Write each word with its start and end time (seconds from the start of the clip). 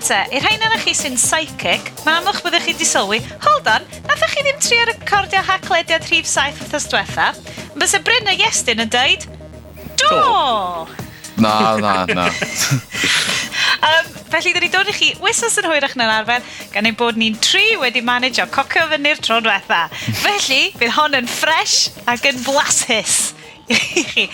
Iawn 0.00 0.08
te, 0.08 0.36
i'r 0.36 0.44
rhain 0.46 0.62
arach 0.64 0.84
chi 0.86 0.92
sy'n 0.96 1.16
psychic, 1.20 1.88
mae'n 2.06 2.22
amlwch 2.22 2.38
byddwch 2.40 2.64
chi 2.64 2.72
wedi 2.72 2.86
sylwi, 2.88 3.18
hold 3.44 3.66
on, 3.68 3.84
nath 4.06 4.22
chi 4.32 4.44
ddim 4.46 4.60
trio 4.62 4.84
recordio 4.88 5.42
haclediad 5.44 6.06
rhif 6.08 6.28
saith 6.28 6.56
wrthos 6.62 6.86
diwetha, 6.88 7.26
bys 7.76 7.92
y 7.98 8.00
Bryn 8.06 8.30
a 8.30 8.36
Iestyn 8.38 8.80
yn 8.80 8.92
dweud, 8.94 9.26
do! 10.00 10.22
Na, 11.40 11.76
na, 11.82 12.06
na. 12.08 12.24
um, 13.90 14.08
felly, 14.32 14.54
dyn 14.54 14.64
ni 14.64 14.70
dod 14.72 14.88
i 14.88 14.96
chi 14.96 15.10
wisos 15.20 15.60
yn 15.60 15.68
hwyrach 15.68 15.98
na'n 16.00 16.14
arfer, 16.14 16.48
gan 16.72 16.88
ein 16.88 16.96
bod 16.96 17.20
ni'n 17.20 17.36
tri 17.44 17.76
wedi 17.82 18.00
manage 18.00 18.40
o 18.40 18.48
cocio 18.48 18.86
fyny'r 18.94 19.20
tro 19.20 19.42
diwetha. 19.44 19.82
felly, 20.22 20.62
bydd 20.80 20.96
hon 20.96 21.20
yn 21.20 21.28
ffres 21.28 21.90
ac 22.08 22.24
yn 22.32 22.40
blasus. 22.48 23.34
i 23.68 24.08
chi. 24.14 24.26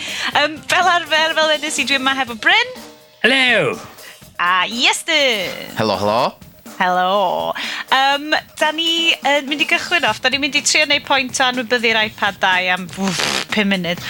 um, 0.45 0.55
fel 0.71 0.95
arfer, 0.95 1.35
fel 1.35 1.55
yna 1.59 1.75
si 1.75 1.83
dwi'n 1.83 2.05
yma 2.05 2.15
hefo 2.23 2.39
Bryn. 2.39 2.75
Hello! 3.19 3.75
a 4.37 4.65
Iestyn! 4.69 5.75
Helo, 5.77 5.97
helo! 5.97 6.35
Helo! 6.77 7.53
Um, 7.89 8.33
da 8.59 8.71
ni 8.71 9.13
uh, 9.17 9.41
mynd 9.49 9.63
i 9.63 9.67
gychwyn 9.69 10.05
off, 10.05 10.21
da 10.21 10.29
ni'n 10.29 10.43
mynd 10.43 10.57
i 10.59 10.63
trio 10.65 10.85
neu 10.85 11.01
pwynt 11.05 11.39
o 11.41 11.45
anwybyddu'r 11.47 11.97
iPad 12.05 12.37
2 12.43 12.73
am 12.75 12.89
5 12.93 13.63
munud. 13.71 14.03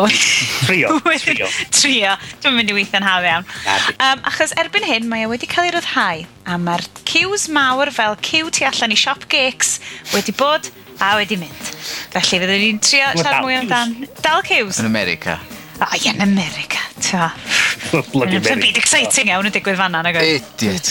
trio, 0.66 0.92
trio. 1.24 1.48
trio, 1.74 2.12
dwi'n 2.40 2.54
mynd 2.56 2.72
i 2.72 2.76
weithio'n 2.76 3.04
haf 3.04 3.26
iawn. 3.26 3.48
Um, 3.96 4.22
achos 4.28 4.54
erbyn 4.60 4.86
hyn 4.88 5.08
mae 5.10 5.26
e 5.26 5.30
wedi 5.32 5.48
cael 5.50 5.68
ei 5.68 5.74
ryddhau, 5.74 6.26
a 6.48 6.58
mae'r 6.60 6.84
cews 7.08 7.48
mawr 7.52 7.92
fel 7.92 8.16
cew 8.24 8.52
tu 8.52 8.68
allan 8.68 8.94
i 8.94 9.00
siop 9.00 9.26
gigs 9.32 9.78
wedi 10.14 10.36
bod 10.36 10.68
a 11.00 11.14
wedi 11.20 11.40
mynd. 11.40 11.72
Felly 12.12 12.42
fyddwn 12.42 12.62
ni'n 12.66 12.84
trio 12.84 13.08
siarad 13.16 13.44
mwy 13.44 13.56
amdan... 13.62 13.96
Dal 14.20 14.44
cews? 14.46 14.80
Yn 14.80 14.88
America. 14.88 15.40
O, 15.80 15.84
oh, 15.84 15.96
yeah, 16.04 16.22
America, 16.22 16.78
ta. 17.00 17.30
Bloody 18.12 18.36
America. 18.36 18.52
Mae'n 18.52 18.60
byd 18.66 18.80
exciting 18.82 19.30
iawn 19.32 19.48
yn 19.48 19.54
digwydd 19.54 19.78
fanna, 19.80 20.02
nag 20.04 20.18
oedd? 20.20 20.34
Idiot. 20.60 20.90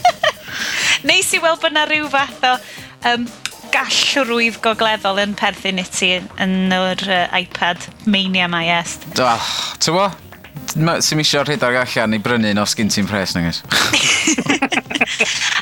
Neis 1.08 1.30
i 1.32 1.40
weld 1.40 1.62
bod 1.62 1.72
na 1.72 1.86
rhyw 1.88 2.10
fath 2.12 2.44
o 2.44 2.50
um, 3.08 3.24
gallrwydd 3.72 4.58
gogleddol 4.60 5.22
yn 5.22 5.32
perthyn 5.38 5.80
i 5.80 5.86
ti 5.88 6.10
yn 6.20 6.74
yr 6.76 7.06
uh, 7.08 7.38
iPad 7.40 7.88
mania 8.04 8.50
mae 8.52 8.68
est. 8.80 9.08
Do, 9.16 9.24
ah, 9.30 9.48
ti'n 9.80 9.96
bo? 9.96 10.10
Sy'n 10.76 11.18
misio 11.18 11.40
rhedeg 11.46 11.80
allan 11.80 12.14
i 12.14 12.20
brynu 12.22 12.52
os 12.60 12.76
gyn 12.78 12.92
ti'n 12.92 13.08
pres, 13.08 13.32
nag 13.34 13.48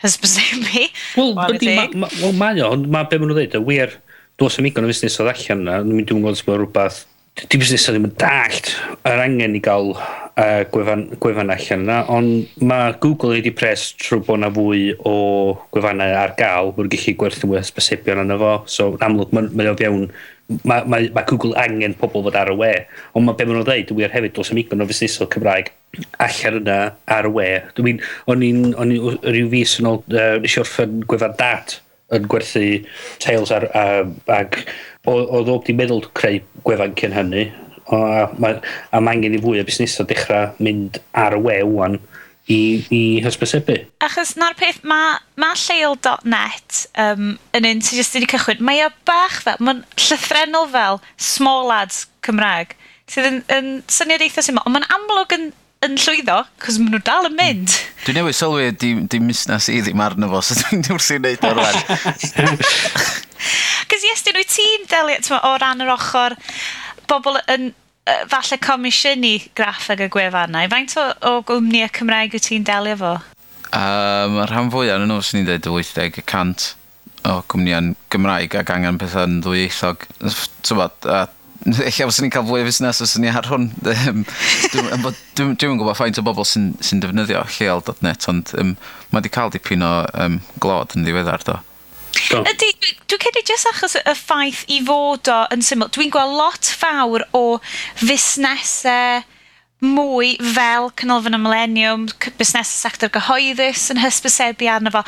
hysbysau 0.04 0.62
fi. 0.68 0.88
Wel, 1.18 1.34
well, 1.34 2.34
mae 2.38 2.62
o, 2.62 2.72
ond 2.76 2.88
mae 2.92 3.08
be 3.08 3.18
maen 3.18 3.32
nhw'n 3.32 3.38
dweud, 3.40 3.58
y 3.58 3.64
wir, 3.66 3.98
dos 4.38 4.58
am 4.60 4.68
igon 4.70 4.86
o 4.86 4.92
fusnes 4.92 5.18
o 5.18 5.26
allan 5.26 5.64
yna, 5.64 5.78
dwi'n 5.86 6.06
dwi'n 6.06 6.22
gwybod 6.22 6.44
bod 6.46 6.60
rhywbeth, 6.62 7.02
di 7.44 7.58
busnes 7.60 7.86
o 7.86 7.94
ddim 7.94 8.08
yn 8.08 8.14
dallt 8.18 8.72
yr 9.06 9.22
angen 9.22 9.56
i 9.58 9.62
gael 9.62 9.92
uh, 9.94 10.62
gwefan, 10.72 11.04
gwefan 11.22 11.52
allan 11.54 11.84
yna, 11.86 11.98
ond 12.14 12.64
mae 12.70 12.94
Google 13.02 13.36
wedi 13.36 13.54
pres 13.54 13.90
trwy 13.98 14.22
bod 14.26 14.40
yna 14.40 14.50
fwy 14.54 14.82
o 15.06 15.16
gwefannau 15.74 16.16
ar 16.22 16.34
gael, 16.38 16.72
bod 16.76 16.88
yn 16.88 16.94
gallu 16.94 17.16
gwerthu 17.18 17.50
mwy 17.50 17.58
o 17.58 17.62
hysbysebion 17.62 18.22
yna 18.24 18.38
fo, 18.42 18.56
so 18.70 18.92
yn 18.94 19.06
amlwg 19.08 19.34
mae 19.34 19.70
o 19.70 19.76
fewn 19.78 20.10
mae, 20.48 20.84
mae, 20.84 21.08
mae 21.12 21.26
Google 21.28 21.56
angen 21.60 21.94
pobl 21.98 22.24
fod 22.26 22.38
ar 22.38 22.52
y 22.52 22.56
we. 22.58 22.72
Ond 23.16 23.26
mae 23.26 23.36
be 23.36 23.46
maen 23.46 23.58
nhw'n 23.58 23.68
dweud, 23.68 23.90
dwi 23.90 24.06
ar 24.06 24.14
hefyd, 24.14 24.34
dos 24.36 24.52
am 24.52 24.60
igben 24.62 24.84
o 24.84 24.88
fusnesol 24.88 25.28
Cymraeg 25.32 25.72
allan 26.24 26.60
yna 26.62 26.78
ar 27.18 27.28
y 27.28 27.32
we. 27.34 27.48
Dwi'n, 27.76 28.02
o'n 28.32 28.44
i'n, 28.46 28.64
o'n 28.80 28.94
i'n 28.94 29.20
rhyw 29.26 29.50
fus 29.52 29.78
yn 29.82 29.90
ôl, 29.90 30.02
uh, 30.14 30.36
nes 30.42 30.56
i 30.56 30.62
orffen 30.62 31.02
gwefan 31.08 31.36
dat 31.40 31.78
yn 32.16 32.28
gwerthu 32.32 32.64
tails 33.20 33.52
ar, 33.52 33.68
um, 33.76 34.14
ac 34.32 34.62
oedd 35.08 35.50
o'n 35.52 35.76
meddwl 35.76 36.06
creu 36.16 36.40
gwefan 36.64 36.96
cyn 36.98 37.16
hynny. 37.16 37.48
O, 37.88 38.00
a 38.04 38.26
mae 38.36 38.58
ma 39.00 39.14
angen 39.14 39.36
i 39.36 39.40
fwy 39.40 39.62
o 39.62 39.66
busnesau 39.68 40.08
dechrau 40.08 40.52
mynd 40.64 41.00
ar 41.16 41.36
y 41.36 41.42
we 41.44 41.60
wwan 41.68 42.00
i, 42.48 42.60
i 42.94 43.00
hysbysebu. 43.24 43.76
Achos 44.04 44.34
na'r 44.40 44.56
peth, 44.58 44.80
mae 44.88 45.18
ma 45.40 45.52
lleol.net 45.58 46.82
um, 47.04 47.30
yn 47.56 47.68
un 47.68 47.82
sydd 47.84 48.00
jyst 48.00 48.16
wedi 48.16 48.30
cychwyn, 48.32 48.62
mae 48.64 48.82
o 48.86 48.90
bach 49.08 49.40
fel, 49.44 49.60
mae'n 49.62 49.84
llythrenol 50.00 50.68
fel 50.72 51.00
small 51.20 51.72
ads 51.74 52.06
Cymraeg, 52.26 52.74
sydd 53.08 53.28
yn, 53.28 53.40
yn 53.52 53.72
syniad 53.92 54.24
eitha 54.24 54.44
syml, 54.44 54.64
ond 54.64 54.76
mae'n 54.76 54.88
amlwg 54.96 55.34
yn, 55.36 55.50
yn 55.84 55.98
llwyddo, 56.00 56.38
cos 56.64 56.80
maen 56.80 56.96
nhw 56.96 57.02
dal 57.06 57.28
yn 57.28 57.36
mynd. 57.38 57.74
Mm. 57.74 58.04
Dwi'n 58.06 58.20
newid 58.22 58.38
sylwi, 58.38 58.70
di, 58.80 58.94
di 59.12 59.20
misnas 59.22 59.68
i 59.72 59.80
ddim 59.84 60.02
arno 60.04 60.30
fo, 60.32 60.42
so 60.44 60.56
dwi'n 60.70 60.88
wrthi'n 60.96 61.24
neud 61.26 61.44
o'r 61.50 61.60
rhan. 61.60 62.56
Cos 63.88 64.04
yes, 64.04 64.24
dyn 64.24 64.40
nhw 64.40 64.48
ti'n 64.48 64.88
delio, 64.88 65.40
o 65.44 65.52
ran 65.60 65.84
yr 65.84 65.92
ochr, 65.94 66.36
bobl 67.08 67.38
yn 67.52 67.70
falle 68.32 68.58
comisiynu 68.64 69.34
graffeg 69.58 70.06
y 70.06 70.10
gwefannau, 70.12 70.70
faint 70.72 70.96
o, 71.00 71.08
o 71.28 71.32
gwmnïau 71.48 71.92
Cymraeg 71.98 72.36
wyt 72.36 72.48
ti'n 72.48 72.66
delio 72.68 72.98
fo? 73.00 73.14
Um, 73.76 74.38
rhan 74.48 74.70
fwy 74.72 74.92
arnyn 74.92 75.10
nhw, 75.12 75.22
sy'n 75.24 75.42
ni'n 75.42 75.64
dweud 75.64 75.90
80% 75.92 76.70
o 77.28 77.40
gwmnïau 77.50 77.92
Gymraeg 78.12 78.54
ac 78.60 78.70
angen 78.72 79.00
pethau 79.00 79.28
yn 79.28 79.42
ddwy 79.44 79.66
eithog. 79.66 80.06
Tywod, 80.66 81.04
a 81.04 81.26
Eich 81.66 81.98
fyswn 81.98 82.28
ni'n 82.28 82.32
cael 82.32 82.46
fwy 82.46 82.62
o 82.62 82.66
fusnes 82.68 83.00
os 83.02 83.16
ni 83.18 83.28
ar 83.28 83.48
hwn. 83.50 83.66
Um, 84.08 84.22
Dwi'n 84.70 85.02
dwi, 85.02 85.10
dwi, 85.36 85.46
dwi 85.58 85.70
gwybod 85.80 85.96
faint 85.98 86.20
o 86.20 86.24
bobl 86.24 86.46
sy'n 86.46 86.70
sy 86.84 87.00
defnyddio 87.02 87.42
lleol.net, 87.56 88.28
ond 88.30 88.52
um, 88.60 88.76
mae 89.10 89.18
wedi 89.18 89.32
cael 89.34 89.50
dipyn 89.52 89.82
o 89.84 89.90
um, 90.22 90.38
glod 90.62 90.94
yn 90.96 91.04
ddiweddar 91.04 91.44
do. 91.48 91.56
Ydy, 92.38 92.68
dwi'n 93.08 93.20
credu 93.22 93.42
jyst 93.48 93.68
achos 93.70 93.96
y 93.98 94.14
ffaith 94.16 94.64
i 94.72 94.78
fod 94.84 95.30
o 95.32 95.38
yn 95.54 95.64
syml, 95.64 95.90
dwi'n 95.94 96.12
gweld 96.12 96.36
lot 96.38 96.70
fawr 96.80 97.24
o 97.36 97.42
fusnesau 98.00 99.24
mwy 99.84 100.32
fel 100.42 100.90
canolfan 100.98 101.38
y 101.38 101.40
millennium, 101.40 102.08
busnes 102.38 102.70
sector 102.82 103.12
gyhoeddus 103.14 103.88
yn 103.94 104.02
hysbysebu 104.02 104.68
arno 104.72 104.92
fo. 104.94 105.04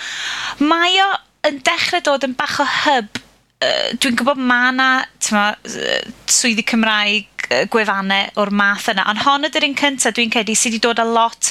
Mae 0.62 1.00
o 1.02 1.08
yn 1.50 1.58
dechrau 1.66 2.04
dod 2.06 2.28
yn 2.28 2.36
bach 2.38 2.60
o 2.62 2.68
hub. 2.84 3.20
Uh, 3.60 3.90
dwi'n 4.00 4.16
gwybod 4.16 4.38
ma 4.40 4.70
na 4.72 4.90
ma, 5.34 5.50
swyddi 6.30 6.64
Cymraeg 6.64 7.28
gwefannau 7.70 8.30
o'r 8.40 8.52
math 8.54 8.88
yna, 8.92 9.04
ond 9.10 9.24
hon 9.26 9.48
ydy'r 9.48 9.66
un 9.66 9.76
cyntaf 9.76 10.14
dwi'n 10.16 10.30
credu 10.32 10.54
sydd 10.56 10.78
wedi 10.78 10.84
dod 10.86 11.02
â 11.02 11.06
lot 11.08 11.50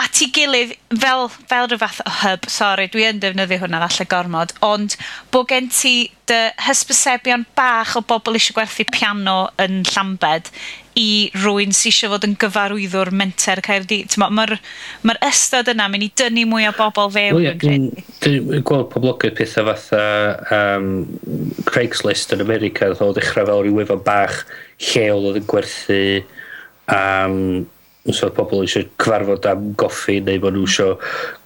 at 0.00 0.20
ei 0.24 0.30
gilydd 0.32 0.74
fel, 1.02 1.26
fel 1.50 1.68
rhyw 1.68 1.80
fath 1.80 2.00
o 2.06 2.12
hub, 2.22 2.46
sori, 2.50 2.88
dwi 2.92 3.06
yn 3.10 3.20
defnyddio 3.20 3.60
hwnna 3.60 3.82
falle 3.84 4.06
gormod, 4.08 4.54
ond 4.64 4.96
bod 5.34 5.50
gen 5.50 5.68
ti 5.74 5.94
dy 6.30 6.38
hysbysebion 6.64 7.44
bach 7.58 7.96
o 7.98 8.02
bobl 8.06 8.38
eisiau 8.38 8.56
gwerthu 8.56 8.86
piano 8.88 9.50
yn 9.60 9.82
Llambed 9.90 10.48
i 10.98 11.30
rwy'n 11.36 11.74
sy'n 11.76 11.90
eisiau 11.90 12.12
fod 12.14 12.26
yn 12.26 12.36
gyfarwyddwr 12.40 13.10
menter 13.16 13.60
Caerdydd. 13.64 14.16
Mae'r 14.20 14.56
ma, 15.06 15.16
ystod 15.26 15.68
yna 15.72 15.88
mynd 15.92 16.06
i 16.06 16.10
dynnu 16.22 16.46
mwy 16.50 16.68
o 16.68 16.72
bobl 16.76 17.12
fewn 17.14 17.36
well, 17.36 17.50
yn 17.52 17.60
credu. 17.60 18.06
Dwi'n 18.24 18.64
gweld 18.70 18.88
poblogaeth 18.94 19.36
pethau 19.38 19.68
fatha 19.68 20.04
um, 20.56 20.88
Craigslist 21.68 22.32
yn 22.36 22.44
America, 22.46 22.88
oedd 22.88 23.04
o 23.04 23.12
ddechrau 23.16 23.50
fel 23.50 23.66
rhyw 23.66 23.84
efo 23.84 23.98
bach 24.06 24.42
lleol 24.90 25.28
oedd 25.30 25.42
yn 25.42 25.50
gwerthu 25.50 26.00
um, 26.94 27.68
os 28.08 28.22
odd 28.24 28.32
pobl 28.36 28.62
eisiau 28.64 28.86
cyfarfod 29.02 29.46
am 29.50 29.70
goffi 29.80 30.18
neu 30.24 30.40
bod 30.40 30.56
nhw 30.56 30.64
eisiau 30.64 30.96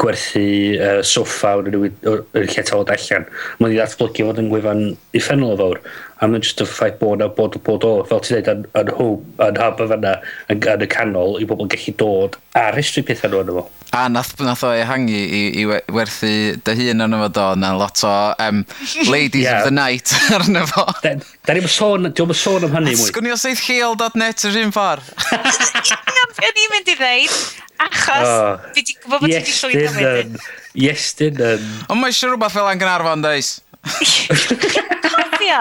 gwerthu 0.03 0.45
uh, 0.79 1.01
soffa 1.03 1.56
yn 1.62 1.71
nw 1.75 1.89
lle 1.91 2.67
tawod 2.69 2.93
allan. 2.95 3.27
Mae'n 3.59 3.75
i 3.75 3.79
ddatblygu 3.81 4.29
fod 4.29 4.43
yn 4.43 4.51
gwefan 4.53 4.85
uffernol 5.19 5.56
o 5.56 5.61
fawr. 5.61 5.81
A 6.23 6.29
mae'n 6.31 6.45
jyst 6.47 6.62
y 6.62 6.69
ffaith 6.71 7.01
bod 7.01 7.19
'na 7.19 7.31
bod 7.35 7.59
bod 7.67 7.87
o 7.89 7.95
fel 8.09 8.23
ti'n 8.23 8.45
dweud, 8.47 8.51
yn 8.53 8.85
yn 8.85 8.93
hwb 9.01 9.47
yn 9.49 9.62
hub 9.65 9.83
y 9.83 9.89
fanna, 9.91 10.19
yn 10.53 10.69
yn 10.75 10.85
y 10.87 10.91
canol 10.95 11.41
i 11.43 11.49
bobl 11.51 11.71
gallu 11.73 11.97
dod 11.99 12.39
a 12.55 12.69
rhestru 12.71 13.03
pethau 13.06 13.33
nhw 13.33 13.43
yn 13.43 13.56
fo. 13.59 13.67
A 13.95 14.09
nath, 14.11 14.33
nath 14.43 14.65
o 14.67 14.73
ehangu 14.75 15.15
i, 15.15 15.43
i 15.61 15.67
werthu 15.95 16.31
dy 16.67 16.75
hun 16.79 17.05
yn 17.05 17.19
fo 17.19 17.29
do, 17.35 17.49
na 17.59 17.75
lot 17.79 18.01
o 18.06 18.15
um, 18.47 18.65
ladies 19.11 19.45
yeah. 19.45 19.61
of 19.61 19.69
the 19.69 19.75
night 19.75 20.15
arno 20.39 20.65
fo. 20.71 20.87
Da, 21.03 21.17
da 21.47 21.59
ni'n 21.59 21.71
sôn, 21.71 22.11
diolch 22.11 22.39
sôn 22.39 22.67
am 22.67 22.75
hynny 22.79 22.95
mwy. 22.95 23.11
Sgwni 23.11 23.35
o 23.35 23.39
seith 23.39 23.62
lleol.net 23.69 24.49
yr 24.51 24.62
un 24.65 24.75
ffordd. 24.75 25.15
be 26.38 26.50
ni'n 26.50 26.72
mynd 26.75 26.92
i 26.92 26.96
ddeud, 26.98 27.38
achos 27.84 28.28
oh, 28.28 28.69
fi 28.75 28.84
di 28.86 28.96
gwybod 28.98 29.25
bod 29.25 29.32
yes 29.32 29.48
ti 29.48 29.54
wedi 29.69 29.86
llwyddo 29.86 29.96
wedyn. 29.98 30.38
Yes, 30.75 31.08
dyn 31.19 31.42
yn. 31.52 31.66
Ond 31.88 32.00
mae 32.00 32.12
eisiau 32.12 32.32
rhywbeth 32.32 32.54
fel 32.56 32.70
Angynarfon, 32.70 33.25
deis. 33.25 33.56
Cofio! 33.84 35.60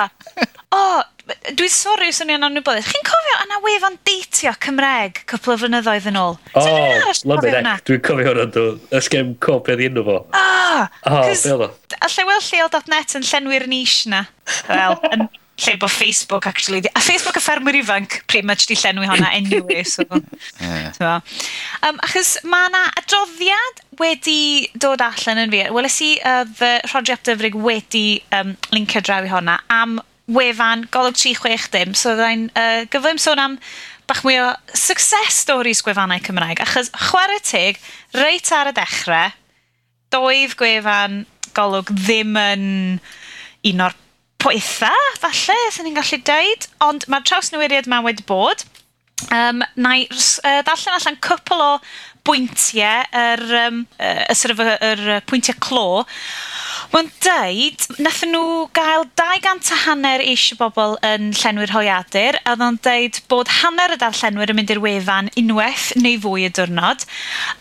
O, 0.74 0.78
oh, 0.80 1.02
dwi'n 1.54 1.70
sori 1.72 2.10
os 2.10 2.22
o'n 2.24 2.32
i'n 2.34 2.48
anwybodus. 2.48 2.88
Chi'n 2.90 3.06
cofio 3.06 3.36
yna 3.44 3.60
wefan 3.66 4.00
deitio 4.08 4.54
Cymreg 4.64 5.22
cwpl 5.30 5.54
o 5.54 5.58
flynyddoedd 5.62 6.10
yn 6.10 6.18
ôl? 6.18 6.40
O, 6.58 6.64
oh, 6.64 7.14
lyfyd 7.30 7.60
ec, 7.60 7.86
dwi'n 7.90 8.04
cofio 8.08 8.34
hwnna. 8.34 8.66
Ysgem 8.98 9.36
cwp 9.44 9.70
oedd 9.76 9.86
enw 9.90 10.06
fo. 10.08 10.18
O, 10.26 10.42
oh, 10.42 10.88
oh, 11.14 11.70
a 12.02 12.10
llewel 12.16 12.44
lleol.net 12.50 13.18
yn 13.20 13.30
llenwi'r 13.30 13.70
nish 13.70 14.00
na. 14.10 14.26
Wel, 14.72 14.98
yn 15.14 15.28
lle 15.56 15.78
bod 15.78 15.92
Facebook 15.92 16.46
actually... 16.46 16.82
A 16.96 17.00
Facebook 17.00 17.38
a 17.38 17.42
ffermwyr 17.44 17.78
ifanc 17.78 18.24
pretty 18.28 18.46
much 18.46 18.66
di 18.66 18.76
llenwi 18.76 19.08
honna 19.10 19.30
anyway, 19.40 19.84
so... 19.84 20.04
yeah. 20.60 20.92
so. 20.92 21.10
Um, 21.86 22.00
achos 22.08 22.36
mae 22.44 22.70
yna 22.72 22.84
adroddiad 23.02 23.84
wedi 24.02 24.72
dod 24.74 25.04
allan 25.06 25.44
yn 25.46 25.54
fi. 25.54 25.64
Weles 25.76 26.00
i 26.06 26.12
uh, 26.26 26.42
fy 26.58 26.74
Rhodriap 26.90 27.26
Dyfrig 27.28 27.58
wedi 27.60 28.24
um, 28.34 28.56
linkio 28.74 29.04
draw 29.06 29.22
i 29.22 29.32
honna 29.32 29.60
am 29.74 30.00
wefan 30.34 30.88
golwg 30.94 31.20
360. 31.20 31.94
So 32.00 32.16
fyddai'n 32.16 32.48
uh, 32.58 32.86
gyflym 32.92 33.22
sôn 33.22 33.42
am 33.44 33.60
bach 34.10 34.24
mwy 34.26 34.40
o 34.42 34.50
success 34.76 35.38
stories 35.46 35.84
gwefannau 35.86 36.22
Cymraeg. 36.26 36.64
Achos 36.66 36.92
chwarae 37.10 37.42
teg, 37.46 37.82
reit 38.18 38.50
ar 38.56 38.72
y 38.72 38.76
dechrau, 38.76 39.36
doedd 40.14 40.58
gwefan 40.60 41.24
golwg 41.54 41.92
ddim 41.94 42.38
yn 42.40 42.66
un 43.70 43.86
o'r 43.86 43.96
poetha, 44.44 44.92
falle, 45.22 45.58
sy'n 45.72 45.88
ni'n 45.88 45.98
gallu 45.98 46.20
deud, 46.28 46.70
ond 46.84 47.08
mae'r 47.12 47.28
trawsnewiriad 47.28 47.90
yma 47.90 48.04
wedi 48.06 48.26
bod. 48.28 48.66
Um, 49.32 49.62
na 49.80 49.94
i 50.02 50.08
uh, 50.12 50.60
ddarllen 50.66 50.98
allan 50.98 51.22
cwpl 51.24 51.62
o 51.64 51.70
bwyntiau, 52.28 53.06
yr, 53.20 53.44
um, 53.68 53.80
y, 54.00 54.36
sort 54.36 54.56
of, 54.56 54.62
yr 54.84 55.02
pwyntiau 55.28 55.56
clo. 55.64 56.04
Mae'n 56.94 57.10
deud, 57.24 57.86
nathyn 58.04 58.32
nhw 58.36 58.68
gael 58.76 59.08
200 59.18 59.72
a 59.74 59.80
hanner 59.88 60.24
eisiau 60.24 60.60
bobl 60.60 60.96
yn 61.08 61.32
llenwi'r 61.40 61.74
holiadur, 61.74 62.38
a 62.44 62.54
ddo'n 62.54 62.76
o'n 62.76 62.80
deud 62.86 63.20
bod 63.32 63.52
hanner 63.62 63.96
y 63.96 64.00
darllenwyr 64.02 64.54
yn 64.54 64.60
mynd 64.60 64.74
i'r 64.76 64.84
wefan 64.84 65.32
unwaith 65.40 65.90
neu 66.00 66.20
fwy 66.24 66.48
y 66.48 66.54
diwrnod, 66.54 67.08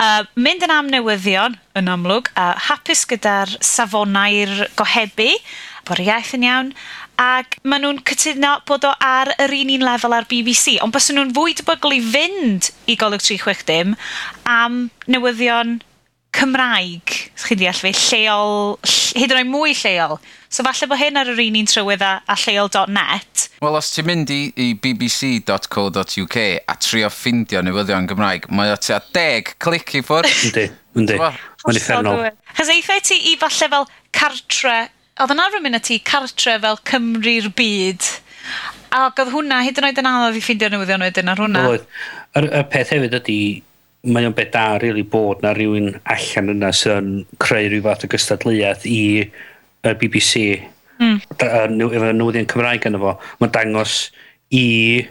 uh, 0.02 0.22
mynd 0.36 0.66
yn 0.66 0.74
amnewyddion, 0.76 1.58
yn 1.78 1.90
amlwg, 1.94 2.30
a 2.38 2.52
hapus 2.68 3.06
gyda'r 3.10 3.56
safonau'r 3.64 4.66
gohebu, 4.78 5.30
bod 5.88 6.02
y 6.02 6.08
iaith 6.08 6.34
yn 6.38 6.46
iawn, 6.46 6.72
ac 7.22 7.58
maen 7.66 7.84
nhw'n 7.84 8.02
cytuno 8.08 8.56
bod 8.68 8.86
o 8.88 8.92
ar 9.04 9.32
yr 9.42 9.54
un 9.60 9.72
un 9.76 9.86
lefel 9.86 10.16
ar 10.16 10.28
BBC, 10.30 10.78
ond 10.82 10.94
bys 10.94 11.10
nhw'n 11.12 11.32
fwy 11.36 11.56
debygol 11.58 11.96
i 11.96 12.02
fynd 12.12 12.72
i 12.90 12.98
Golwg 13.00 13.24
360 13.24 13.96
am 14.48 14.84
newyddion 15.10 15.80
Cymraeg, 16.32 17.12
chi'n 17.36 17.58
deall 17.60 17.76
fi, 17.76 17.92
lleol, 17.92 18.78
hyd 19.18 19.34
yn 19.34 19.42
oed 19.42 19.50
mwy 19.52 19.74
lleol. 19.76 20.16
So 20.52 20.64
falle 20.64 20.88
bod 20.88 21.00
hyn 21.00 21.20
ar 21.20 21.28
yr 21.28 21.42
un 21.44 21.58
un 21.60 21.68
trywydd 21.68 22.04
a, 22.04 22.12
a 22.24 22.36
lleol.net. 22.40 23.46
Wel, 23.60 23.76
os 23.76 23.90
ti'n 23.92 24.08
mynd 24.08 24.32
i, 24.32 24.40
i 24.56 24.70
bbc.co.uk 24.80 26.38
a 26.40 26.76
trio 26.80 27.12
ffindio 27.12 27.62
newyddion 27.64 28.08
Gymraeg, 28.08 28.48
mae 28.52 28.72
o 28.72 28.80
tua 28.80 29.02
deg 29.12 29.52
clic 29.62 29.92
i 30.00 30.02
ffwrdd. 30.04 30.32
Yndi, 30.48 30.66
yndi. 31.02 31.20
Mae'n 31.20 31.80
uffernol. 31.82 32.26
Chos 32.56 32.72
eithaf 32.72 33.04
ti 33.10 33.20
i 33.32 33.36
falle 33.40 33.70
fel 33.76 33.88
cartre 34.16 34.76
oedd 35.20 35.34
yn 35.34 35.42
arfer 35.42 35.62
mynd 35.64 35.78
ati 35.78 35.98
cartre 36.06 36.56
fel 36.62 36.78
Cymru'r 36.88 37.50
byd. 37.56 38.08
A 38.92 39.04
oedd 39.08 39.32
hwnna 39.32 39.62
hyd 39.66 39.80
yn 39.80 39.88
oed 39.88 40.00
yn 40.00 40.08
anodd 40.08 40.38
i 40.38 40.42
ffeindio 40.44 40.70
newyddion 40.72 41.04
wedyn 41.04 41.32
ar 41.32 41.42
hwnna. 41.42 41.66
Oedd. 41.72 41.86
Y, 42.38 42.44
y 42.48 42.62
peth 42.72 42.92
hefyd 42.94 43.16
ydy, 43.20 43.38
mae 44.12 44.28
o'n 44.28 44.36
beth 44.36 44.52
da 44.54 44.66
rili 44.74 44.88
really, 44.88 45.06
bod 45.12 45.44
na 45.44 45.52
rhywun 45.56 45.92
allan 46.02 46.52
yna 46.56 46.72
sy'n 46.76 47.12
creu 47.42 47.68
rhyw 47.68 47.84
fath 47.84 48.06
o 48.06 48.12
gystadleuaeth 48.12 48.86
i 48.88 49.02
y 49.82 49.94
BBC 50.00 50.42
mm. 50.98 51.20
efo 51.36 52.12
newyddion 52.16 52.48
Cymraeg 52.50 52.88
yna 52.88 53.00
fo. 53.02 53.16
Mae'n 53.40 53.54
dangos 53.54 53.98
i 54.52 54.64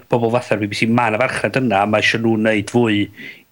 bobl 0.10 0.34
fatha'r 0.34 0.62
BBC, 0.62 0.90
mae 0.90 1.14
yna 1.14 1.22
farchnad 1.22 1.62
yna, 1.62 1.86
mae 1.90 2.04
eisiau 2.04 2.22
nhw 2.26 2.36
wneud 2.40 2.74
fwy 2.74 3.06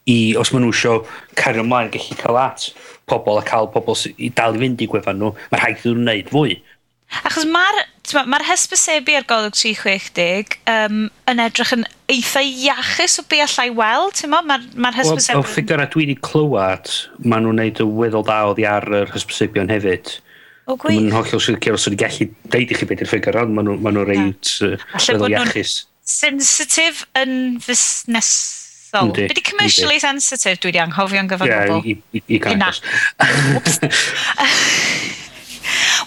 i, 0.10 0.20
os 0.38 0.54
maen 0.54 0.66
nhw 0.66 0.74
eisiau 0.74 1.06
cario 1.38 1.66
ymlaen, 1.66 1.94
gallu 1.94 2.18
cael 2.20 2.42
at 2.42 2.70
pobl 3.10 3.42
a 3.42 3.46
cael 3.46 3.70
pobl 3.74 3.98
i 4.18 4.32
dal 4.36 4.58
i 4.58 4.64
fynd 4.64 4.84
i 4.84 4.90
gwefan 4.90 5.20
nhw, 5.22 5.34
mae'n 5.52 5.64
rhaid 5.64 5.82
iddyn 5.82 5.98
nhw'n 5.98 6.06
wneud 6.06 6.34
fwy. 6.34 6.60
Achos 7.26 7.46
mae'r 7.50 7.80
ma, 8.14 8.24
ma 8.30 8.40
hesbysebu 8.46 9.16
ar 9.18 9.26
golwg 9.30 9.56
360 9.58 10.58
um, 10.70 11.08
yn 11.32 11.42
edrych 11.42 11.74
yn 11.74 11.86
eitha 12.12 12.44
iachus 12.46 13.18
o 13.22 13.26
be 13.30 13.42
allai 13.42 13.70
weld, 13.74 14.16
ti'n 14.20 14.34
mo? 14.34 14.44
Mae'r 14.46 14.66
ma, 14.76 14.86
ma 14.86 14.94
hesbysebu... 14.94 15.42
O, 15.42 15.48
ffigur 15.48 15.82
a 15.82 15.88
dwi 15.90 16.06
wedi 16.06 16.18
clywed, 16.26 16.94
maen 17.26 17.48
nhw'n 17.48 17.62
neud 17.64 17.82
y 17.82 17.90
weddol 18.02 18.26
dawdd 18.30 18.62
i 18.62 18.68
ar 18.70 18.86
yr 19.02 19.14
hesbysebion 19.16 19.74
hefyd. 19.74 20.16
O 20.70 20.78
gwych. 20.78 21.00
Mae'n 21.00 21.16
hollol 21.18 21.42
sy'n 21.42 21.60
cael 21.66 21.80
os 21.80 21.90
gallu 21.90 22.30
deud 22.54 22.74
i 22.74 22.78
chi 22.78 22.90
beth 22.90 23.04
yw'r 23.06 23.14
ffigur, 23.16 23.42
ond 23.42 23.58
maen 23.58 23.72
nhw'n 23.72 23.94
nhw 23.98 24.08
reid 24.10 24.56
uh, 24.68 24.76
weddol 25.10 25.34
iachus. 25.34 25.80
sensitif 26.10 27.04
yn 27.18 27.60
fusnes 27.62 28.59
hollol. 28.96 29.14
Be 29.16 29.38
di 29.38 29.46
commercially 29.46 29.98
Yndi. 29.98 30.06
sensitive 30.06 30.62
dwi 30.64 30.74
di 30.76 30.82
anghofio'n 30.84 31.30
gyfer 31.32 31.50
yeah, 31.50 31.68
bobl? 31.70 31.86
Ie, 31.86 32.24
i 32.26 32.42
cael. 32.44 32.64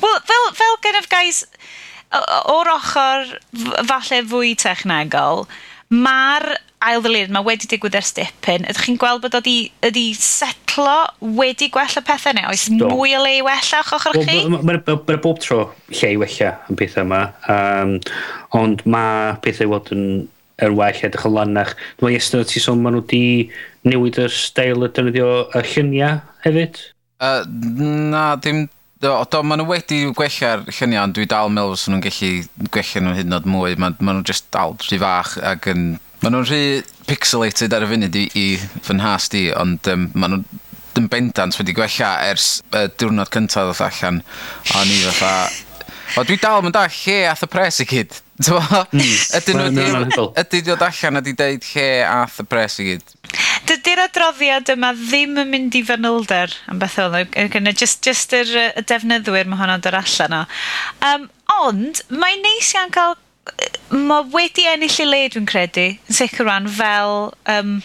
Wel, 0.02 0.18
fel, 0.26 0.48
fel 0.58 0.78
gyda'r 0.82 1.08
guys, 1.12 1.44
o'r 2.50 2.70
ochr 2.72 3.36
falle 3.88 4.20
fwy 4.28 4.56
technegol, 4.58 5.46
mae'r 5.92 6.48
ail 6.82 7.02
ddilyn, 7.04 7.30
mae 7.34 7.46
wedi 7.46 7.68
digwydd 7.70 7.96
ers 8.00 8.12
dipyn. 8.16 8.66
Ydych 8.66 8.86
chi'n 8.88 8.98
gweld 9.00 9.22
bod 9.22 9.36
ydi, 9.38 9.56
ydi 9.86 10.04
setlo 10.18 10.96
wedi 11.38 11.68
gwella 11.72 12.02
pethau 12.06 12.34
neu? 12.36 12.48
Oes 12.50 12.66
Do. 12.72 12.90
mwy 12.90 13.14
o 13.18 13.22
le 13.22 13.36
i 13.38 13.42
wella 13.46 13.82
o'ch 13.82 13.94
ochr 13.98 14.18
chi? 14.18 14.40
Mae'n 14.50 14.66
ma, 14.66 14.78
bob 14.82 15.42
tro 15.42 15.60
lle 15.92 16.14
i 16.16 16.18
wella 16.20 16.54
yn 16.66 16.80
pethau 16.80 17.06
yma. 17.06 17.22
Um, 17.52 17.98
ond 18.58 18.82
mae 18.90 19.36
pethau 19.44 19.70
fod 19.76 19.92
yn 19.94 20.06
yr 20.62 20.74
well 20.76 21.00
edrych 21.06 21.26
yn 21.28 21.34
lanach. 21.36 21.72
Dwi'n 22.00 22.18
meddwl, 22.18 22.44
ti 22.48 22.62
sôn, 22.62 22.82
maen 22.84 22.98
nhw 22.98 23.04
wedi 23.04 23.22
newid 23.88 24.20
y 24.22 24.28
stael 24.32 24.86
y 24.86 24.90
defnyddio 24.92 25.32
y 25.48 25.64
lluniau 25.72 26.20
hefyd? 26.46 26.80
Uh, 27.22 27.42
na, 28.12 28.32
dim... 28.42 28.66
Do, 29.02 29.16
do 29.26 29.40
maen 29.42 29.58
nhw 29.62 29.70
wedi 29.72 30.00
gwella'r 30.14 30.66
lluniau, 30.68 31.08
ond 31.08 31.16
dwi 31.16 31.26
dal 31.30 31.50
meddwl 31.50 31.74
fos 31.74 31.88
nhw'n 31.90 32.04
gallu 32.04 32.68
gwella 32.68 33.02
nhw'n 33.02 33.18
hyd 33.18 33.30
yn 33.30 33.38
oed 33.38 33.48
mwy. 33.50 33.78
Maen, 33.82 33.96
ma 33.98 34.14
nhw'n 34.14 34.28
just 34.28 34.50
dal 34.54 34.76
rhy 34.86 35.00
fach 35.02 35.38
ac 35.52 35.70
yn... 35.72 35.86
Maen 36.22 36.36
nhw'n 36.36 36.46
rhy 36.46 36.64
pixelated 37.08 37.74
ar 37.74 37.82
y 37.82 37.90
funud 37.90 38.18
i, 38.20 38.28
i 38.38 38.46
fy 38.86 38.94
nhas 39.00 39.26
di, 39.32 39.48
ond 39.58 39.90
um, 39.90 40.06
maen 40.14 40.36
nhw 40.36 40.60
yn 41.00 41.08
bendant 41.10 41.56
wedi 41.56 41.74
gwella 41.74 42.12
ers 42.28 42.58
y 42.68 42.84
uh, 42.84 42.88
diwrnod 43.00 43.30
cyntaf 43.32 43.70
ddod 43.72 43.84
allan. 43.88 44.22
A 44.76 44.84
ni 44.86 45.00
fatha... 45.08 45.34
O, 46.20 46.24
dwi 46.28 46.36
dal 46.36 46.60
yn 46.68 46.74
da 46.74 46.84
lle 46.92 47.22
ath 47.30 47.42
y 47.46 47.48
pres 47.48 47.80
i 47.80 47.86
gyd. 47.88 48.18
Hmm. 48.42 49.00
Ydy 49.38 49.54
nhw 49.56 50.28
wedi 50.34 50.62
dod 50.66 50.84
allan 50.86 51.20
a 51.20 51.22
deud 51.24 51.66
lle 51.72 51.88
ath 52.08 52.40
y 52.42 52.46
pres 52.48 52.78
i 52.82 52.88
gyd? 52.90 53.12
Dydy'r 53.68 54.04
adroddiad 54.06 54.72
yma 54.74 54.92
ddim 54.98 55.38
yn 55.40 55.52
mynd 55.52 55.76
i 55.78 55.82
fanylder 55.86 56.54
am 56.70 56.80
beth 56.82 56.98
oedd 57.02 57.36
just, 57.78 58.02
just 58.04 58.34
yr 58.36 58.50
y 58.64 58.84
defnyddwyr 58.88 59.48
mae 59.48 59.60
hwnna'n 59.60 59.84
dod 59.84 59.98
allan 60.00 60.38
o. 60.40 60.42
Um, 61.08 61.28
ond 61.62 62.02
mae'n 62.10 62.42
neis 62.44 62.72
iawn 62.74 62.92
cael 62.94 63.16
mae 63.90 64.28
wedi 64.34 64.66
ennill 64.70 65.00
i 65.02 65.08
le 65.08 65.22
dwi'n 65.34 65.48
credu 65.50 65.88
yn 65.94 66.18
sicr 66.18 66.46
rhan 66.46 66.68
fel 66.70 67.32
um, 67.50 67.80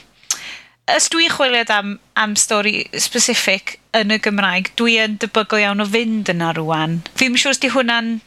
os 0.93 1.09
dwi'n 1.11 1.33
chwiliad 1.33 1.71
am, 1.73 1.97
am 2.15 2.35
stori 2.39 2.85
specific 3.01 3.77
yn 3.97 4.13
y 4.13 4.19
Gymraeg, 4.23 4.71
dwi 4.79 4.97
yn 5.03 5.17
debygol 5.21 5.63
iawn 5.63 5.83
o 5.83 5.87
fynd 5.89 6.29
yna 6.31 6.53
rwan. 6.57 6.99
Fi'n 7.17 7.37
siŵr 7.39 7.55
os 7.55 7.61
di 7.63 7.71
hwnna'n 7.73 8.17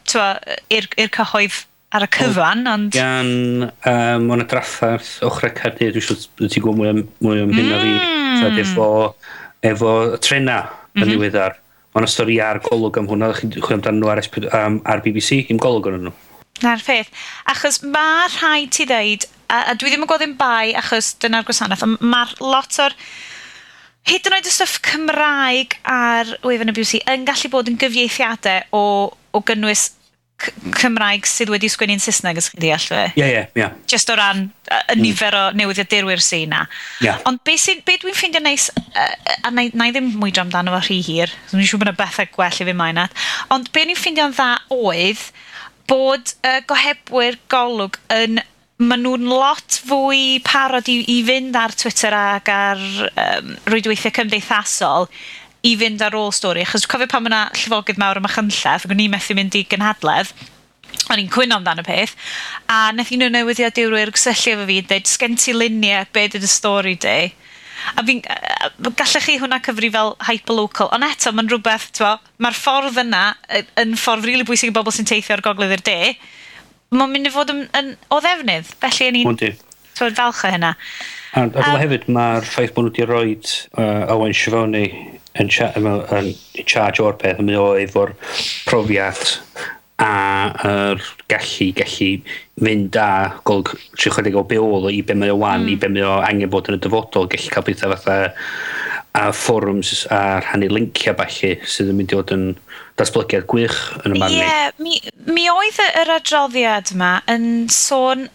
i'r 0.74 1.12
cyhoedd 1.14 1.64
ar 1.90 2.06
y 2.06 2.08
cyfan, 2.14 2.66
ond... 2.70 2.92
Gan, 2.94 3.30
um, 3.90 4.28
o'n 4.30 4.44
y 4.44 4.46
ochr 4.46 5.48
y 5.48 5.52
Caerdydd, 5.56 5.96
dwi'n 5.96 6.06
siŵr 6.06 6.52
ti'n 6.52 6.62
gwybod 6.62 6.78
mwy 6.78 6.92
am, 6.92 7.00
mwy 7.24 7.42
am 7.42 7.54
hyn 7.56 7.72
o 7.74 7.80
fi, 7.82 7.94
mm. 7.96 8.60
efo, 8.62 8.86
efo 9.72 9.94
trena 10.22 10.60
yn 10.62 10.70
mm 10.70 11.02
-hmm. 11.02 11.10
ddiweddar. 11.10 11.58
Mae'n 11.90 12.06
stori 12.06 12.38
ar 12.38 12.60
golwg 12.62 13.00
am 13.00 13.10
hwnna, 13.10 13.32
chi'n 13.40 13.56
chwilio 13.56 13.80
amdano 13.80 13.98
nhw 14.04 14.12
ar, 14.12 14.22
um, 14.60 14.78
ar 14.86 15.02
BBC, 15.02 15.42
dim 15.48 15.58
golwg 15.58 15.90
yn 15.90 16.04
nhw. 16.06 16.14
Na'r 16.62 16.82
peth. 16.86 17.10
Achos 17.50 17.80
mae 17.82 18.28
rhai 18.36 18.68
ti 18.70 18.86
ddeud, 18.86 19.26
a, 19.50 19.72
a 19.72 19.74
dwi 19.74 19.90
ddim 19.90 20.06
yn 20.06 20.10
gofyn 20.10 20.36
bai 20.38 20.70
achos 20.78 21.16
dyna'r 21.18 21.46
gwasanaeth, 21.48 21.86
mae'r 21.98 22.36
lot 22.38 22.78
o'r 22.84 22.94
hyd 24.08 24.28
yn 24.28 24.36
oed 24.36 24.46
y 24.46 24.52
stwff 24.54 24.78
Cymraeg 24.86 25.74
ar 25.90 26.36
wefan 26.46 26.70
y 26.70 26.74
BBC 26.76 27.02
yn 27.10 27.26
gallu 27.28 27.50
bod 27.52 27.68
yn 27.68 27.80
gyfieithiadau 27.80 28.68
o, 28.76 28.84
o 29.10 29.42
gynnwys 29.46 29.90
Cymraeg 30.78 31.28
sydd 31.28 31.52
wedi 31.52 31.68
sgwennu'n 31.70 32.02
Saesneg, 32.02 32.38
ys 32.40 32.50
chi 32.52 32.60
deall 32.62 32.86
fe? 32.86 33.02
Ie, 33.18 33.26
ie, 33.26 33.42
ie. 33.60 33.68
Just 33.90 34.10
o 34.12 34.16
ran 34.18 34.46
y 34.46 34.78
mm. 34.78 35.02
nifer 35.02 35.36
o 35.36 35.42
newyddiadurwyr 35.58 36.22
sy'n 36.24 36.48
yna. 36.48 36.62
Yeah. 37.04 37.20
Ond 37.28 37.42
be, 37.46 37.56
sy, 37.60 37.78
be 37.86 37.98
dwi'n 38.00 38.16
ffeindio 38.16 38.42
neis, 38.44 38.68
uh, 38.74 39.08
a 39.46 39.52
na, 39.54 39.66
na 39.76 39.90
i 39.90 39.94
ddim 39.94 40.12
mwydro 40.20 40.46
amdano 40.46 40.74
fo 40.76 40.82
rhy 40.84 41.00
hir, 41.06 41.32
dwi'n 41.50 41.66
siŵr 41.66 41.82
bod 41.82 41.90
yna 41.90 41.98
bethau 41.98 42.30
gwell 42.36 42.62
i 42.62 42.68
fi 42.70 42.76
mae'n 42.82 43.02
at, 43.06 43.26
ond 43.54 43.72
be 43.74 43.84
ni'n 43.86 43.98
ffeindio'n 43.98 44.36
dda 44.36 44.52
oedd 44.76 45.26
bod 45.90 46.34
uh, 46.46 46.60
gohebwyr 46.70 47.40
golwg 47.50 47.98
yn 48.14 48.40
maen 48.80 49.02
nhw'n 49.04 49.26
lot 49.28 49.76
fwy 49.84 50.38
parod 50.44 50.88
i, 50.88 51.00
i 51.12 51.18
fynd 51.26 51.56
ar 51.58 51.74
Twitter 51.76 52.14
ac 52.16 52.48
ar 52.52 52.80
um, 53.10 53.52
rwydweithiau 53.68 54.14
cymdeithasol 54.16 55.08
i 55.66 55.74
fynd 55.80 56.02
ar 56.04 56.16
ôl 56.16 56.32
stori. 56.34 56.64
Achos 56.64 56.84
dwi'n 56.84 56.92
cofio 56.94 57.10
pan 57.10 57.24
mae 57.24 57.32
yna 57.32 57.42
llyfogydd 57.56 58.00
mawr 58.00 58.20
yma 58.20 58.30
chynlleth, 58.32 58.86
ac 58.86 58.94
o'n 58.94 59.04
i'n 59.04 59.12
methu 59.12 59.36
mynd 59.36 59.58
i 59.58 59.64
gynhadledd, 59.68 60.32
o'n 61.10 61.20
i'n 61.20 61.30
cwyno 61.32 61.58
amdano 61.60 61.84
peth, 61.86 62.16
a 62.70 62.90
nath 62.94 63.12
un 63.14 63.26
o'n 63.26 63.36
newyddiad 63.36 63.76
diwrwyr 63.76 64.12
gysylltu 64.14 64.54
efo 64.54 64.66
fi, 64.70 64.80
dweud, 64.86 65.10
sgen 65.10 65.36
ti 65.40 65.54
luniau, 65.56 66.08
be 66.14 66.26
dyd 66.32 66.46
y 66.46 66.50
stori 66.50 66.96
di? 67.00 67.18
A 67.96 68.04
fi'n, 68.04 68.20
gallech 68.84 69.24
chi 69.24 69.38
hwnna 69.40 69.60
cyfri 69.64 69.88
fel 69.92 70.14
hyperlocal, 70.28 70.90
ond 70.96 71.06
eto, 71.06 71.32
mae'n 71.32 71.48
rhywbeth, 71.48 72.02
mae'r 72.42 72.56
ffordd 72.56 73.00
yna 73.04 73.22
yn 73.80 73.96
ffordd 73.96 74.26
rili 74.26 74.40
really 74.40 74.48
bwysig 74.48 74.72
i 74.72 74.76
bobl 74.76 74.92
sy'n 74.94 75.08
teithio 75.08 75.36
ar 75.36 75.44
gogledd 75.44 75.78
i'r 75.78 75.86
de, 75.86 76.00
mae'n 76.92 77.14
mynd 77.14 77.30
i 77.30 77.32
fod 77.32 77.52
yn, 77.54 77.64
yn, 77.78 77.94
o 78.12 78.20
ddefnydd, 78.20 78.68
felly 78.82 79.08
yn 79.12 79.20
i'n 79.22 79.56
falch 80.00 80.44
o 80.44 80.52
hynna. 80.52 80.74
A, 81.30 81.44
a 81.44 81.46
um, 81.46 81.78
hefyd, 81.78 82.08
mae'r 82.10 82.46
ffaith 82.48 82.72
bod 82.74 82.88
nhw 82.88 82.92
wedi 82.92 83.06
rhoi 83.06 83.34
uh, 83.36 84.12
Owen 84.16 84.34
Siofoni 84.34 84.86
yn, 85.38 85.50
yn, 85.50 85.90
yn 86.18 86.32
charge 86.66 87.04
o'r 87.04 87.18
peth, 87.20 87.42
mae 87.44 87.58
o 87.60 87.74
efo'r 87.78 88.14
profiad 88.68 89.20
a 90.00 90.12
yr 90.64 91.02
gallu, 91.28 91.66
gallu 91.76 92.10
fynd 92.60 92.96
a 92.96 93.10
golwg 93.44 93.74
360 94.00 94.38
o 94.40 94.44
beol 94.48 94.88
i 94.90 95.02
be 95.04 95.16
mae 95.16 95.32
o 95.32 95.36
wan, 95.40 95.66
mm. 95.66 95.74
i 95.74 95.76
be 95.80 95.90
mae 95.92 96.06
o 96.08 96.16
angen 96.24 96.50
bod 96.52 96.70
yn 96.70 96.78
y 96.78 96.82
dyfodol, 96.82 97.28
gallu 97.30 97.52
cael 97.52 97.66
bethau 97.68 97.92
fatha 97.94 98.16
a 99.12 99.32
forums 99.34 100.06
a 100.10 100.40
rhannu 100.40 100.70
linciau 100.70 101.16
falle 101.18 101.50
sydd 101.66 101.90
yn 101.90 101.98
mynd 101.98 102.14
i 102.14 102.18
fod 102.18 102.32
yn 102.36 102.44
datblygiad 103.00 103.46
gwych 103.50 103.76
yn 104.04 104.14
y 104.14 104.20
man 104.22 104.34
Ie, 104.34 104.40
yeah, 104.44 104.70
mi, 104.78 105.00
mi 105.26 105.48
oedd 105.50 105.80
yr 105.88 106.14
adroddiad 106.16 106.92
yma 106.94 107.12
yn 107.32 107.46
sôn, 107.74 108.28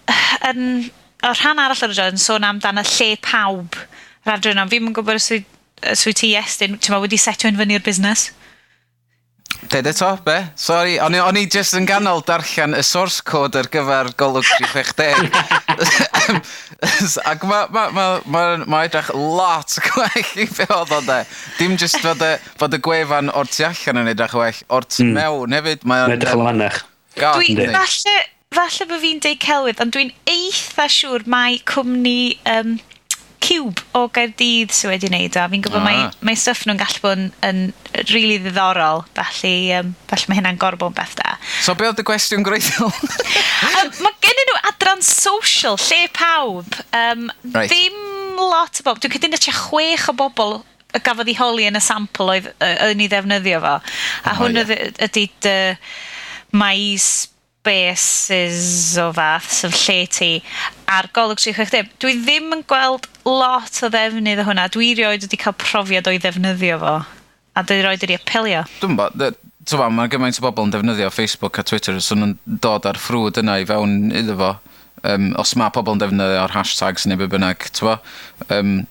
yn, 0.52 0.66
o 1.24 1.34
rhan 1.34 1.64
arall 1.64 1.80
yr 1.80 1.90
adroddiad 1.90 2.18
yn 2.18 2.22
sôn 2.22 2.48
amdano 2.48 2.84
lle 2.92 3.12
pawb 3.24 3.80
yr 3.80 4.36
adroddiad 4.36 4.58
yma. 4.60 4.68
Fi'n 4.74 4.98
gwybod 4.98 5.22
os 5.22 5.32
wyt 5.84 6.22
ti 6.22 6.34
estyn, 6.40 6.80
ti'n 6.80 6.96
ma 6.96 7.04
wedi 7.04 7.20
setio 7.20 7.52
yn 7.52 7.60
fyny'r 7.60 7.84
busnes? 7.86 8.30
Ded 9.70 9.88
eto, 9.88 10.10
be? 10.26 10.36
Sorry, 10.60 10.98
o'n 11.02 11.16
i, 11.16 11.20
on 11.24 11.38
i 11.40 11.46
just 11.50 11.74
yn 11.78 11.88
ganol 11.90 12.22
darllen 12.26 12.76
y 12.78 12.84
source 12.86 13.24
code 13.26 13.58
ar 13.58 13.70
gyfer 13.72 14.12
Golwg 14.20 14.46
360. 14.60 15.32
Ac 17.32 17.46
mae 17.48 17.66
ma, 17.74 17.86
ma, 17.96 18.06
ma, 18.30 18.44
ma 18.70 18.84
edrych 18.86 19.10
lot 19.16 19.78
gwell 19.88 20.44
i 20.44 20.48
fe 20.50 20.68
oedd 20.76 20.94
o 20.94 21.02
de. 21.08 21.20
Dim 21.58 21.78
just 21.82 21.98
fod 22.04 22.22
y, 22.26 22.36
fod 22.60 22.78
y 22.78 22.82
gwefan 22.86 23.32
o'r 23.34 23.50
tu 23.50 23.66
allan 23.68 24.04
yn 24.04 24.12
edrych 24.14 24.38
well, 24.38 24.62
o'r 24.78 24.90
tu 24.90 25.08
mm. 25.08 25.14
mewn 25.18 25.58
hefyd. 25.58 25.88
Mae'n 25.90 26.18
edrych 26.18 26.38
yn 26.38 26.46
wannach. 26.46 26.82
Dwi, 27.16 27.56
falle, 27.72 28.18
falle 28.54 28.90
bod 28.92 29.02
fi'n 29.06 29.24
deud 29.24 29.42
celwydd, 29.46 29.82
ond 29.82 29.96
dwi'n 29.96 30.14
eitha 30.30 30.90
siŵr 30.92 31.26
mae 31.32 31.62
cwmni 31.72 32.20
um, 32.58 32.76
Cube 33.46 33.84
o 33.98 34.06
Gaerdydd 34.14 34.74
sydd 34.74 34.92
wedi 34.94 35.10
wneud 35.12 35.38
o. 35.38 35.46
Fi'n 35.52 35.66
gwybod 35.66 35.82
ah. 35.82 35.86
mae, 35.86 36.06
mae 36.26 36.40
stuff 36.40 36.66
nhw'n 36.66 36.80
gallu 36.82 37.02
bod 37.04 37.18
yn, 37.20 37.26
yn 37.46 37.62
really 38.12 38.40
ddiddorol, 38.42 39.04
felly, 39.18 39.56
um, 39.78 39.92
felly 40.10 40.32
mae 40.32 40.40
hynna'n 40.42 40.62
gorbo'n 40.62 40.96
beth 40.98 41.16
da. 41.20 41.36
So 41.66 41.76
be 41.78 41.88
oedd 41.90 42.02
y 42.02 42.08
gwestiwn 42.08 42.46
greiddiol? 42.46 42.90
um, 42.90 43.92
mae 44.06 44.16
gen 44.26 44.42
nhw 44.42 44.62
adran 44.72 45.06
social, 45.06 45.78
lle 45.88 46.06
pawb. 46.16 46.80
Um, 46.90 47.30
right. 47.54 47.70
Ddim 47.70 48.40
lot 48.42 48.82
o 48.82 48.88
bobl. 48.88 49.04
Dwi'n 49.04 49.16
cydyn 49.18 49.38
eich 49.38 49.52
chwech 49.68 50.10
o 50.12 50.18
bobl 50.18 50.60
y 50.96 51.02
gafodd 51.04 51.30
ei 51.30 51.38
holi 51.38 51.68
yn 51.70 51.78
y 51.78 51.84
sampl 51.84 52.32
oedd 52.32 52.52
yn 52.64 53.04
ei 53.04 53.12
ddefnyddio 53.12 53.62
fo. 53.64 53.78
A 53.78 54.34
oh, 54.34 54.42
hwn 54.42 54.62
yeah. 54.62 54.92
ydy 55.08 55.28
uh, 55.52 55.96
mais 56.56 57.28
bases 57.66 58.96
o 59.02 59.10
fath 59.16 59.50
sef 59.52 59.76
lle 59.84 60.06
ti 60.12 60.30
ar 60.92 61.10
golwg 61.16 61.42
360. 61.42 61.96
Dwi 62.02 62.16
ddim 62.22 62.54
yn 62.56 62.64
gweld 62.70 63.10
lot 63.28 63.82
o 63.84 63.90
ddefnydd 63.94 64.44
o 64.44 64.48
hwnna. 64.48 64.68
Dwi 64.74 64.94
rioed 65.00 65.26
wedi 65.26 65.42
cael 65.42 65.58
profiad 65.62 66.08
o'i 66.12 66.22
ddefnyddio 66.22 66.80
fo. 66.84 66.96
A 67.56 67.66
dwi 67.66 67.82
rioed 67.82 68.06
wedi 68.06 68.20
apelio. 68.20 68.64
Dwi'n 68.82 68.98
bod, 69.00 69.28
tyfa, 69.66 69.90
mae 69.90 70.12
gymaint 70.12 70.40
o 70.40 70.46
bobl 70.46 70.68
yn 70.68 70.74
defnyddio 70.76 71.12
Facebook 71.14 71.60
a 71.60 71.66
Twitter, 71.68 72.00
so 72.00 72.18
nhw'n 72.18 72.38
dod 72.46 72.88
ar 72.90 73.00
ffrwd 73.02 73.42
yna 73.42 73.60
i 73.62 73.70
fewn 73.70 74.12
iddo 74.14 74.38
fo. 74.42 74.56
Um, 75.06 75.32
os 75.42 75.54
mae 75.60 75.74
pobl 75.74 75.98
yn 75.98 76.02
defnyddio 76.02 76.44
ar 76.46 76.54
hashtags 76.56 77.10
neu 77.10 77.20
be 77.22 77.30
bynnag, 77.32 77.70
tyfa. 77.74 78.00
Um, 78.50 78.84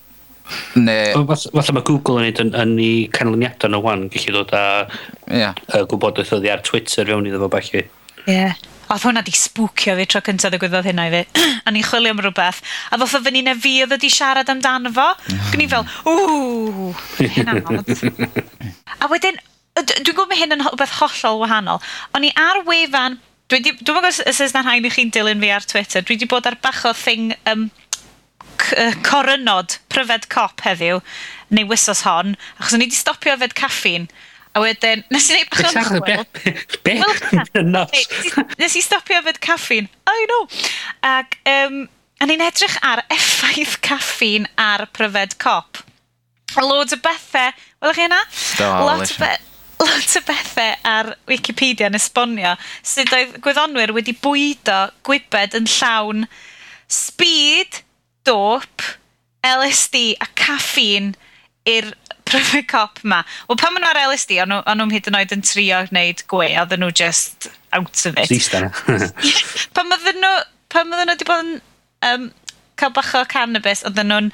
Ne... 0.76 1.14
Falle 1.16 1.72
mae 1.72 1.84
Google 1.88 2.20
yn 2.20 2.26
neud 2.26 2.40
yn, 2.60 2.72
ei 2.76 3.06
canlyniadau 3.16 3.70
nhw 3.72 3.80
wan, 3.84 4.02
gallu 4.12 4.34
dod 4.36 4.50
â 4.52 4.64
yeah. 5.32 5.56
uh, 5.72 5.86
gwybodaeth 5.88 6.34
oedd 6.36 6.48
ar 6.52 6.60
Twitter 6.66 7.08
fewn 7.08 7.30
iddo 7.30 7.40
fo 7.40 7.48
falle. 7.54 7.86
Ie. 8.24 8.32
Yeah. 8.32 8.62
Oedd 8.92 9.00
hwnna 9.06 9.22
di 9.24 9.32
spwcio 9.32 9.94
fi 9.96 10.04
tro 10.06 10.20
cyntaf 10.24 10.52
ddigwyddodd 10.52 10.86
hynna 10.90 11.06
i 11.08 11.12
fi. 11.14 11.42
a 11.66 11.72
ni'n 11.72 11.86
chwilio 11.86 12.12
am 12.12 12.20
rhywbeth. 12.20 12.60
A 12.92 12.98
ddoth 13.00 13.16
o 13.16 13.20
fyny 13.24 13.40
na 13.46 13.54
fi 13.56 13.78
oedd 13.84 13.94
wedi 13.94 14.10
siarad 14.12 14.50
amdano 14.52 14.92
fo. 14.92 15.06
Gwni 15.52 15.68
fel, 15.70 15.86
ww, 16.04 16.92
a 19.02 19.08
wedyn, 19.12 19.40
dwi'n 19.80 20.10
gwybod 20.10 20.30
mae 20.30 20.40
hyn 20.42 20.56
yn 20.58 20.66
rhywbeth 20.66 20.98
hollol 21.00 21.40
wahanol. 21.42 21.80
O'n 22.14 22.28
i 22.28 22.32
ar 22.38 22.60
wefan, 22.68 23.16
dwi'n 23.52 23.64
dwi 23.64 23.74
gwybod 23.80 24.10
os 24.12 24.20
ys 24.44 24.54
na 24.54 24.62
rhaid 24.66 24.86
i 24.86 24.92
chi'n 24.92 25.14
dilyn 25.14 25.42
fi 25.42 25.54
ar 25.56 25.66
Twitter, 25.72 26.04
dwi 26.04 26.18
wedi 26.18 26.28
bod 26.30 26.46
ar 26.50 26.60
bach 26.62 26.84
o 26.88 26.92
thing 26.96 27.32
um, 27.50 27.70
corynod 29.08 29.78
pryfed 29.92 30.28
cop 30.32 30.62
heddiw, 30.64 31.00
neu 31.54 31.68
wisos 31.72 32.04
hon, 32.06 32.36
achos 32.60 32.76
o'n 32.76 32.84
i 32.84 32.88
wedi 32.88 33.00
stopio 33.00 33.34
yfed 33.38 33.56
caffi'n. 33.58 34.06
A 34.54 34.62
wedyn, 34.62 35.02
nes 35.10 35.30
i 35.30 35.38
neud 35.38 35.48
bach 35.50 35.74
o'n 35.74 35.88
chwil. 35.88 36.26
Be? 36.86 36.94
Nes 38.60 38.76
i 38.78 38.82
stopio 38.84 39.18
fyd 39.26 39.40
caffein. 39.42 39.88
I 40.10 40.26
know. 40.30 40.44
Ac, 41.10 41.38
um, 41.50 41.80
a 42.22 42.28
ni'n 42.30 42.44
edrych 42.46 42.76
ar 42.86 43.02
effaith 43.12 43.80
caffein 43.82 44.46
ar 44.60 44.86
pryfed 44.94 45.34
cop. 45.42 45.82
A 46.54 46.62
loads 46.62 46.94
o 46.94 47.00
bethau, 47.02 47.50
welwch 47.82 47.98
chi 47.98 48.06
yna? 48.06 48.20
Do, 48.60 48.70
lot 48.86 49.02
o 49.02 49.18
bethau 49.18 49.50
lot 49.82 50.16
o 50.16 50.22
bethau 50.24 50.74
ar 50.86 51.10
Wikipedia 51.28 51.88
yn 51.90 51.98
esbonio 51.98 52.54
sydd 52.86 53.12
oedd 53.14 53.38
gwyddonwyr 53.44 53.92
wedi 53.96 54.14
bwydo 54.22 54.84
gwybed 55.06 55.56
yn 55.58 55.66
llawn 55.68 56.28
speed, 56.86 57.82
dope, 58.24 58.94
LSD 59.44 60.14
a 60.22 60.28
caffeine 60.38 61.14
i'r 61.68 61.90
traffic 62.34 62.68
cop 62.68 63.02
ma. 63.02 63.22
Wel, 63.48 63.58
pan 63.60 63.74
maen 63.74 63.84
nhw 63.84 63.90
ar 63.92 64.00
LSD, 64.10 64.38
o'n 64.42 64.54
nhw'n 64.54 64.94
hyd 64.94 65.10
yn 65.10 65.18
oed 65.18 65.34
yn 65.36 65.44
trio 65.46 65.82
gwneud 65.90 66.24
gwe, 66.30 66.50
oedden 66.62 66.84
nhw 66.84 66.92
just 66.94 67.48
out 67.76 68.06
of 68.08 68.18
it. 68.18 68.30
Zista. 68.30 68.66
pan 69.76 69.94
oedden 69.94 70.22
nhw, 70.22 70.32
pan 70.74 70.90
oedden 70.90 71.10
nhw 71.10 71.16
wedi 71.16 71.28
bod 71.28 71.44
yn 71.44 71.54
um, 72.10 72.30
cael 72.80 72.94
bach 72.94 73.12
o 73.18 73.24
cannabis, 73.30 73.84
oedden 73.86 74.10
nhw'n... 74.10 74.30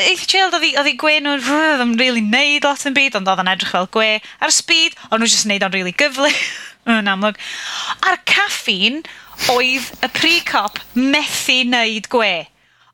Eich 0.00 0.26
child, 0.30 0.54
oedd 0.54 0.90
i 0.90 0.96
gwe 1.00 1.16
nhw'n 1.22 1.42
rhywbeth 1.42 1.84
yn 1.84 1.96
really 2.00 2.22
neud 2.24 2.66
lot 2.66 2.86
yn 2.86 2.96
byd, 2.96 3.18
ond 3.18 3.30
oedd 3.30 3.42
yn 3.42 3.50
edrych 3.54 3.74
fel 3.74 3.90
gwe. 3.96 4.12
Ar 4.42 4.54
speed, 4.54 4.98
o'n 5.10 5.22
nhw'n 5.22 5.32
just 5.32 5.48
neud 5.50 5.66
o'n 5.66 5.74
really 5.74 5.94
gyflu, 5.98 6.30
yn 6.98 7.10
amlwg. 7.10 7.40
A'r 8.06 8.20
caffeine, 8.30 9.02
oedd 9.50 9.90
y 10.04 10.12
pre-cop 10.14 10.78
methu 10.94 11.62
neud 11.68 12.10
gwe. 12.12 12.34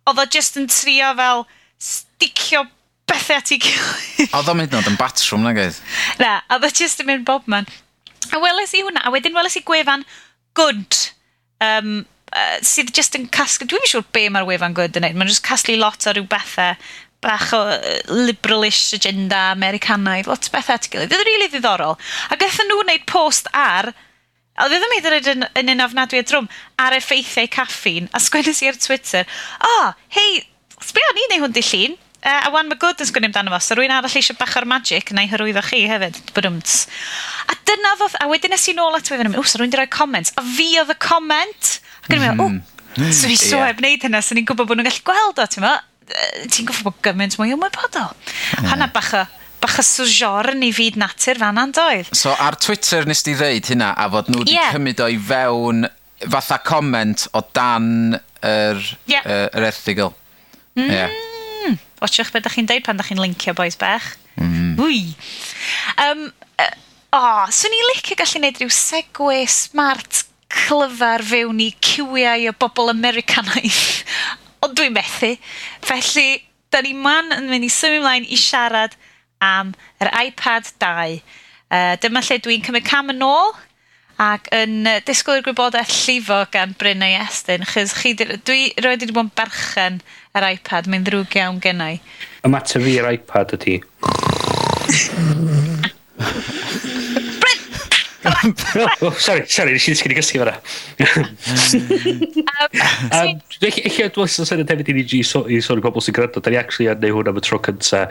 Oedd 0.07 0.23
o 0.23 0.27
just 0.31 0.59
yn 0.61 0.71
trio 0.71 1.13
fel 1.19 1.47
sticio 1.83 2.65
bethau 3.11 3.39
at 3.39 3.53
ei 3.55 3.61
gilydd. 3.63 4.35
Oedd 4.35 4.51
o'n 4.51 4.61
mynd 4.61 4.75
nod 4.75 4.91
yn 4.91 4.99
batrwm 5.01 5.47
na 5.47 5.55
gyd? 5.57 5.79
Na, 6.23 6.39
oedd 6.57 6.69
o 6.69 6.73
just 6.75 7.03
yn 7.03 7.11
mynd 7.11 7.27
bob 7.29 7.47
man. 7.51 7.69
A 8.35 8.43
weles 8.43 8.75
i 8.75 8.83
hwnna, 8.83 9.05
a 9.07 9.13
wedyn 9.15 9.37
weles 9.37 9.59
i 9.59 9.63
gwefan 9.67 10.05
good, 10.59 10.99
um, 11.63 12.01
uh, 12.35 12.57
sydd 12.67 12.93
just 12.97 13.15
yn 13.19 13.29
casglu, 13.33 13.69
dwi'n 13.71 13.87
siŵr 13.91 14.07
be 14.15 14.27
mae'r 14.33 14.49
wefan 14.49 14.75
good 14.77 14.97
yn 14.99 15.07
neud, 15.07 15.19
mae'n 15.19 15.31
just 15.31 15.45
casglu 15.47 15.77
lot 15.79 16.09
o 16.09 16.15
rhyw 16.15 16.27
bethau 16.31 16.75
bach 17.25 17.53
o 17.57 17.61
liberalish 18.13 18.95
agenda 18.97 19.51
Americanaidd, 19.53 20.29
lot 20.31 20.49
o 20.49 20.55
bethau 20.55 20.79
at 20.79 20.89
gilydd. 20.91 21.13
Oedd 21.13 21.23
yn 21.23 21.25
rili 21.25 21.37
really 21.37 21.53
ddiddorol. 21.55 21.97
A 22.31 22.39
gathen 22.41 22.69
nhw 22.71 22.83
wneud 22.83 23.07
post 23.11 23.49
ar, 23.57 23.93
a 24.57 24.67
oedd 24.67 24.77
yn 24.77 24.97
ei 24.97 25.05
ddweud 25.05 25.31
yn, 25.33 25.47
yn 25.63 25.73
un 25.75 25.85
ofnadwy 25.87 26.23
o 26.23 26.27
drwm, 26.27 26.51
ar 26.83 26.97
effeithiau 26.97 27.51
caffin, 27.53 28.11
a 28.13 28.23
sgwennus 28.23 28.63
i 28.65 28.71
ar 28.71 28.79
Twitter, 28.81 29.27
o, 29.61 29.73
oh, 29.73 29.95
hei, 30.17 30.43
sbio 30.81 31.15
ni 31.17 31.31
neu 31.33 31.45
hwn 31.45 31.57
di 31.57 31.65
llun, 31.67 31.97
Uh, 32.25 32.47
a 32.49 32.51
wan 32.51 32.71
mae 32.71 32.79
good 32.81 33.03
yn 33.03 33.09
sgwni 33.11 33.29
amdano 33.29 33.53
fo, 33.53 33.61
so 33.63 33.77
rwy'n 33.79 33.93
arall 33.95 34.17
eisiau 34.19 34.39
bach 34.39 34.57
o'r 34.59 34.67
magic 34.67 35.13
neu 35.15 35.29
hyrwyddo 35.31 35.63
chi 35.69 35.85
hefyd, 35.87 36.17
bydwmt. 36.35 36.73
A 37.53 37.59
dyna 37.69 37.93
fo, 38.01 38.09
a 38.19 38.27
wedyn 38.31 38.55
nes 38.55 38.65
i 38.73 38.75
nôl 38.75 38.97
at 38.99 39.11
wefan, 39.13 39.31
wws, 39.37 39.59
rwy'n 39.61 39.75
di 39.75 39.79
rhoi 39.79 39.91
comment, 39.93 40.33
a 40.35 40.47
fi 40.57 40.71
oedd 40.81 40.95
y 40.95 40.99
comment, 41.03 41.75
ac 42.03 42.11
yn 42.11 42.19
mm. 42.19 42.25
meddwl, 42.25 42.43
o, 42.43 42.49
mm-hmm. 42.57 43.13
so 43.15 43.31
fi 43.31 43.37
so 43.39 43.61
heb 43.63 43.83
wneud 43.83 44.09
hynna, 44.09 44.23
so 44.25 44.35
ni'n 44.35 44.49
gwybod 44.49 44.73
bod 44.73 44.81
nhw'n 44.81 44.89
gallu 44.89 45.07
gweld 45.07 45.43
o, 45.45 45.47
ti'n 45.53 45.69
ti'n 46.51 46.69
gwybod 46.69 46.87
bod 46.87 46.99
gymaint 47.05 47.37
mwy 47.39 47.55
ymwybodol. 47.55 48.13
Yeah. 48.15 48.71
Hanna 48.71 48.91
bach 48.95 49.13
o 49.19 49.25
bach 49.63 49.79
o 49.81 49.85
sojorn 49.87 50.63
i 50.67 50.73
fyd 50.75 50.99
natur 51.01 51.41
fan 51.41 51.59
andoedd. 51.61 52.11
So 52.17 52.35
ar 52.43 52.59
Twitter 52.63 53.07
nes 53.09 53.25
di 53.27 53.35
ddeud 53.39 53.71
hynna 53.73 53.93
a 53.99 54.09
fod 54.13 54.31
nhw 54.31 54.45
wedi 54.45 54.57
yeah. 54.57 54.75
cymryd 54.75 55.03
o 55.03 55.09
i 55.11 55.17
fewn 55.31 55.87
fatha 56.27 56.61
comment 56.65 57.27
o 57.37 57.43
dan 57.57 57.89
yr, 58.17 58.83
yeah. 59.11 59.25
uh, 59.25 59.49
yr 59.57 59.69
erthigol. 59.71 60.15
Mm. 60.77 60.93
Yeah. 60.93 61.17
Watchwch 62.03 62.33
beth 62.33 62.45
ydych 62.45 62.57
chi'n 62.59 62.71
deud 62.71 62.87
pan 62.87 62.99
ydych 62.99 63.13
chi'n 63.13 63.23
lincio 63.23 63.55
boys 63.57 63.79
bech. 63.81 64.09
Mm. 64.37 64.47
Mm-hmm. 64.47 64.73
Wwy. 64.81 65.03
Um, 66.05 66.25
uh, 66.61 66.73
o, 67.17 67.21
oh, 67.21 67.45
swn 67.55 67.77
i'n 67.77 67.91
licio 67.93 68.19
gallu 68.19 68.41
gwneud 68.41 68.61
rhyw 68.61 68.75
segwe 68.75 69.43
smart 69.51 70.25
clyfar 70.53 71.25
fewn 71.27 71.63
i 71.65 71.71
cywiau 71.85 72.51
o 72.51 72.57
bobl 72.61 72.93
Americanaidd. 72.93 73.81
Ond 74.65 74.77
dwi'n 74.79 74.95
methu. 74.95 75.35
Felly, 75.87 76.41
da 76.73 76.83
ni 76.85 76.95
man 76.97 77.33
yn 77.37 77.51
mynd 77.51 77.67
i 77.67 77.73
symud 77.73 78.03
ymlaen 78.03 78.29
i 78.29 78.39
siarad 78.41 78.97
am 79.45 79.75
yr 80.03 80.13
iPad 80.27 80.73
2. 80.83 81.21
Uh, 81.67 81.95
dyma 82.03 82.23
lle 82.25 82.39
dwi'n 82.43 82.65
cymryd 82.67 82.87
cam 82.87 83.11
yn 83.13 83.25
ôl 83.27 83.55
ac 84.23 84.49
yn 84.55 84.87
uh, 84.89 85.01
disgwyl 85.05 85.41
i'r 85.41 85.45
gwybodaeth 85.45 85.93
llifo 86.07 86.39
gan 86.53 86.73
Brynau 86.79 87.19
Estyn, 87.21 87.67
chys 87.69 87.93
chi, 87.99 88.15
dwi 88.17 88.71
roed 88.81 89.03
wedi 89.03 89.13
bod 89.13 89.29
yn 89.29 89.35
berchen 89.37 89.99
yr 90.37 90.49
iPad, 90.53 90.89
mae'n 90.91 91.07
ddrwg 91.07 91.39
iawn 91.41 91.61
gennau. 91.65 92.01
Y 92.45 92.53
mater 92.53 92.83
fi 92.85 92.97
yr 93.01 93.09
iPad 93.15 93.57
ydi. 93.57 93.81
oh, 99.03 99.15
sorry, 99.19 99.47
sorry, 99.47 99.73
nes 99.73 99.87
i 99.87 99.93
ddysgu 99.93 100.11
ni 100.11 100.17
gysgu 100.19 100.41
fanna. 100.43 100.57
Eich 103.17 104.01
o'n 104.05 104.15
dweud 104.15 104.33
sy'n 104.33 104.49
syniad 104.49 104.73
hefyd 104.73 104.91
i 104.93 104.97
ni 104.99 105.05
i 105.07 105.23
sôn 105.27 105.47
i 105.51 105.85
pobl 105.85 106.05
sy'n 106.05 106.17
gwrando, 106.17 106.43
da 106.43 106.53
ni 106.53 106.61
actually 106.61 106.91
yn 106.93 107.01
neud 107.03 107.17
hwn 107.17 107.31
am 107.33 107.41
y 107.41 107.45
tro 107.47 107.61
cynta, 107.67 108.07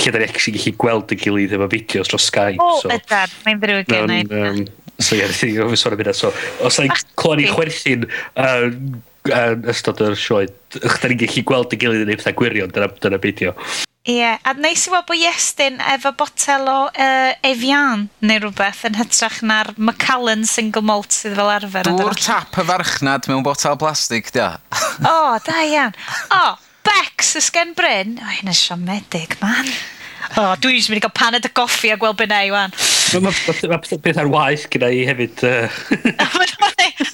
lle 0.00 0.14
da 0.14 0.22
ni 0.22 0.28
actually 0.28 0.58
gallu 0.58 0.74
gweld 0.84 1.14
y 1.14 1.20
gilydd 1.22 1.56
efo 1.58 1.70
fideos 1.72 2.12
dros 2.12 2.28
Skype. 2.30 2.60
O, 2.62 2.80
so, 2.82 2.92
ydar, 2.92 3.32
mae'n 3.46 3.62
ddrwg 3.62 3.92
gen 3.92 4.16
i. 4.18 4.20
So, 4.98 5.16
ie, 5.16 5.22
yeah, 5.22 5.32
fi 5.32 5.78
sôn 5.80 5.96
am 5.96 6.02
hynna. 6.02 6.14
So, 6.16 6.32
os 6.62 6.78
da 6.78 6.86
ni'n 6.86 7.46
i 7.46 7.48
chwerthin, 7.50 8.06
uh, 8.36 8.68
yn 9.30 9.64
ystod 9.70 10.02
yr 10.02 10.18
sioe, 10.18 10.48
ych 10.80 10.98
da 11.02 11.10
ni'n 11.10 11.20
gallu 11.20 11.46
gweld 11.46 11.74
y 11.74 11.78
gilydd 11.78 12.04
yn 12.06 12.12
ei 12.12 12.18
pethau 12.18 12.38
gwirion, 12.40 12.72
dyna, 12.74 12.88
dyna 13.02 13.20
beidio. 13.22 13.54
Ie, 14.02 14.16
yeah. 14.18 14.40
a 14.42 14.50
neis 14.58 14.88
i 14.88 14.90
weld 14.90 15.06
bod 15.06 15.20
Iestyn 15.20 15.76
efo 15.92 16.10
botel 16.18 16.66
o 16.66 16.78
uh, 16.90 17.28
Evian 17.46 18.08
neu 18.26 18.40
rhywbeth 18.42 18.80
yn 18.88 18.98
hytrach 18.98 19.38
na'r 19.46 19.70
Macallan 19.78 20.42
single 20.48 20.82
malt 20.82 21.14
sydd 21.14 21.36
fel 21.38 21.52
arfer. 21.52 21.86
Dŵr 21.86 22.18
tap 22.18 22.58
y 22.58 22.64
farchnad 22.66 23.28
mewn 23.30 23.46
botel 23.46 23.78
plastig, 23.78 24.32
dia. 24.34 24.56
o, 25.06 25.06
oh, 25.06 25.36
da 25.46 25.62
iawn. 25.62 25.94
O, 26.34 26.40
oh, 26.40 26.68
Bex 26.82 27.36
ysgen 27.38 27.76
Bryn. 27.78 28.16
O, 28.18 28.26
hyn 28.40 28.50
yn 28.50 28.58
siomedig, 28.58 29.36
man. 29.44 29.70
O, 30.32 30.48
oh, 30.48 30.56
dwi'n 30.58 30.82
mynd 30.90 30.98
i 30.98 31.04
gael 31.04 31.14
paned 31.14 31.46
y 31.46 31.52
goffi 31.54 31.92
a 31.94 31.98
gweld 32.00 32.18
bynna 32.18 32.40
i 32.42 32.50
wan. 32.50 32.74
Mae 33.12 33.22
ma, 33.22 33.30
ma, 33.30 33.54
ma, 33.54 33.54
ma, 33.54 33.78
ma, 33.78 33.78
ma, 33.78 34.02
ma, 34.02 34.26
ma, 34.26 34.34
ma, 34.34 34.50
ma, 34.66 34.74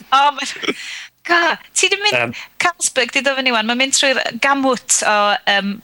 ma, 0.09 0.31
ma, 0.33 0.41
ma, 0.41 0.89
Ca, 1.29 1.43
ti 1.77 1.91
di 1.93 2.01
mynd... 2.01 2.17
Um, 2.23 2.33
Carlsberg 2.63 3.13
di 3.15 3.23
dofyn 3.27 3.51
i 3.51 3.55
wan, 3.55 3.69
mae'n 3.69 3.83
mynd 3.83 3.97
trwy'r 3.97 4.23
gamwt 4.45 5.03
o 5.09 5.19
um, 5.55 5.77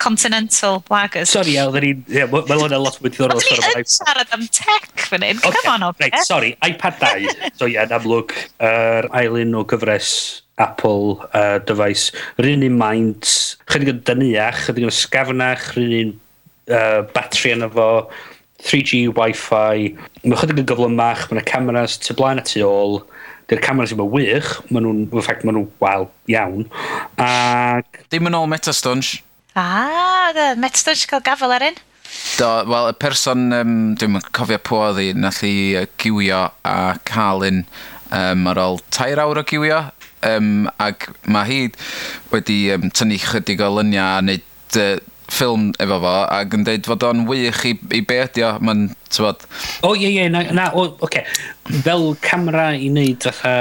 Continental 0.00 0.82
Lagers. 0.90 1.32
Sorry, 1.32 1.56
yeah, 1.56 1.68
oedden 1.68 1.86
ni'n... 1.86 2.04
Yeah, 2.08 2.28
mae 2.30 2.56
hwnna 2.56 2.78
lot 2.80 3.00
mwy 3.00 3.12
diddorol. 3.12 3.40
Oedden 3.40 3.74
ni 3.74 3.82
yn 3.82 3.90
siarad 3.90 4.32
am 4.36 4.46
tech 4.54 5.06
fan 5.08 5.24
hyn. 5.26 5.40
Okay, 5.40 5.64
Come 5.64 5.74
on, 5.74 5.86
okay. 5.90 6.08
Right, 6.08 6.26
sorry, 6.26 6.54
iPad 6.64 7.00
2. 7.02 7.34
so, 7.58 7.68
ie, 7.68 7.74
yeah, 7.74 7.90
amlwg, 7.96 8.34
yr 8.62 9.08
er 9.08 9.10
ailyn 9.20 9.56
o 9.58 9.64
gyfres 9.68 10.12
Apple 10.60 11.20
uh, 11.32 11.58
device. 11.68 12.12
Rhyn 12.40 12.64
un 12.66 12.76
maint, 12.80 13.34
chydig 13.70 13.94
yn 13.94 14.02
dyniach, 14.08 14.66
chydig 14.66 14.88
yn 14.88 14.94
sgafnach, 14.94 15.70
rhyn 15.76 15.96
un 15.98 16.12
uh, 16.70 17.00
batri 17.14 17.54
yna 17.56 17.70
fo, 17.72 17.90
3G, 18.64 19.06
Wi-Fi. 19.16 19.94
Mae 20.26 20.42
chydig 20.42 20.62
yn 20.64 20.68
gyflymach, 20.68 21.28
mae 21.28 21.38
yna 21.38 21.46
cameras 21.48 21.96
tu 22.00 22.16
blaen 22.18 22.42
a 22.42 22.46
tu 22.46 22.64
ôl. 22.66 23.00
Dy'r 23.50 23.62
cameras 23.64 23.90
yma 23.90 24.06
wych, 24.06 24.52
maen 24.70 24.84
nhw'n, 24.86 25.04
yn 25.10 25.22
ffact, 25.24 25.42
maen 25.42 25.56
nhw'n 25.58 25.70
wael 25.82 26.04
iawn. 26.30 26.68
Ac... 27.18 28.04
Dim 28.12 28.30
yn 28.30 28.36
ôl 28.38 28.46
Metastunch. 28.50 29.16
Ah, 29.58 30.30
Metastunch 30.54 31.08
cael 31.10 31.24
gafel 31.26 31.56
ar 31.56 31.66
un. 31.66 31.80
Do, 32.38 32.50
wel, 32.70 32.90
y 32.92 32.94
person, 33.02 33.48
um, 33.54 33.74
dwi'n 33.98 34.20
cofio 34.34 34.58
pwy 34.66 34.80
oedd 34.84 35.00
hi, 35.02 35.08
nath 35.18 35.42
i 35.46 35.54
giwio 35.98 36.44
a 36.66 36.76
cael 37.10 37.42
un 37.48 37.64
um, 38.14 38.46
ar 38.50 38.62
ôl 38.62 38.78
tair 38.94 39.18
awr 39.22 39.42
o 39.42 39.46
giwio. 39.46 39.82
Um, 40.26 40.68
ac 40.78 41.08
mae 41.26 41.48
hi 41.48 41.60
wedi 42.30 42.60
um, 42.74 42.90
tynnu 42.94 43.18
chydig 43.22 43.62
o 43.64 43.70
lyniau 43.78 44.18
a 44.18 44.22
wneud 44.22 44.78
uh, 44.78 44.98
ffilm 45.30 45.70
efo 45.82 46.00
fo 46.02 46.14
ac 46.26 46.58
yn 46.58 46.66
dweud 46.66 46.90
fod 46.90 47.06
o'n 47.08 47.24
wych 47.30 47.64
i, 47.70 47.74
i 47.96 48.02
be 48.06 48.20
ydi 48.24 48.44
o. 48.46 48.52
Mae'n, 48.66 48.86
tywod... 49.14 49.46
O, 49.86 49.94
ie, 49.94 50.10
ie, 50.12 50.28
na, 50.32 50.44
na 50.56 50.68
o, 50.76 50.88
okay. 51.06 51.24
Fel 51.86 52.12
camera 52.24 52.70
i 52.76 52.90
wneud 52.92 53.26
fatha 53.28 53.56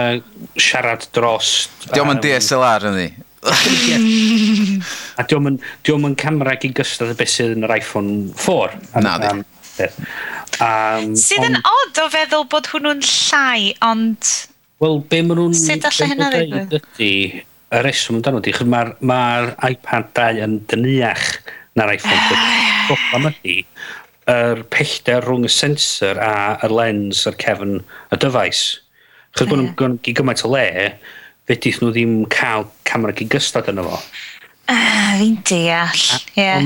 siarad 0.60 1.10
dros... 1.16 1.56
Diolch 1.90 2.16
yn 2.18 2.24
DSLR 2.26 2.92
yn 2.92 3.00
ddi 3.00 3.10
a 3.40 5.24
diolch 5.24 5.48
yn, 5.48 5.60
diolch 5.88 6.08
yn 6.10 6.16
camera 6.20 6.56
gyn 6.60 6.74
gystod 6.76 7.14
y 7.14 7.18
beth 7.20 7.32
sydd 7.32 7.56
yn 7.56 7.68
yr 7.68 7.76
iPhone 7.78 8.34
4. 8.36 8.80
Na, 9.04 9.16
di. 9.24 9.88
Um, 10.60 11.14
sydd 11.20 11.46
yn 11.48 11.60
odd 11.62 12.02
o 12.04 12.08
feddwl 12.12 12.48
bod 12.52 12.68
hwnnw'n 12.74 13.04
llai, 13.06 13.70
ond... 13.86 14.32
Wel, 14.84 15.00
be 15.12 15.22
maen 15.24 15.40
nhw'n... 15.40 15.56
Sut 15.60 15.88
allai 15.88 16.10
hynna 16.12 16.28
ddigwydd? 16.34 16.76
Ydy, 16.80 17.14
y 17.70 17.84
reswm 17.86 18.20
amdano, 18.20 18.44
di, 18.44 18.56
chyd 18.56 18.72
mae'r 18.72 18.92
ma 19.08 19.22
iPad 19.70 20.12
2 20.20 20.44
yn 20.44 20.60
dyniach 20.72 21.30
na'r 21.78 21.94
iPhone 21.96 22.22
10. 22.32 22.44
Problem 22.90 23.30
ydy, 23.30 23.58
yr 24.30 24.64
pellter 24.74 25.26
rhwng 25.26 25.48
y 25.48 25.54
sensor 25.54 26.20
a 26.24 26.34
y 26.66 26.72
lens 26.74 27.26
a'r 27.30 27.38
cefn 27.42 27.80
y 27.82 28.22
dyfais. 28.22 28.64
Chos 29.38 29.50
bod 29.50 29.62
nhw'n 29.62 30.00
gymaint 30.06 30.46
o 30.48 30.54
le, 30.54 30.66
fedrith 31.50 31.82
nhw 31.84 31.94
ddim 31.94 32.16
cael 32.34 32.68
camera 32.90 33.14
gyd 33.18 33.32
gystad 33.34 33.70
yno 33.72 33.86
fo. 33.88 34.02
Ah, 34.70 35.18
fi'n 35.18 35.38
deall, 35.50 36.08
ie. 36.38 36.42
Yeah. 36.42 36.66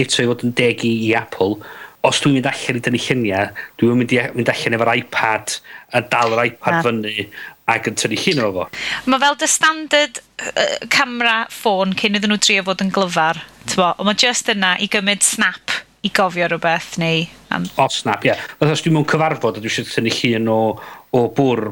Eto 0.00 0.24
i 0.24 0.28
fod 0.28 0.44
yn 0.46 0.54
deg 0.56 0.84
i, 0.88 0.92
i 1.08 1.10
Apple, 1.18 1.58
os 2.04 2.20
dwi'n 2.20 2.38
mynd 2.38 2.48
allan 2.48 2.78
i 2.78 2.84
dynnu 2.84 3.00
lluniau, 3.00 3.50
dwi'n 3.80 4.00
mynd, 4.00 4.14
mynd 4.36 4.52
allan 4.52 4.76
efo'r 4.78 4.92
iPad 5.00 5.56
a 5.96 6.02
dal 6.12 6.36
yr 6.36 6.46
iPad 6.50 6.78
ah. 6.78 6.84
fyny 6.84 7.26
ac 7.70 7.88
yn 7.88 7.96
tynnu 7.96 8.18
llun 8.20 8.42
o 8.44 8.50
fo. 8.58 8.66
Mae 9.08 9.22
fel 9.22 9.38
dy 9.40 9.48
standard 9.48 10.20
uh, 10.20 10.76
camera 10.92 11.44
ffôn 11.52 11.94
cyn 12.00 12.18
iddyn 12.18 12.34
nhw 12.34 12.40
trio 12.42 12.64
fod 12.66 12.84
yn 12.84 12.92
glyfar. 12.94 13.40
Ond 13.78 14.04
mae 14.04 14.20
just 14.20 14.50
yna 14.52 14.74
i 14.82 14.90
gymryd 14.92 15.24
snap 15.24 15.72
i 16.04 16.10
gofio 16.12 16.50
rhywbeth 16.50 16.98
neu... 17.00 17.24
Am... 17.54 17.64
O 17.80 17.88
snap, 17.92 18.26
ie. 18.26 18.34
Yeah. 18.34 18.44
Os 18.60 18.84
dwi'n 18.84 18.96
mewn 18.98 19.08
cyfarfod 19.08 19.56
a 19.56 19.64
dwi 19.64 19.72
eisiau 19.72 19.88
tynnu 19.88 20.12
llun 20.12 20.52
o, 20.52 20.58
o 21.16 21.24
bwr 21.36 21.70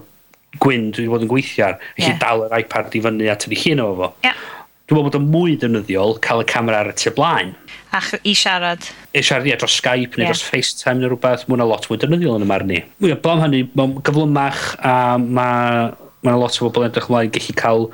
gwyn 0.62 0.90
dwi 0.92 1.05
wedi 1.05 1.12
bod 1.12 1.26
yn 1.26 1.31
gweithio 1.33 1.68
ar, 1.68 1.78
yeah. 2.00 2.16
dal 2.20 2.46
yr 2.46 2.57
iPad 2.62 2.96
i 2.96 3.02
fyny 3.05 3.28
a 3.28 3.37
tynnu 3.40 3.61
llun 3.61 3.85
o 3.85 3.90
fo. 4.00 4.11
Yeah. 4.24 4.48
Dwi'n 4.90 4.99
meddwl 4.99 5.09
bod 5.09 5.18
o'n 5.21 5.29
mwy 5.31 5.59
ddefnyddiol 5.61 6.16
cael 6.25 6.42
y 6.42 6.47
camera 6.51 6.81
ar 6.83 6.90
y 6.90 6.97
tu 6.99 7.12
blaen. 7.14 7.53
Ach, 7.95 8.09
i 8.27 8.33
siarad. 8.37 8.88
I 9.14 9.23
siarad, 9.23 9.47
ie, 9.47 9.55
dros 9.61 9.77
Skype 9.79 10.18
neu 10.18 10.27
yeah. 10.27 10.33
dros 10.33 10.42
FaceTime 10.42 10.99
neu 10.99 11.12
rhywbeth. 11.12 11.47
Mae 11.47 11.59
yna 11.59 11.68
lot 11.71 11.87
mwy 11.90 12.01
defnyddiol 12.03 12.40
yn 12.40 12.47
y 12.47 12.49
marn 12.51 12.71
ni. 12.73 12.81
Ia, 13.07 13.18
blaen 13.23 13.45
hynny, 13.45 13.62
mae'n 13.79 13.95
gyflymach 14.07 14.64
a 14.83 14.97
mae 15.23 15.92
ma 16.23 16.35
lot 16.38 16.59
o 16.59 16.66
bobl 16.66 16.87
yn 16.87 16.90
edrych 16.90 17.09
ymlaen 17.11 17.33
gallu 17.35 17.57
cael 17.59 17.88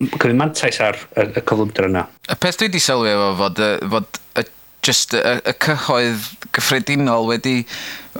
cymryd 0.00 0.38
mantais 0.38 0.80
ar 0.82 0.98
y, 1.16 1.26
y 1.26 1.42
cyflymder 1.42 1.88
yna. 1.90 2.06
Y 2.30 2.36
peth 2.40 2.60
dwi 2.60 2.70
wedi 2.70 2.82
sylwi 2.82 3.12
efo 3.12 3.30
fod, 3.40 3.62
fod 3.92 4.20
y, 4.40 4.44
just 4.86 5.14
y, 5.16 5.20
y 5.20 5.54
cyhoedd 5.66 6.28
gyffredinol 6.56 7.28
wedi, 7.28 7.56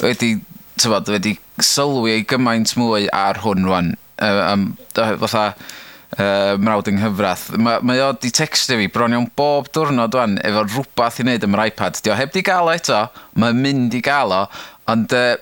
wedi, 0.02 0.34
tyfod, 0.80 1.10
wedi 1.14 1.36
sylwi 1.64 2.18
ei 2.18 2.26
gymaint 2.28 2.74
mwy 2.78 3.08
ar 3.16 3.40
hwn 3.44 3.66
rwan. 3.68 3.94
Um, 4.20 4.72
fatha, 4.98 5.54
uh, 6.16 6.56
mrawd 6.60 6.90
yng 6.90 6.98
nghyfrath. 7.00 7.50
Mae, 7.60 7.82
mae 7.86 8.02
o 8.04 8.10
di 8.18 8.32
textio 8.34 8.78
fi 8.80 8.88
bron 8.92 9.14
iawn 9.14 9.28
bob 9.38 9.70
diwrnod 9.74 10.16
wan 10.18 10.38
efo 10.46 10.64
rhywbeth 10.66 11.20
i 11.20 11.26
wneud 11.26 11.46
am 11.46 11.56
yr 11.58 11.66
iPad. 11.68 12.00
Di 12.02 12.12
o 12.12 12.18
heb 12.18 12.34
di 12.34 12.44
gael 12.46 12.70
o 12.70 12.74
eto, 12.74 13.04
mae'n 13.40 13.62
mynd 13.62 13.96
i 13.98 14.02
gael 14.04 14.34
o, 14.34 14.42
ond 14.90 15.14
uh, 15.16 15.38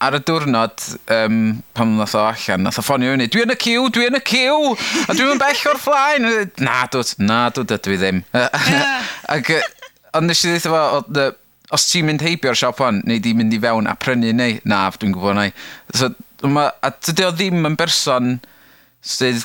ar 0.00 0.16
y 0.16 0.20
diwrnod 0.24 0.86
um, 1.12 1.40
pam 1.76 1.92
nath 1.98 2.16
o 2.16 2.22
allan, 2.24 2.64
nath 2.64 2.80
o 2.80 2.84
ffonio 2.84 3.12
fyny, 3.12 3.28
dwi 3.32 3.44
yn 3.44 3.52
y 3.52 3.58
ciw, 3.60 3.90
dwi 3.92 4.08
yn 4.08 4.16
y 4.16 4.22
ciw, 4.30 4.70
a 5.04 5.16
dwi'n 5.16 5.40
bell 5.40 5.66
o'r 5.72 5.82
flaen. 5.82 6.30
Na, 6.64 6.78
dwt, 6.92 7.18
na, 7.20 7.42
dwt, 7.52 7.74
dydw 7.74 7.96
i 7.96 8.00
ddim. 8.00 8.22
Ac, 9.34 9.52
ond 10.16 10.30
nes 10.30 10.44
i 10.44 10.54
ddeitha 10.54 10.72
fo, 10.72 11.28
os 11.76 11.84
ti'n 11.90 12.08
mynd 12.08 12.24
heibio'r 12.24 12.56
siop 12.58 12.80
hon, 12.82 13.02
neu 13.06 13.20
di 13.22 13.34
mynd 13.36 13.54
i 13.54 13.60
fewn 13.62 13.90
a 13.90 13.94
prynu 14.00 14.32
neu, 14.34 14.56
na, 14.68 14.86
dwi'n 14.96 15.12
gwybod 15.14 15.36
neu. 15.36 15.52
So, 15.92 16.10
ma, 16.48 16.70
a 16.80 16.94
dydy 16.96 17.28
o 17.28 17.34
ddim 17.36 17.68
yn 17.68 17.76
berson 17.78 18.38
sydd 19.04 19.44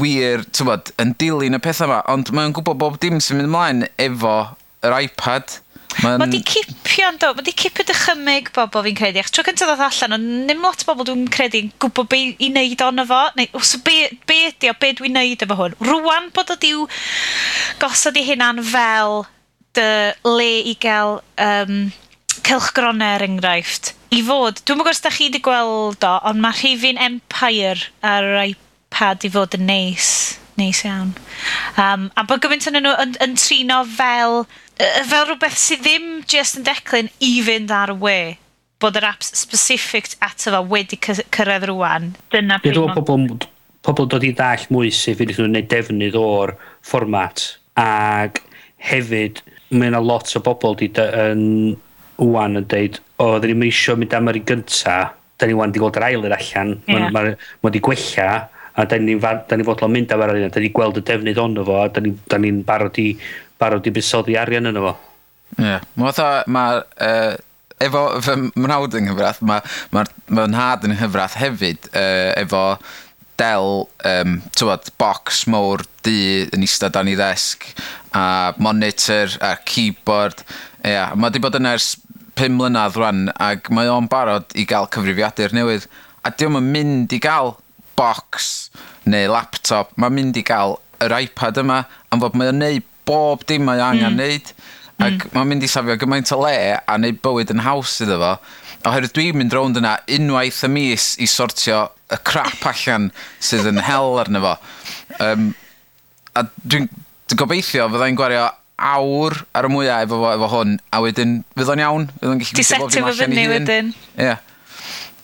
wir, 0.00 0.44
ti'n 0.50 0.68
bod, 0.68 0.90
yn 1.02 1.12
dilyn 1.20 1.56
y 1.56 1.60
pethau 1.62 1.88
yma, 1.88 2.00
ond 2.12 2.32
mae'n 2.34 2.54
gwybod 2.56 2.80
bob 2.80 2.96
dim 3.02 3.20
sy'n 3.22 3.38
mynd 3.38 3.50
ymlaen 3.50 3.84
efo 4.00 4.34
yr 4.84 4.96
iPad. 5.06 5.58
Mae'n... 6.02 6.18
Mae 6.18 6.30
di 6.32 6.40
cipio, 6.42 7.08
ynddo, 7.12 7.30
mae 7.36 7.46
di 7.46 7.54
cipio 7.54 7.86
dychymyg 7.86 8.50
bobl 8.56 8.84
fi'n 8.86 8.98
credu. 8.98 9.22
Ach, 9.22 9.30
tro 9.30 9.44
cyntaf 9.46 9.70
ddod 9.70 9.84
allan, 9.86 10.16
ond 10.18 10.32
nim 10.50 10.64
lot 10.64 10.82
o 10.82 10.88
bobl 10.90 11.08
dwi'n 11.08 11.26
credu 11.32 11.62
yn 11.64 11.72
gwybod 11.82 12.10
be 12.10 12.22
i 12.32 12.50
wneud 12.50 12.84
ono 12.86 13.06
fo, 13.08 13.20
neu 13.38 13.60
os 13.60 13.74
be, 13.86 13.98
be 14.28 14.40
ydi 14.50 14.72
o, 14.72 14.76
be 14.80 14.94
dwi'n 14.98 15.14
wneud 15.14 15.44
efo 15.46 15.58
hwn. 15.60 15.76
Rwan 15.90 16.30
bod 16.34 16.54
o 16.54 16.58
diw 16.60 16.86
gosod 17.82 18.18
i 18.18 18.26
hynna'n 18.26 18.62
fel 18.66 19.22
dy 19.78 19.90
le 20.26 20.50
i 20.70 20.74
gael 20.82 21.20
um, 21.42 21.84
cylchgronau 22.46 23.16
er 23.16 23.24
enghraifft 23.26 23.94
i 24.14 24.20
fod, 24.22 24.60
dwi'n 24.62 24.78
mwyn 24.78 24.86
gwrs 24.86 25.02
da 25.02 25.10
chi 25.10 25.28
wedi 25.28 25.40
gweld 25.42 26.04
o, 26.06 26.12
ond 26.28 26.42
mae 26.42 26.54
rhifin 26.54 27.00
Empire 27.02 27.88
ar 28.06 28.26
yr 28.28 28.54
iPad 28.94 29.24
i 29.26 29.30
fod 29.32 29.56
yn 29.58 29.66
neis, 29.66 30.38
neis 30.58 30.84
iawn. 30.86 31.14
Um, 31.80 32.10
a 32.14 32.22
bod 32.26 32.42
gymaint 32.44 32.68
yn 32.70 32.78
nhw 32.78 32.94
yn, 33.02 33.16
yn 33.24 33.34
trino 33.38 33.82
fel, 33.90 34.44
fel 34.78 35.26
rhywbeth 35.26 35.58
sydd 35.58 35.82
ddim 35.82 36.22
just 36.30 36.60
yn 36.60 36.66
declyn 36.68 37.10
i 37.18 37.32
fynd 37.42 37.74
ar 37.74 37.94
y 37.94 37.98
we 37.98 38.18
bod 38.82 38.98
yr 38.98 39.08
apps 39.08 39.32
specific 39.38 40.14
ato 40.22 40.52
fo 40.54 40.62
wedi 40.70 40.98
cyrraedd 41.00 41.66
rwan. 41.70 42.12
Dyna 42.34 42.60
pryd. 42.62 42.78
Dwi'n 42.78 42.94
pobl, 42.94 43.48
pobl 43.86 44.08
dod 44.12 44.26
i 44.26 44.30
ddall 44.36 44.68
mwy 44.74 44.92
sef 44.94 45.18
fydd 45.18 45.34
nhw'n 45.34 45.50
gwneud 45.50 45.70
defnydd 45.72 46.18
o'r 46.20 46.54
fformat 46.86 47.48
ac 47.80 48.42
hefyd 48.90 49.42
mae 49.74 49.90
yna 49.90 50.02
lot 50.04 50.30
o 50.38 50.42
bobl 50.44 50.78
di 50.78 50.90
yn 50.94 51.74
wwan 52.22 52.60
yn 52.60 52.66
deud 52.70 53.00
o, 53.18 53.26
oh, 53.26 53.36
dyn 53.42 53.56
ni'n 53.56 53.66
eisiau 53.72 53.98
mynd 53.98 54.14
am 54.14 54.30
yr 54.30 54.38
un 54.38 54.46
gynta, 54.46 54.98
da 55.40 55.46
ni 55.48 55.56
wwan 55.56 55.72
di 55.74 55.80
gweld 55.82 55.96
yr 55.98 56.06
ail 56.12 56.26
yr 56.28 56.36
allan, 56.36 56.76
yeah. 56.86 57.08
mae 57.10 57.32
wedi 57.64 57.80
ma, 57.80 57.80
ma 57.80 57.88
gwella, 57.88 58.28
a 58.74 58.84
da 58.90 58.98
ni'n 58.98 59.20
ni, 59.20 59.56
ni 59.56 59.66
fodlon 59.66 59.92
mynd 59.94 60.12
am 60.12 60.22
yr 60.24 60.34
arian, 60.34 60.52
da 60.52 60.62
ni'n 60.62 60.74
gweld 60.74 60.98
y 60.98 61.04
defnydd 61.06 61.40
onno 61.40 61.64
fo, 61.66 61.80
a 61.84 61.88
da 61.94 62.02
ni'n 62.02 62.18
ni, 62.42 62.50
ni 62.50 62.66
barod 62.66 62.98
i, 62.98 63.08
barod 63.60 63.86
i 63.86 63.94
busoddi 63.94 64.38
arian 64.38 64.70
yno 64.70 64.82
fo. 64.88 64.94
Ie, 65.54 65.68
yeah. 65.68 65.84
mae 66.00 66.28
ma, 66.50 66.64
uh, 66.82 67.34
efo 67.84 68.04
fy 68.24 68.36
mrawd 68.58 68.98
yng 68.98 69.10
Nghyfrath, 69.10 69.42
mae 69.46 69.62
ma, 69.94 70.04
ma 70.34 70.46
nhad 70.50 70.86
yn 70.88 70.96
Nghyfrath 70.96 71.38
hefyd 71.38 71.90
uh, 71.92 72.32
efo 72.40 72.64
del, 73.38 73.84
um, 74.10 74.38
tywod, 74.54 74.90
box 74.98 75.44
mowr 75.50 75.82
du 76.06 76.18
yn 76.54 76.66
eistedd 76.66 76.94
dan 76.94 77.10
i 77.10 77.16
ddesg, 77.18 77.66
a 78.14 78.54
monitor, 78.62 79.32
a 79.42 79.56
keyboard, 79.66 80.44
ie, 80.82 80.94
yeah, 80.94 81.14
mae 81.14 81.30
wedi 81.30 81.42
bod 81.42 81.58
yn 81.58 81.70
ers 81.70 81.94
5 82.38 82.56
mlynedd 82.58 82.98
rwan, 82.98 83.28
ac 83.38 83.70
mae 83.74 83.90
o'n 83.90 84.10
barod 84.10 84.54
i 84.58 84.66
gael 84.70 84.90
cyfrifiadur 84.94 85.54
newydd, 85.54 85.86
a 86.26 86.32
diwm 86.34 86.58
yn 86.58 86.72
mynd 86.74 87.14
i 87.14 87.20
gael 87.22 87.54
box 87.98 88.70
neu 89.10 89.30
laptop, 89.32 89.92
mae'n 90.00 90.16
mynd 90.16 90.40
i 90.40 90.44
gael 90.46 90.78
yr 91.04 91.14
iPad 91.20 91.60
yma 91.62 91.82
am 92.12 92.22
fod 92.22 92.36
mae'n 92.38 92.60
neud 92.60 92.86
bob 93.08 93.44
dim 93.48 93.66
mae 93.68 93.82
angen 93.84 94.14
mm. 94.14 94.20
neud 94.20 94.50
mm. 94.50 95.06
ac 95.06 95.16
mm. 95.16 95.32
mae'n 95.34 95.50
mynd 95.50 95.66
i 95.66 95.70
safio 95.70 95.96
gymaint 96.00 96.32
o 96.34 96.40
le 96.40 96.56
a 96.78 96.98
neud 97.00 97.20
bywyd 97.24 97.52
yn 97.54 97.64
haws 97.66 97.98
iddo 98.04 98.20
fo 98.22 98.34
oherwydd 98.84 99.14
dwi'n 99.16 99.38
mynd 99.40 99.54
rownd 99.56 99.80
yna 99.80 99.96
unwaith 100.16 100.62
y 100.66 100.70
mis 100.72 101.12
i 101.24 101.28
sortio 101.30 101.86
y 102.12 102.20
crap 102.28 102.66
allan 102.72 103.10
sydd 103.42 103.70
yn 103.70 103.80
hel 103.84 104.20
arno 104.22 104.44
fo 104.44 104.54
um, 105.24 105.48
a 106.34 106.44
dwi'n 106.64 106.90
dwi 107.30 107.40
gobeithio 107.40 107.88
fyddai'n 107.92 108.18
gwario 108.18 108.48
awr 108.74 109.36
ar 109.54 109.68
y 109.68 109.70
mwyaf 109.70 110.06
efo, 110.06 110.18
fo, 110.20 110.30
efo 110.34 110.48
hwn 110.56 110.78
a 110.92 111.00
wedyn 111.04 111.36
fydd 111.54 111.70
o'n 111.74 111.82
iawn 111.84 112.08
fydd 112.16 112.32
o'n 112.32 112.40
gallu 112.42 112.58
gwisgo 112.58 112.80
bob 112.82 112.94
dim 112.94 113.08
allan 113.10 113.36
i 113.36 113.44
hun 113.44 113.52
wedyn. 113.54 113.92
Yeah. 114.18 114.42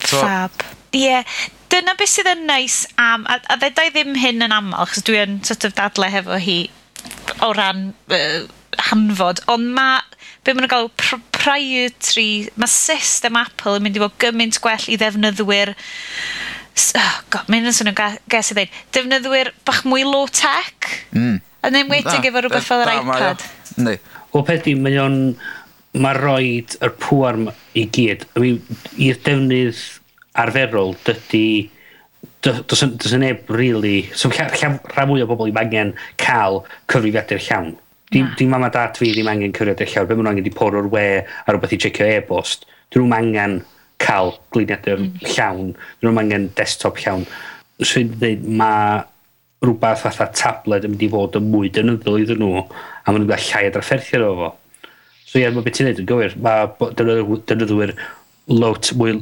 So, 0.01 0.21
Fab. 0.23 0.63
Ie, 0.95 1.03
yeah, 1.03 1.35
dyna 1.71 1.95
beth 1.99 2.11
sydd 2.11 2.29
yn 2.33 2.45
neis 2.49 2.83
am, 2.99 3.25
a, 3.29 3.39
a 3.51 3.57
ddedai 3.61 3.89
ddim 3.93 4.15
hyn 4.19 4.45
yn 4.47 4.55
aml, 4.55 4.77
chos 4.91 5.05
dwi 5.07 5.21
yn 5.23 5.39
sort 5.47 5.67
of 5.67 5.75
dadle 5.77 6.09
hefo 6.11 6.39
hi 6.41 6.57
o 7.45 7.51
ran 7.57 7.91
uh, 8.11 8.41
hanfod, 8.89 9.43
ond 9.51 9.71
mae 9.75 10.01
be 10.41 10.53
maen 10.53 10.65
nhw'n 10.65 10.71
gael 10.71 10.89
proprietary, 10.97 12.49
mae 12.59 12.71
system 12.71 13.37
Apple 13.39 13.77
yn 13.77 13.85
mynd 13.85 13.99
i 13.99 14.01
fod 14.01 14.17
gymaint 14.21 14.57
gwell 14.63 14.87
i 14.89 14.97
ddefnyddwyr 14.99 15.75
oh 16.97 17.15
god, 17.33 17.49
mae'n 17.51 17.69
yn 17.69 17.75
swnio'n 17.77 18.19
ges 18.31 18.51
i 18.53 18.57
ddeud, 18.57 18.75
defnyddwyr 18.95 19.51
bach 19.67 19.83
mwy 19.87 20.05
low-tech, 20.07 20.91
mm. 21.13 21.39
yn 21.67 21.79
enwedig 21.83 22.29
efo 22.29 22.43
rhywbeth 22.43 22.67
fel 22.67 22.85
yr 22.85 22.93
iPad. 22.97 23.47
Neu. 23.77 23.99
Wel, 24.31 24.45
peth 24.47 24.69
i, 24.71 24.75
mae 24.79 24.97
o'n, 25.01 25.17
mae 26.01 26.17
roed 26.17 26.77
yr 26.81 26.93
pŵar 27.03 27.41
i 27.77 27.85
gyd, 27.93 28.23
i'r 28.39 29.19
defnydd 29.27 29.81
arferol, 30.39 30.95
dydy... 31.05 31.69
Does 32.41 32.81
yn 32.85 32.97
yna 32.97 33.19
neb 33.21 33.49
really... 33.53 34.09
So 34.17 34.29
rhan 34.31 35.09
mwy 35.09 35.23
o 35.23 35.29
bobl 35.29 35.49
ddim 35.49 35.61
angen 35.61 35.93
cael 36.21 36.61
cyfrifiadur 36.91 37.41
llawn. 37.47 37.75
Dim, 38.11 38.31
dim 38.37 38.49
mam 38.51 38.65
a 38.65 38.71
dad 38.73 38.97
fi 38.99 39.11
ddim 39.13 39.29
angen 39.31 39.53
cyfrifiadur 39.53 39.89
llawn. 39.93 40.09
Be 40.09 40.17
maen 40.17 40.25
nhw 40.25 40.33
angen 40.35 40.47
di 40.47 40.53
por 40.53 40.77
o'r 40.77 40.89
we 40.93 41.05
a 41.21 41.53
rhywbeth 41.53 41.75
i 41.77 41.81
checio 41.85 42.09
e-bost. 42.17 42.65
Dyn 42.93 43.05
nhw'n 43.05 43.17
angen 43.17 43.59
cael 44.01 44.33
gliniadur 44.53 45.01
mm. 45.01 45.11
llawn. 45.35 45.73
Dyn 45.99 46.09
nhw'n 46.09 46.23
angen 46.23 46.49
desktop 46.57 47.01
llawn. 47.01 47.27
So 47.81 48.01
dweud, 48.05 48.45
mae 48.45 49.01
rhywbeth 49.61 50.01
fatha 50.05 50.29
tablet 50.33 50.87
yn 50.87 50.95
mynd 50.95 51.05
i 51.05 51.11
fod 51.13 51.37
yn 51.37 51.51
mwy 51.53 51.69
dynyddol 51.73 52.17
iddyn 52.23 52.41
nhw 52.41 52.63
a 52.63 52.65
maen 53.13 53.21
nhw'n 53.21 53.29
gael 53.29 53.47
llai 53.51 53.67
adrafferthio 53.69 54.25
o 54.25 54.33
fo. 54.39 54.49
So 55.25 55.37
ie, 55.37 55.45
yeah, 55.45 55.53
mae 55.53 55.65
beth 55.65 55.77
ti'n 55.77 55.87
neud 55.87 56.01
yn 56.01 56.09
gywir. 56.09 56.33
Mae 56.41 56.89
dynyddwyr 56.97 57.93
lot 58.51 58.89
mwy 58.97 59.19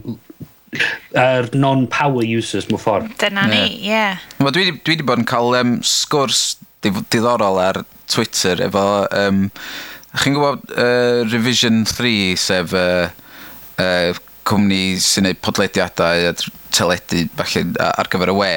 er 1.17 1.49
non-power 1.57 2.25
users 2.25 2.69
mewn 2.69 2.81
ffordd. 2.81 3.13
Dyna 3.21 3.47
ni, 3.49 3.61
ie. 3.65 3.89
Yeah. 3.89 4.19
Yeah. 4.39 4.49
Dwi, 4.53 4.71
dwi 4.77 4.95
wedi 4.95 5.07
bod 5.07 5.23
yn 5.23 5.29
cael 5.29 5.55
um, 5.59 5.77
sgwrs 5.85 6.43
diddorol 6.83 7.61
ar 7.61 7.83
Twitter 8.09 8.65
efo... 8.69 8.89
Um, 9.11 9.47
Chi'n 10.17 10.33
gwybod 10.33 10.71
uh, 10.73 11.19
Revision 11.29 11.83
3, 11.85 12.33
sef 12.41 12.71
uh, 12.73 13.11
uh, 13.77 14.17
cwmni 14.49 14.97
sy'n 14.97 15.27
gwneud 15.27 15.41
podlediadau 15.45 16.23
a 16.31 16.31
teledu 16.73 17.27
falle 17.37 17.61
ar 17.85 18.09
gyfer 18.09 18.31
y 18.33 18.35
we. 18.39 18.49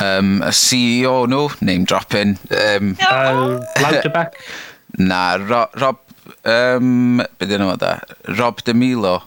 Um, 0.00 0.38
y 0.40 0.54
CEO 0.56 1.26
nhw, 1.28 1.50
name 1.60 1.84
dropping. 1.84 2.38
Um, 2.48 2.94
uh, 3.04 3.60
Louderback? 3.82 4.40
Na, 4.96 5.36
Ro 5.44 5.66
Rob... 5.82 6.00
Um, 6.48 7.20
be 7.36 7.48
dyn 7.50 7.60
nhw 7.60 7.76
da? 7.80 7.98
Rob 8.38 8.64
DeMilo. 8.64 9.18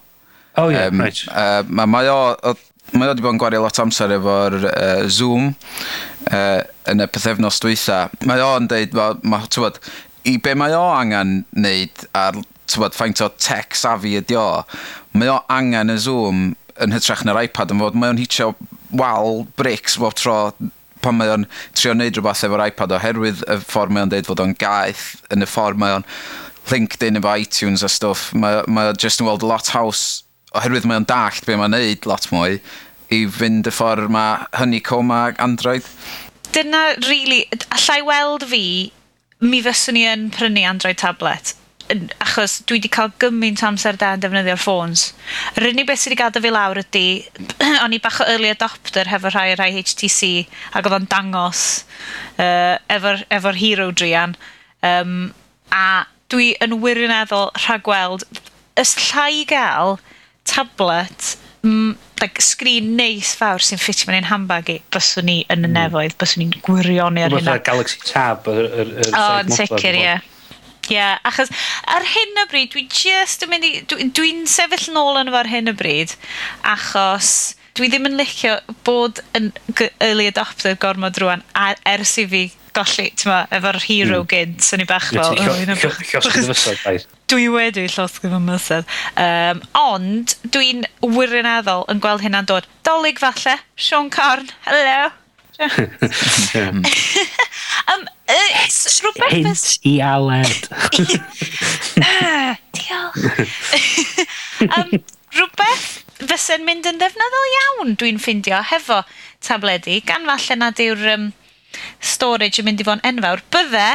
Oh, 0.57 0.69
yeah, 0.69 0.87
um, 0.87 1.01
right. 1.01 1.21
Uh, 1.29 1.63
mae 1.69 2.09
o, 2.09 2.33
o 2.41 2.53
mae 2.95 3.05
o 3.05 3.11
wedi 3.11 3.23
bod 3.23 3.35
yn 3.35 3.41
gwario 3.41 3.61
lot 3.61 3.79
amser 3.83 4.13
efo'r 4.15 4.55
uh, 4.71 5.07
Zoom 5.11 5.51
uh, 6.31 6.61
yn 6.89 7.03
y 7.03 7.07
pethefnos 7.11 7.59
dwytha. 7.63 8.07
Mae 8.27 8.41
o'n 8.41 8.69
deud, 8.71 8.95
ma, 9.27 9.43
tywod, 9.53 9.77
i 10.27 10.37
be 10.43 10.55
mae 10.57 10.75
o 10.75 10.85
angen 10.95 11.41
wneud 11.55 12.07
ar 12.17 12.39
tywod, 12.67 12.95
ffaint 12.97 13.21
o 13.23 13.29
tech 13.37 13.77
safi 13.77 14.15
ydi 14.19 14.39
o, 14.39 14.47
mae 15.13 15.31
o 15.31 15.37
angen 15.53 15.93
y 15.93 15.99
Zoom 16.01 16.49
yn 16.81 16.93
hytrach 16.93 17.23
na'r 17.25 17.43
iPad 17.45 17.73
yn 17.73 17.83
fod, 17.83 17.97
mae 17.97 18.13
o'n 18.13 18.21
hitio 18.21 18.51
wal 18.97 19.45
bricks 19.59 19.97
bob 19.99 20.15
tro 20.17 20.39
pan 21.03 21.17
mae 21.19 21.29
o'n 21.29 21.45
trio 21.77 21.93
wneud 21.93 22.17
rhywbeth 22.17 22.45
efo'r 22.47 22.65
iPad 22.69 22.95
oherwydd 22.97 23.43
y 23.45 23.57
ffordd 23.61 23.93
mae 23.93 24.07
o'n 24.07 24.13
deud 24.13 24.29
fod 24.29 24.41
o'n 24.43 24.55
gaeth 24.57 25.09
yn 25.33 25.45
y 25.45 25.49
ffordd 25.49 25.81
mae 25.81 25.99
o'n 25.99 26.07
LinkedIn 26.71 27.19
efo 27.19 27.33
iTunes 27.39 27.83
a 27.85 27.89
stwff, 27.91 28.31
mae, 28.35 28.63
mae 28.67 28.91
o 28.91 28.95
just 28.97 29.21
yn 29.21 29.29
weld 29.29 29.45
lot 29.45 29.69
haws 29.75 30.07
oherwydd 30.55 30.87
mae 30.87 31.01
o'n 31.01 31.07
dallt 31.09 31.45
be 31.47 31.57
mae'n 31.59 31.75
neud 31.75 32.07
lot 32.09 32.29
mwy, 32.31 32.59
i 33.13 33.23
fynd 33.31 33.67
y 33.67 33.73
ffordd 33.73 34.11
mae 34.11 34.47
Honeycomb 34.59 35.13
a 35.15 35.21
Android. 35.43 35.85
Dyna, 36.55 36.83
really, 37.07 37.45
allai 37.75 38.01
weld 38.07 38.47
fi, 38.51 38.65
mi 39.43 39.61
fyswn 39.63 39.97
ni 39.97 40.07
yn 40.07 40.29
prynu 40.33 40.65
Android 40.67 40.99
tablet 40.99 41.55
achos 42.19 42.59
dwi 42.67 42.77
wedi 42.77 42.89
cael 42.91 43.11
gymaint 43.21 43.61
o 43.63 43.67
amser 43.69 43.97
da 43.99 44.13
yn 44.15 44.23
defnyddio'r 44.23 44.59
ffôns. 44.59 45.11
Yr 45.55 45.69
unig 45.69 45.87
beth 45.87 46.01
sydd 46.01 46.13
wedi 46.13 46.19
gadw 46.21 46.41
fi 46.43 46.51
lawr 46.51 46.81
ydy, 46.81 47.05
o'n 47.83 47.95
i 47.95 48.01
bach 48.03 48.19
o 48.23 48.27
early 48.27 48.51
adopter 48.51 49.09
hefo 49.11 49.31
rhai 49.31 49.55
rhai 49.55 49.69
HTC, 49.77 50.47
ac 50.73 50.87
oedd 50.87 50.97
o'n 50.97 51.07
dangos 51.11 51.63
uh, 52.41 52.75
efo'r 52.93 53.23
efo 53.39 53.55
hero 53.55 53.89
drian. 53.91 54.35
Um, 54.85 55.31
a 55.71 56.05
dwi 56.31 56.53
yn 56.63 56.79
wirioneddol 56.83 57.53
rhagweld, 57.63 58.27
ys 58.77 58.95
llai 59.07 59.45
gael 59.49 59.97
tablet 60.47 61.35
mm, 61.67 61.97
like, 62.21 62.41
sgrin 62.43 62.95
neis 62.97 63.33
fawr 63.37 63.63
sy'n 63.63 63.81
ffitio 63.81 64.09
mewn 64.09 64.21
i'n 64.21 64.31
handbag 64.31 64.71
i, 64.73 64.79
byswn 64.93 65.27
ni 65.29 65.37
yn 65.45 65.65
y 65.65 65.67
hmm. 65.67 65.75
nefoedd, 65.77 66.17
byswn 66.21 66.43
ni'n 66.43 66.57
gwirionu 66.65 67.25
ar 67.25 67.35
hynna. 67.35 67.53
Mae'n 67.53 67.67
Galaxy 67.67 68.01
Tab. 68.07 68.49
Yr, 68.51 68.65
yr, 68.83 68.95
yr 69.05 69.13
o, 69.13 69.27
yn 69.43 69.53
sicr, 69.53 69.99
ie. 69.99 70.17
Ie, 70.87 71.03
achos 71.27 71.51
ar 71.91 72.05
hyn 72.07 72.43
o 72.43 72.47
bryd, 72.51 72.71
dwi 72.71 72.85
just 72.87 73.43
yn 73.43 73.51
mynd 73.51 73.67
i... 73.67 73.73
Dwi'n 73.91 74.13
dwi 74.15 74.33
sefyll 74.47 74.93
nôl 74.95 75.19
yn 75.19 75.31
efo'r 75.31 75.51
hyn 75.51 75.71
o 75.71 75.75
bryd, 75.77 76.15
achos 76.75 77.33
dwi 77.77 77.91
ddim 77.91 78.07
yn 78.09 78.15
licio 78.17 78.55
bod 78.87 79.19
yn 79.37 79.51
early 80.01 80.29
adopter 80.31 80.77
gormod 80.81 81.19
rwan 81.21 81.43
ers 81.85 82.15
i 82.17 82.25
fi 82.31 82.47
golli, 82.77 83.07
ti'n 83.17 83.31
ma, 83.31 83.43
efo'r 83.57 83.79
hero 83.83 84.21
mm. 84.21 84.27
gynt, 84.31 84.63
so 84.65 84.77
ni 84.79 84.85
bach 84.89 85.09
fel... 85.09 85.35
Llosgyd 85.37 85.71
y 85.73 85.75
fysod, 86.47 87.05
Dwi 87.27 87.47
wedi 87.51 87.87
llosgyd 87.91 88.31
fy 88.31 88.41
mysedd. 88.43 88.89
Um, 89.19 89.61
ond, 89.81 90.37
dwi'n 90.53 90.85
wirioneddol 91.03 91.87
yn 91.91 92.01
gweld 92.03 92.23
hynna'n 92.23 92.47
dod. 92.49 92.67
Dolig 92.87 93.19
falle, 93.21 93.57
Sean 93.75 94.11
Corn, 94.13 94.47
hello. 94.67 95.09
um, 96.61 96.83
uh, 98.29 98.49
rhywbeth... 99.01 99.31
Hint 99.33 99.79
i 99.89 99.97
aled. 100.05 100.69
Ah, 101.97 102.53
diolch. 102.77 103.17
um, 104.77 104.91
rhywbeth 105.33 105.87
fysa'n 106.29 106.63
mynd 106.65 106.85
yn 106.89 107.01
ddefnyddol 107.01 107.49
iawn, 107.55 107.97
dwi'n 107.97 108.21
ffindio, 108.21 108.61
hefo 108.69 109.01
tabledi, 109.43 109.99
gan 110.05 110.29
falle 110.29 110.61
nad 110.61 110.85
yw'r... 110.85 111.03
Um, 111.17 111.27
storage 111.99 112.61
yn 112.61 112.67
mynd 112.67 112.83
i 112.83 112.87
fod 112.87 113.01
yn 113.01 113.09
enfawr, 113.15 113.43
bydde 113.53 113.87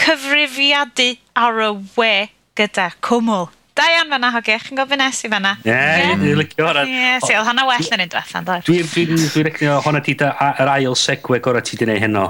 cyfrifiadu 0.00 1.10
ar 1.38 1.64
y 1.66 1.70
we 1.96 2.12
gyda 2.58 2.90
cwmwl. 3.04 3.50
Da 3.78 3.86
iawn 3.94 4.10
fanna, 4.12 4.32
Hogech, 4.34 4.66
chi'n 4.66 4.76
gofyn 4.80 4.98
nes 5.00 5.20
i 5.24 5.30
fanna. 5.32 5.54
Ie, 5.64 5.70
yeah, 5.72 6.16
dwi'n 6.18 6.40
licio 6.40 6.66
hwnna. 6.66 6.82
Ie, 6.84 7.12
si, 7.22 7.32
oedd 7.36 7.46
hwnna 7.46 7.66
well 7.68 7.92
yn 7.94 8.02
un 8.04 8.10
diwetha'n 8.12 8.48
dod. 8.48 8.64
Dwi'n 8.66 8.88
dwi, 8.90 9.04
dwi'n 9.14 9.46
recnio 9.46 9.76
hwnna 9.86 10.02
ti 10.04 10.16
da 10.20 10.32
yr 10.50 10.72
ail 10.74 10.96
segwe 10.98 11.40
gorau 11.44 11.64
ti 11.64 11.78
di 11.80 11.88
neud 11.88 12.02
heno. 12.02 12.26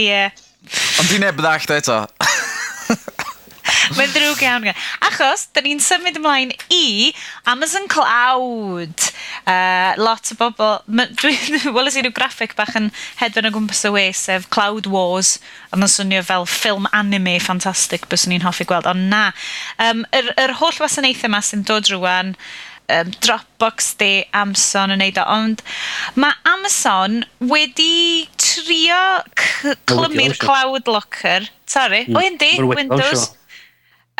Ie. 0.00 0.24
Ond 0.72 1.10
dwi'n 1.10 1.22
neb 1.26 1.38
ddallt 1.42 1.74
eto. 1.76 1.98
Mae'n 3.96 4.12
drwg 4.14 4.42
iawn. 4.46 4.68
Achos, 5.08 5.46
da 5.54 5.62
ni'n 5.64 5.82
symud 5.82 6.18
ymlaen 6.20 6.54
i 6.72 7.12
Amazon 7.50 7.88
Cloud. 7.92 9.08
Uh, 9.44 9.92
lot 10.00 10.32
o 10.34 10.38
bobl... 10.40 10.74
Wel, 11.72 11.90
ysyn 11.90 12.06
nhw 12.06 12.14
graffic 12.16 12.56
bach 12.58 12.74
yn 12.78 12.90
hedfan 13.20 13.48
o 13.50 13.54
gwmpas 13.54 13.84
y 13.88 13.94
we, 13.94 14.06
sef 14.16 14.48
Cloud 14.54 14.88
Wars. 14.92 15.36
A 15.70 15.78
mae'n 15.78 15.92
swnio 15.92 16.24
fel 16.26 16.48
ffilm 16.48 16.88
anime 16.96 17.38
ffantastig 17.42 18.08
bys 18.12 18.28
ni'n 18.30 18.44
hoffi 18.46 18.68
gweld. 18.68 18.88
Ond 18.90 19.08
na, 19.12 19.28
um, 19.82 20.04
yr, 20.16 20.32
yr 20.40 20.58
holl 20.60 20.82
wasanaethau 20.82 21.30
yma 21.30 21.42
sy'n 21.44 21.66
dod 21.68 21.90
rwan, 21.92 22.36
um, 22.92 23.10
Dropbox 23.20 23.94
di 24.00 24.24
Amazon 24.36 24.94
yn 24.94 25.02
neud 25.02 25.20
o, 25.20 25.26
ond 25.30 25.62
mae 26.18 26.34
Amazon 26.48 27.22
wedi 27.50 28.26
trio 28.40 29.02
clymu'r 29.88 30.36
Cloud 30.42 30.90
Locker. 30.90 31.48
Sorry, 31.66 32.04
mm. 32.08 32.18
o 32.18 32.26
yndi, 32.26 32.52
Windows. 32.68 33.30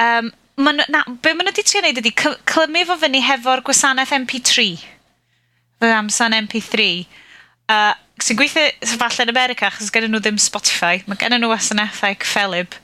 Um, 0.00 0.31
ma 0.57 0.72
na, 0.76 1.02
be 1.09 1.33
maen 1.33 1.46
nhw 1.46 1.52
wedi 1.52 1.66
trio 1.66 1.83
wneud 1.83 2.00
ydy, 2.02 2.14
clymu 2.16 2.87
fo 2.88 2.98
fyny 3.00 3.20
hefo'r 3.24 3.64
gwasanaeth 3.66 4.14
MP3. 4.22 4.70
Fy 5.83 5.92
amser 5.96 6.37
MP3. 6.38 6.87
Uh, 7.72 7.92
sy'n 8.22 8.38
gweithio 8.38 8.96
falle 9.00 9.26
yn 9.26 9.33
America, 9.33 9.68
achos 9.68 9.92
gen 9.92 10.09
nhw 10.11 10.22
ddim 10.22 10.40
Spotify. 10.40 11.02
Mae 11.09 11.20
gen 11.20 11.37
nhw 11.38 11.52
wasanaethau 11.52 12.16
cyffelib. 12.22 12.78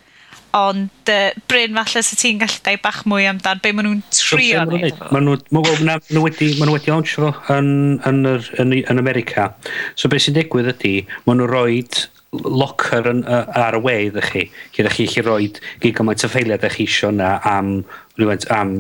Ond 0.57 1.11
uh, 1.13 1.31
Bryn, 1.51 1.77
falle 1.77 2.03
sy 2.05 2.17
ti'n 2.17 2.39
gallu 2.41 2.63
dau 2.65 2.79
bach 2.85 3.03
mwy 3.11 3.27
amdan 3.29 3.61
be 3.65 3.73
maen 3.77 3.91
nhw'n 3.91 4.05
trio 4.17 4.65
wneud. 4.65 5.03
Maen 5.13 5.29
nhw, 5.29 5.37
maen 5.53 5.67
nhw 6.09 6.25
wedi, 6.25 6.55
maen 6.57 6.71
nhw 6.71 6.79
wedi 6.79 6.93
launch 6.95 7.17
fo 7.19 7.33
yn, 7.55 7.73
yn, 8.09 8.23
yr, 8.33 8.49
yn, 8.65 8.79
yn 8.81 9.03
America. 9.03 9.51
So 9.95 10.11
beth 10.11 10.25
sy'n 10.25 10.39
digwydd 10.39 10.73
ydy, 10.73 10.95
maen 11.27 11.43
nhw 11.43 11.51
roed 11.53 12.07
locker 12.33 13.09
yn, 13.09 13.23
uh, 13.25 13.47
ar 13.57 13.79
y 13.79 13.83
we 13.85 13.97
iddo 14.09 14.23
chi, 14.25 14.45
lle 14.75 14.85
ydych 14.85 14.97
chi 14.99 15.07
chi 15.09 15.25
roi 15.25 15.51
gigabyte 15.83 16.27
o 16.27 16.33
ffeiliau 16.33 16.59
ydych 16.59 16.77
chi 16.77 16.87
isio 16.89 17.13
na 17.15 17.39
am, 17.49 17.79
rhywun, 18.19 18.43
am 18.53 18.73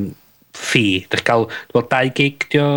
ffi. 0.56 1.04
Ydych 1.06 1.24
gael, 1.24 1.46
wel, 1.74 1.86
2 1.94 2.12
gig 2.18 2.48
dio 2.52 2.68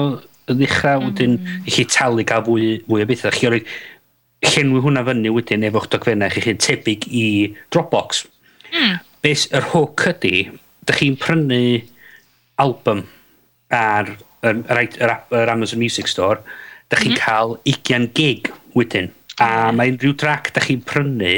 yn 0.52 0.60
ddechrau, 0.62 1.02
mm. 1.02 1.10
wedyn 1.10 1.38
i 1.68 1.76
chi 1.76 1.86
talu 1.92 2.26
gael 2.28 2.46
fwy, 2.48 2.74
fwy 2.88 3.04
o 3.04 3.10
beth. 3.10 3.26
Ydych 3.28 3.40
chi 3.42 3.52
roi 3.52 3.62
llenwi 4.48 4.82
hwnna 4.82 5.06
fyny 5.06 5.32
wedyn 5.36 5.68
efo'ch 5.68 5.90
dogfennau 5.94 6.34
chi 6.34 6.46
chi'n 6.48 6.62
tebyg 6.62 7.08
i 7.12 7.26
Dropbox. 7.74 8.26
Mm. 8.72 9.00
Bes 9.22 9.48
yr 9.54 9.68
hook 9.74 10.08
ydy, 10.10 10.48
ydych 10.86 11.02
chi'n 11.02 11.20
prynu 11.22 11.62
album 12.62 13.06
ar 13.76 14.16
yr, 14.42 14.64
yr, 14.64 14.86
yr, 14.88 15.16
yr 15.44 15.54
Amazon 15.54 15.82
Music 15.84 16.10
Store, 16.10 16.42
ydych 16.90 17.06
chi'n 17.06 17.18
mm. 17.18 17.22
cael 17.22 17.58
20 17.68 18.14
gig 18.18 18.54
wedyn. 18.78 19.12
A 19.39 19.72
mae 19.76 19.94
unrhyw 19.94 20.15
drac 20.20 20.52
da 20.56 20.63
chi'n 20.63 20.82
prynu, 20.86 21.36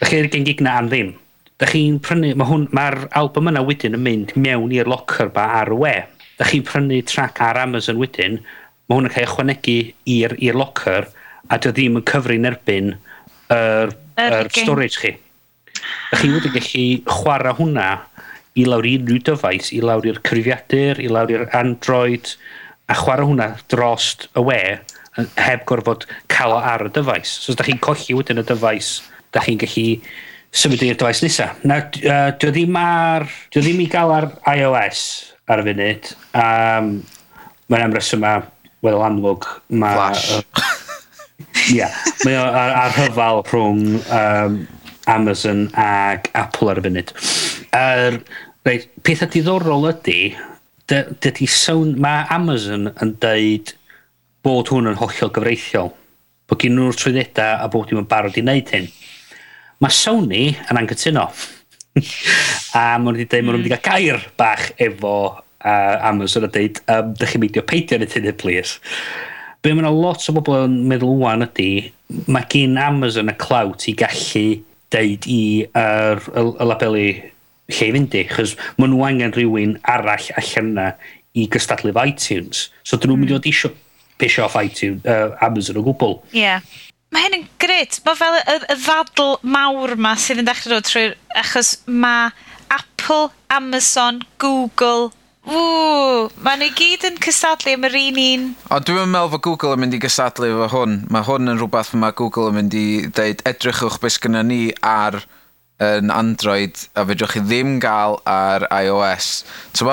da 0.00 0.08
chi'n 0.10 0.30
gen 0.32 0.46
gig 0.48 0.62
na 0.64 0.78
am 0.80 0.90
ddim. 0.90 1.14
Da 1.60 1.68
chi'n 1.70 2.00
prynu, 2.02 2.32
mae 2.38 2.48
hwn, 2.50 2.66
mae'r 2.74 3.04
album 3.20 3.52
yna 3.52 3.62
wedyn 3.64 3.96
yn 3.96 4.02
mynd 4.04 4.34
mewn 4.34 4.74
i'r 4.74 4.90
locker 4.90 5.30
ba 5.34 5.46
ar 5.60 5.70
y 5.72 5.78
we. 5.84 5.94
Da 6.40 6.48
chi'n 6.48 6.64
prynu 6.66 7.00
trac 7.06 7.38
ar 7.44 7.60
Amazon 7.62 8.00
wedyn, 8.02 8.40
mae 8.88 8.98
hwn 8.98 9.08
yn 9.08 9.14
cael 9.14 9.28
ychwanegu 9.28 9.78
i'r 10.16 10.58
locker 10.58 11.06
a 11.52 11.60
dy 11.60 11.72
ddim 11.76 12.00
yn 12.00 12.06
cyfri'n 12.08 12.48
erbyn 12.48 12.90
yr, 12.94 13.94
er, 14.18 14.40
er 14.40 14.50
storage 14.50 14.98
chi. 15.00 15.14
Da 16.10 16.18
chi 16.20 16.32
wedi 16.32 16.50
gallu 16.54 16.84
chwarae 17.08 17.54
hwnna 17.58 17.88
i 18.58 18.66
lawr 18.68 18.86
i 18.86 18.96
unrhyw 18.98 19.22
dyfais, 19.28 19.70
i 19.74 19.80
lawr 19.84 20.06
i'r 20.08 20.20
cyfrifiadur, 20.26 21.00
i 21.02 21.08
lawr 21.10 21.32
i'r 21.32 21.46
Android, 21.58 22.34
a 22.90 22.96
chwarae 22.98 23.28
hwnna 23.28 23.48
drost 23.72 24.28
y 24.34 24.44
we 24.48 24.60
heb 25.16 25.64
gorfod 25.68 26.06
cael 26.32 26.54
o 26.56 26.60
ar 26.60 26.86
y 26.88 26.92
dyfais. 26.94 27.30
So 27.40 27.52
os 27.52 27.58
da 27.58 27.66
chi'n 27.66 27.82
colli 27.82 28.16
wedyn 28.16 28.42
y 28.42 28.46
dyfais, 28.46 28.96
da 29.34 29.42
chi'n 29.44 29.60
gallu 29.62 29.98
symud 30.54 30.82
i'r 30.86 30.98
dyfais 30.98 31.22
nesaf. 31.24 31.60
Na, 31.66 31.80
uh, 31.82 32.30
dio 32.38 32.52
ddim 32.54 32.78
ar... 32.78 33.26
Dio 33.54 33.62
ddim 33.62 33.82
i 33.84 33.88
gael 33.90 34.14
ar 34.14 34.30
iOS 34.54 35.04
ar 35.50 35.62
y 35.62 35.68
funud. 35.68 36.14
Um, 36.38 36.96
Mae'n 37.72 37.86
am 37.86 37.94
reswm 37.96 38.20
ma, 38.20 38.34
wel, 38.84 39.02
amlwg. 39.02 39.46
Ma, 39.72 39.94
Flash. 39.96 40.26
Ia, 41.72 41.86
yeah, 41.86 41.94
mae 42.26 42.34
o 42.36 42.42
ar, 42.44 42.74
ar 42.76 42.92
hyfal 42.92 43.40
rhwng 43.48 43.94
um, 44.12 44.58
Amazon 45.10 45.62
ac 45.80 46.28
Apple 46.36 46.74
ar 46.74 46.82
y 46.82 46.84
funud. 46.84 47.14
Er, 47.74 48.18
reit, 48.68 48.90
pethau 49.06 49.30
diddorol 49.32 49.88
ydy, 49.94 50.18
dydy 50.90 51.48
sawn... 51.48 51.94
mae 52.04 52.26
Amazon 52.34 52.90
yn 52.92 53.14
deud 53.22 53.72
bod 54.44 54.68
hwn 54.68 54.90
yn 54.90 54.98
hollol 55.00 55.32
gyfreithiol. 55.32 55.90
Bod 56.44 56.60
gen 56.60 56.76
nhw'r 56.76 56.96
trwyddedau 57.00 57.62
a 57.64 57.68
bod 57.72 57.88
dim 57.88 58.02
yn 58.02 58.08
barod 58.08 58.36
i 58.36 58.44
wneud 58.44 58.72
hyn. 58.74 58.90
Mae 59.80 59.94
Sony 59.94 60.50
yn 60.52 60.80
angytuno. 60.80 61.30
a 62.76 62.82
maen 62.98 63.06
nhw 63.06 63.14
wedi 63.14 63.28
dweud, 63.30 63.46
maen 63.46 63.56
nhw 63.56 63.62
wedi 63.62 63.72
cael 63.78 63.80
hmm. 63.80 63.86
gair 63.88 64.26
bach 64.40 64.66
efo 64.82 65.14
uh, 65.30 65.96
Amazon 66.10 66.44
a 66.48 66.50
dweud, 66.52 66.82
um, 66.92 67.14
dych 67.16 67.32
chi'n 67.32 67.44
meidio 67.44 67.64
peidio 67.70 67.98
yn 67.98 68.04
y 68.04 68.10
tynnu, 68.10 68.34
please. 68.40 68.76
Be 69.64 69.72
mae 69.72 69.86
yna 69.86 69.92
lot 69.94 70.26
o 70.28 70.34
bobl 70.36 70.66
yn 70.66 70.76
meddwl 70.90 71.16
wwan 71.22 71.46
ydy, 71.46 71.70
mae 72.28 72.44
gen 72.52 72.76
Amazon 72.80 73.32
y 73.32 73.36
clout 73.40 73.86
i 73.88 73.96
gallu 73.96 74.44
deud 74.92 75.30
i 75.30 75.44
yr 75.64 76.20
uh, 76.20 76.42
y, 76.42 76.44
y 76.50 76.68
labelu 76.68 77.06
lle 77.72 77.86
i 77.88 77.94
fynd 77.96 78.18
i, 78.18 78.26
chos 78.28 78.58
maen 78.76 78.92
nhw 78.92 79.06
angen 79.08 79.32
rhywun 79.32 79.78
arall 79.88 80.28
allan 80.36 80.74
yna 80.74 80.90
i 81.34 81.48
gystadlu 81.50 81.96
iTunes. 82.04 82.68
So 82.84 83.00
dyn 83.00 83.14
nhw'n 83.14 83.24
mm. 83.24 83.24
mynd 83.24 83.32
i 83.32 83.38
hmm. 83.38 83.40
fod 83.40 83.50
eisiau 83.50 83.80
pisio 84.20 84.46
off 84.46 84.58
iTunes, 84.60 85.04
uh, 85.06 85.34
Amazon 85.44 85.80
o 85.80 85.86
gwbl. 85.86 86.18
Ie. 86.32 86.44
Yeah. 86.44 86.64
Mae 87.14 87.28
hyn 87.28 87.38
yn 87.40 87.44
gret. 87.62 88.00
Mae 88.06 88.18
fel 88.18 88.40
y, 88.40 88.56
y 88.74 88.78
ddadl 88.82 89.36
mawr 89.46 89.94
ma 90.00 90.16
sydd 90.18 90.42
yn 90.42 90.48
dechrau 90.48 90.76
dod 90.76 90.88
trwy'r... 90.88 91.18
Achos 91.38 91.76
mae 91.86 92.32
Apple, 92.74 93.28
Amazon, 93.54 94.22
Google, 94.42 95.12
Ww, 95.44 96.30
mae 96.40 96.56
nhw 96.56 96.70
gyd 96.72 97.02
yn 97.04 97.18
cysadlu 97.20 97.74
am 97.76 97.82
yr 97.84 97.96
un 98.00 98.18
un. 98.22 98.44
O, 98.72 98.78
dwi'n 98.80 99.10
meddwl 99.12 99.34
fod 99.34 99.42
Google 99.44 99.74
yn 99.76 99.82
mynd 99.82 99.96
i 99.96 99.98
gysadlu 100.00 100.48
efo 100.48 100.68
hwn. 100.72 100.94
Mae 101.12 101.26
hwn 101.26 101.52
yn 101.52 101.58
rhywbeth 101.60 101.90
mae 102.00 102.16
Google 102.16 102.48
yn 102.48 102.56
mynd 102.56 102.76
i 102.80 102.86
ddeud 103.10 103.42
edrychwch 103.50 103.98
beth 104.00 104.16
gyda 104.24 104.40
ni 104.48 104.62
ar 104.88 105.18
yn 105.84 106.08
Android 106.14 106.80
a 106.96 107.04
fedrwch 107.10 107.34
chi 107.36 107.42
ddim 107.44 107.76
gael 107.84 108.16
ar 108.24 108.64
iOS. 108.72 109.28
Ti'n 109.76 109.90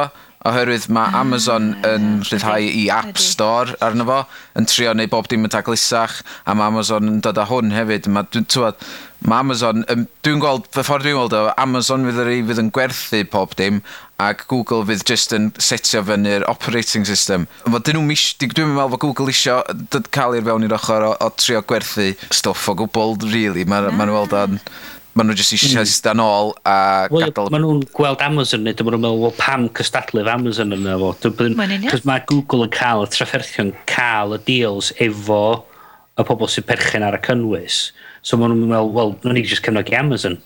oherwydd 0.48 0.88
mae 0.90 1.12
ah, 1.12 1.22
Amazon 1.22 1.72
yn 1.86 2.08
rhyddhau 2.26 2.66
'i 2.66 2.88
App 2.94 3.20
Store 3.22 3.76
arno 3.86 4.08
fo, 4.08 4.20
yn 4.58 4.68
trio 4.70 4.94
neu' 4.98 5.10
bob 5.12 5.30
dim 5.30 5.46
yn 5.46 5.54
daglusach, 5.54 6.22
a 6.46 6.56
mae 6.58 6.72
Amazon 6.72 7.10
yn 7.12 7.20
dod 7.26 7.40
â 7.42 7.46
hwn 7.50 7.74
hefyd. 7.76 8.10
Mae, 8.10 8.26
dwi'n 8.34 8.48
t'mod, 8.50 8.80
ma' 9.30 9.42
Amazon 9.46 9.86
yn... 9.92 10.08
Dwi'n 10.26 10.42
gweld, 10.42 10.66
fy 10.74 10.86
ffordd 10.86 11.06
dwi'n 11.06 11.18
gweld 11.20 11.36
o, 11.38 11.44
Amazon 11.62 12.08
fydd 12.08 12.22
yr 12.24 12.32
un 12.34 12.48
fydd 12.50 12.62
yn 12.64 12.72
gwerthu 12.74 13.22
pob 13.34 13.54
dim, 13.60 13.82
ac 14.22 14.48
Google 14.50 14.86
fydd 14.90 15.06
just 15.10 15.36
yn 15.38 15.52
setio 15.62 16.02
fyny'r 16.08 16.48
operating 16.50 17.06
system. 17.10 17.46
Fo 17.68 17.78
dyn 17.78 18.00
nhw'n 18.00 18.10
mis... 18.10 18.26
Dwi'n 18.42 18.74
meddwl 18.74 18.96
fod 18.96 19.04
Google 19.06 19.34
isio 19.34 19.60
dod 19.94 20.10
cael 20.14 20.40
i'r 20.40 20.48
fewn 20.50 20.66
i'r 20.66 20.78
ochr 20.78 21.06
o, 21.06 21.14
o 21.22 21.30
trio 21.38 21.62
gwerthu 21.70 22.12
stwff 22.34 22.74
o 22.74 22.78
gwbl, 22.82 23.20
really. 23.30 23.68
Mae'n 23.70 23.94
ma 23.94 24.10
ah. 24.10 24.16
weld 24.18 24.36
o'n 24.42 24.58
Maen 25.12 25.28
nhw 25.28 25.36
jyst 25.36 25.58
eisiau 25.58 25.84
mm. 25.84 25.90
stan 25.92 26.22
ôl 26.24 26.54
a 26.64 26.76
well, 27.12 27.26
gadael... 27.26 27.50
Maen 27.52 27.66
nhw'n 27.66 27.82
gweld 27.96 28.22
Amazon 28.24 28.64
nid, 28.64 28.80
maen 28.80 28.96
nhw'n 28.96 29.04
meddwl, 29.04 29.24
well, 29.26 29.36
pam 29.36 29.66
cystadlu'r 29.76 30.30
Amazon 30.32 30.72
yna 30.78 30.96
fo. 31.02 31.12
Cos 31.90 32.06
mae 32.08 32.24
Google 32.30 32.70
yn 32.70 32.72
cael 32.76 33.04
y 33.04 33.10
trafferthion, 33.12 33.74
cael 33.92 34.38
y 34.38 34.40
deals 34.48 34.94
efo 35.04 35.42
y 36.16 36.28
pobl 36.28 36.52
sy'n 36.52 36.68
perchen 36.70 37.04
ar 37.04 37.20
y 37.20 37.22
cynnwys. 37.28 37.82
So 38.24 38.40
maen 38.40 38.56
nhw'n 38.56 38.72
meddwl, 38.72 38.94
wel, 38.96 39.16
nhw'n 39.26 39.36
ni 39.40 39.44
jyst 39.44 39.66
cefnogi 39.68 39.98
Amazon. 40.00 40.40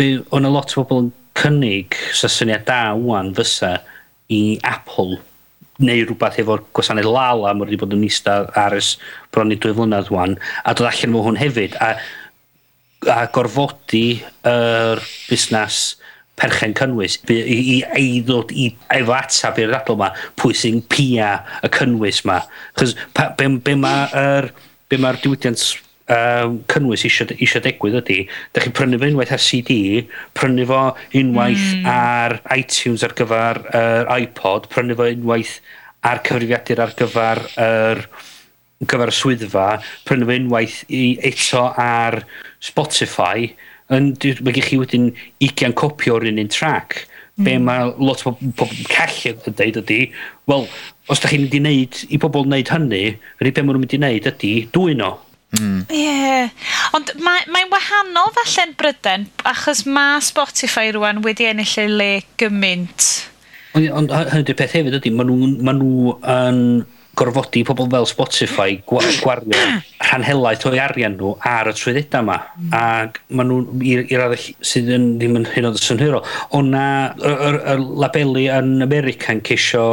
O'n 0.00 0.48
a 0.48 0.52
lot 0.52 0.72
o 0.72 0.80
bobl 0.80 1.04
yn 1.04 1.10
cynnig 1.36 1.98
sa 2.16 2.30
syniad 2.32 2.64
da 2.68 2.82
wwan 2.96 3.34
fysa 3.36 3.76
i 4.32 4.56
Apple 4.64 5.20
neu 5.80 6.04
rhywbeth 6.04 6.38
efo'r 6.42 6.62
gwasanaeth 6.76 7.08
Lala 7.08 7.52
mae 7.56 7.66
wedi 7.66 7.78
bod 7.80 7.94
yn 7.96 8.04
eista 8.04 8.42
ar 8.58 8.76
ys 8.76 8.94
bron 9.32 9.52
i 9.52 9.58
dwy 9.60 9.72
flynedd 9.76 10.10
wwan 10.12 10.36
a 10.64 10.74
dod 10.76 10.88
allan 10.90 11.14
efo 11.14 11.22
hwn 11.26 11.40
hefyd 11.40 11.76
a 11.80 11.94
a 13.08 13.24
gorfodi 13.32 14.20
yr 14.46 15.00
busnes 15.28 15.80
perchen 16.40 16.74
cynnwys 16.76 17.18
i, 17.28 17.36
i, 17.36 17.76
i 18.00 18.08
ddod 18.24 18.52
i 18.56 18.70
efo 18.96 19.14
atab 19.16 19.60
i'r 19.60 19.72
ddadl 19.72 19.96
yma 19.96 20.10
pwy 20.40 20.56
sy'n 20.56 20.80
pia 20.92 21.34
y 21.64 21.70
cynnwys 21.76 22.22
yma. 22.24 22.40
Chos 22.78 22.96
be, 23.16 23.48
be 23.60 23.76
mae'r 23.76 24.50
be 24.90 24.98
ma 25.00 25.12
diwydiant 25.16 25.62
um, 26.10 26.56
cynnwys 26.70 27.04
eisiau, 27.08 27.30
eisiau 27.36 27.64
degwydd 27.64 28.00
ydy, 28.02 28.18
da 28.54 28.64
chi'n 28.64 28.74
prynu 28.76 29.00
fo 29.00 29.10
unwaith 29.10 29.34
ar 29.36 29.44
CD, 29.44 29.76
prynu 30.36 30.66
fo 30.68 30.80
unwaith 31.20 31.68
mm. 31.76 31.88
ar 31.92 32.40
iTunes 32.56 33.04
ar 33.06 33.14
gyfer 33.18 33.62
yr 33.70 34.10
uh, 34.10 34.18
iPod, 34.18 34.68
prynu 34.72 34.98
fo 34.98 35.08
unwaith 35.12 35.58
ar 36.08 36.22
cyfrifiadur 36.26 36.84
ar 36.84 36.96
gyfer 36.98 37.44
yr 37.60 38.04
uh, 38.04 38.28
gyfer 38.88 39.12
y 39.12 39.16
swyddfa, 39.16 39.66
prynu 40.08 40.28
fo 40.28 40.36
unwaith 40.40 40.78
i, 40.88 41.04
eto 41.30 41.66
ar 41.76 42.22
Spotify, 42.60 43.50
yn, 43.94 44.12
mae 44.44 44.54
gen 44.56 44.66
chi 44.66 44.78
wedyn 44.80 45.08
20 45.42 45.74
copi 45.78 46.12
o'r 46.12 46.28
un 46.30 46.40
un 46.42 46.52
track. 46.52 47.06
Mm. 47.40 47.46
Be 47.46 47.56
mae 47.64 47.88
lot 48.02 48.22
o 48.28 48.34
bobl 48.36 48.84
call 48.90 49.32
yn 49.32 49.56
dweud 49.56 49.80
ydy, 49.80 50.00
wel, 50.50 50.68
os 51.10 51.22
da 51.22 51.30
chi'n 51.30 51.46
mynd 51.46 51.56
i 51.56 51.62
wneud, 51.62 52.04
i 52.12 52.20
bobl 52.20 52.46
wneud 52.46 52.72
hynny, 52.74 53.02
yr 53.40 53.48
i 53.48 53.54
be 53.54 53.64
maen 53.64 53.78
nhw'n 53.78 53.86
mynd 53.86 53.96
i 53.96 54.00
wneud 54.02 54.30
ydy, 54.34 54.54
dwy'n 54.74 55.04
o. 55.06 55.14
Mm. 55.58 55.80
Yeah. 55.90 56.52
Ond 56.94 57.10
mae'n 57.18 57.50
mae 57.50 57.66
wahanol 57.72 58.30
falle'n 58.36 58.76
bryden, 58.78 59.26
achos 59.48 59.82
mae 59.88 60.20
Spotify 60.22 60.92
rwan 60.94 61.24
wedi 61.24 61.48
ennill 61.50 61.74
ei 61.82 61.90
le 61.90 62.12
gymaint. 62.38 63.08
Ond 63.78 63.90
on, 63.94 64.10
hynny'r 64.34 64.58
peth 64.58 64.76
hefyd 64.78 65.00
ydy, 65.00 65.14
maen 65.14 65.32
nhw, 65.32 65.52
maen 65.64 65.82
nhw 65.82 66.16
yn... 66.20 66.64
Um, 66.84 66.96
gorfodi 67.20 67.62
pobl 67.68 67.88
fel 67.92 68.08
Spotify 68.08 68.78
gwa 68.88 69.02
hmm. 69.04 69.20
gwario 69.20 69.58
hmm. 69.58 69.84
rhanhelaeth 70.08 70.66
o'i 70.70 70.80
arian 70.82 71.16
nhw 71.18 71.34
ar 71.46 71.70
y 71.70 71.76
trwyddeda 71.76 72.22
yma. 72.24 72.38
Mm. 72.56 72.74
Ac 72.80 73.20
maen 73.36 73.50
nhw 73.52 73.86
i'r 73.92 74.24
arall 74.24 74.48
sydd 74.66 74.90
yn, 74.96 75.06
ddim 75.20 75.38
yn 75.38 75.48
hyn 75.52 75.68
oed 75.68 75.80
synhyrol. 75.82 76.26
O'na 76.56 76.84
y, 77.14 77.30
y, 77.30 77.50
y 77.74 77.76
labelu 78.02 78.46
yn 78.56 78.86
America 78.86 79.34
yn 79.36 79.42
ceisio 79.46 79.86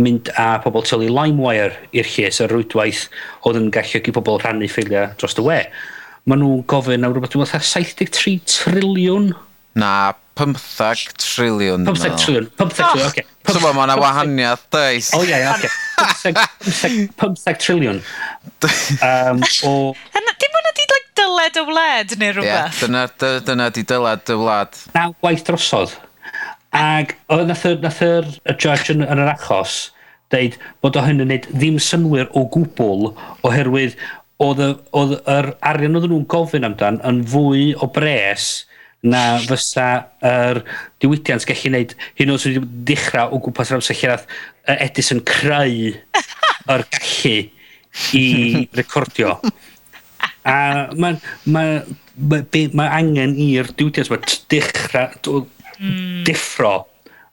mynd 0.00 0.30
a 0.40 0.54
pobl 0.64 0.86
tylu 0.88 1.10
LimeWire 1.12 1.90
i'r 1.92 2.08
lles 2.14 2.40
ar 2.40 2.52
rwydwaith 2.52 3.04
oedd 3.48 3.58
yn 3.60 3.68
gallu 3.74 4.00
i 4.00 4.14
pobl 4.16 4.40
rhannu 4.40 4.70
ffeiliau 4.70 5.12
dros 5.20 5.36
y 5.36 5.46
we. 5.46 5.60
Maen 6.30 6.44
nhw'n 6.44 6.64
gofyn 6.70 7.04
am 7.04 7.14
rhywbeth 7.14 7.34
dwi'n 7.34 7.44
meddwl 7.44 7.66
73 7.66 8.38
triliwn. 8.46 9.32
Na, 9.78 10.12
15 10.36 11.16
triliwn. 11.18 11.86
15 11.86 12.16
triliwn. 12.16 12.48
15 12.56 12.86
triliwn, 12.92 13.06
oce. 13.06 13.24
So 13.52 13.60
ma, 13.60 13.72
ma 13.76 13.86
na 13.86 13.96
wahaniaeth, 14.00 14.64
deis. 14.72 15.10
O, 15.14 15.22
ie, 15.24 15.40
oce. 15.52 15.68
15 17.20 17.58
triliwn. 17.60 18.00
Um, 19.02 19.42
o... 19.68 19.72
Dim 20.14 20.58
ond 20.60 20.70
ydi 20.72 20.86
like, 20.92 21.10
dyled 21.18 21.58
y 21.60 21.66
wled 21.68 22.16
neu 22.22 22.36
rhywbeth? 22.38 22.80
Ie, 22.80 22.86
dyna, 22.86 23.04
dyna 23.48 23.68
di 23.74 23.84
dyled 23.88 24.32
y 24.32 24.38
wlad. 24.40 24.80
Na, 24.96 25.10
waith 25.24 25.44
drosodd. 25.48 25.96
Ac 26.72 27.16
oedd 27.32 27.50
nath 27.50 27.66
yr, 27.68 27.78
nath 27.84 28.00
yr 28.06 28.30
y 28.48 28.56
judge 28.56 28.94
yn, 28.94 29.04
yn 29.04 29.20
yr 29.20 29.34
achos 29.34 29.90
deud 30.32 30.56
bod 30.80 30.96
o 30.96 31.04
hyn 31.04 31.20
yn 31.20 31.28
neud 31.28 31.48
ddim 31.52 31.78
synwyr 31.82 32.30
o 32.32 32.46
gwbl 32.54 33.10
oherwydd 33.44 33.98
oedd 34.42 34.62
yr 35.28 35.52
arian 35.72 35.98
oedd 35.98 36.08
nhw'n 36.08 36.28
gofyn 36.32 36.66
amdan 36.66 37.00
yn 37.08 37.20
fwy 37.28 37.72
o 37.76 37.88
bres 37.92 38.64
na 39.02 39.22
fysa 39.42 39.88
yr 40.26 40.62
diwydiant 41.02 41.46
gallu 41.48 41.70
gwneud 41.70 41.96
hyn 42.20 42.32
o'n 42.34 42.42
sydd 42.42 42.60
wedi 42.60 42.84
dechrau 42.92 43.34
o 43.34 43.40
gwmpas 43.42 43.72
yr 43.72 43.80
amser 43.80 43.98
lle 43.98 44.18
Edison 44.76 45.22
creu 45.26 45.90
yr 46.74 46.86
gallu 46.94 47.36
i 48.16 48.68
recordio. 48.78 49.36
A 50.46 50.54
mae 50.98 51.18
ma, 51.44 51.64
ma, 52.16 52.38
ma 52.78 52.86
angen 52.94 53.34
i'r 53.42 53.74
diwydiant 53.74 54.10
yma 54.10 54.22
dechrau, 54.52 55.44
mm. 55.82 56.22
deffro 56.28 56.78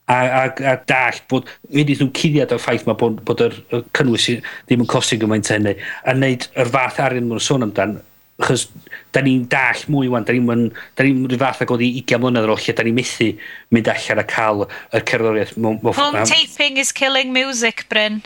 a, 0.10 0.18
a, 0.18 0.44
a 0.72 0.76
dall 0.90 1.22
bod 1.30 1.50
wedi 1.76 1.96
nhw'n 2.00 2.12
cuddiad 2.18 2.54
o'r 2.56 2.62
ffaith 2.64 2.88
mae 2.88 2.98
bod, 2.98 3.20
bod 3.28 3.44
yr 3.46 3.58
cynnwys 3.98 4.30
ddim 4.34 4.84
yn 4.84 4.90
costi 4.90 5.20
gymaint 5.22 5.52
hynny 5.54 5.76
a 5.78 6.16
wneud 6.16 6.48
yr 6.58 6.72
fath 6.74 7.02
arian 7.06 7.30
mwyn 7.30 7.44
sôn 7.46 7.68
amdan 7.68 8.00
achos 8.40 8.70
da 9.14 9.22
ni'n 9.26 9.46
dall 9.52 9.86
mwy 9.92 10.10
wan, 10.12 10.26
da 10.28 10.34
ni'n 10.36 10.70
da 10.96 11.06
ni'n 11.06 11.28
rhyw 11.28 11.40
fath 11.42 11.64
ag 11.66 11.74
oedd 11.76 11.84
i 11.86 11.92
20 12.00 12.24
mlynedd 12.24 12.48
ar 12.48 12.54
ôl 12.54 12.62
lle 12.64 12.76
da 12.78 12.86
ni'n 12.86 12.98
methu 12.98 13.30
mynd 13.76 13.92
allan 13.92 14.24
a 14.24 14.26
cael 14.30 14.66
y 14.66 15.02
cerddoriaeth. 15.12 15.56
Home 15.60 16.26
taping 16.30 16.80
is 16.82 16.94
killing 16.96 17.34
music, 17.36 17.88
Bryn. 17.92 18.22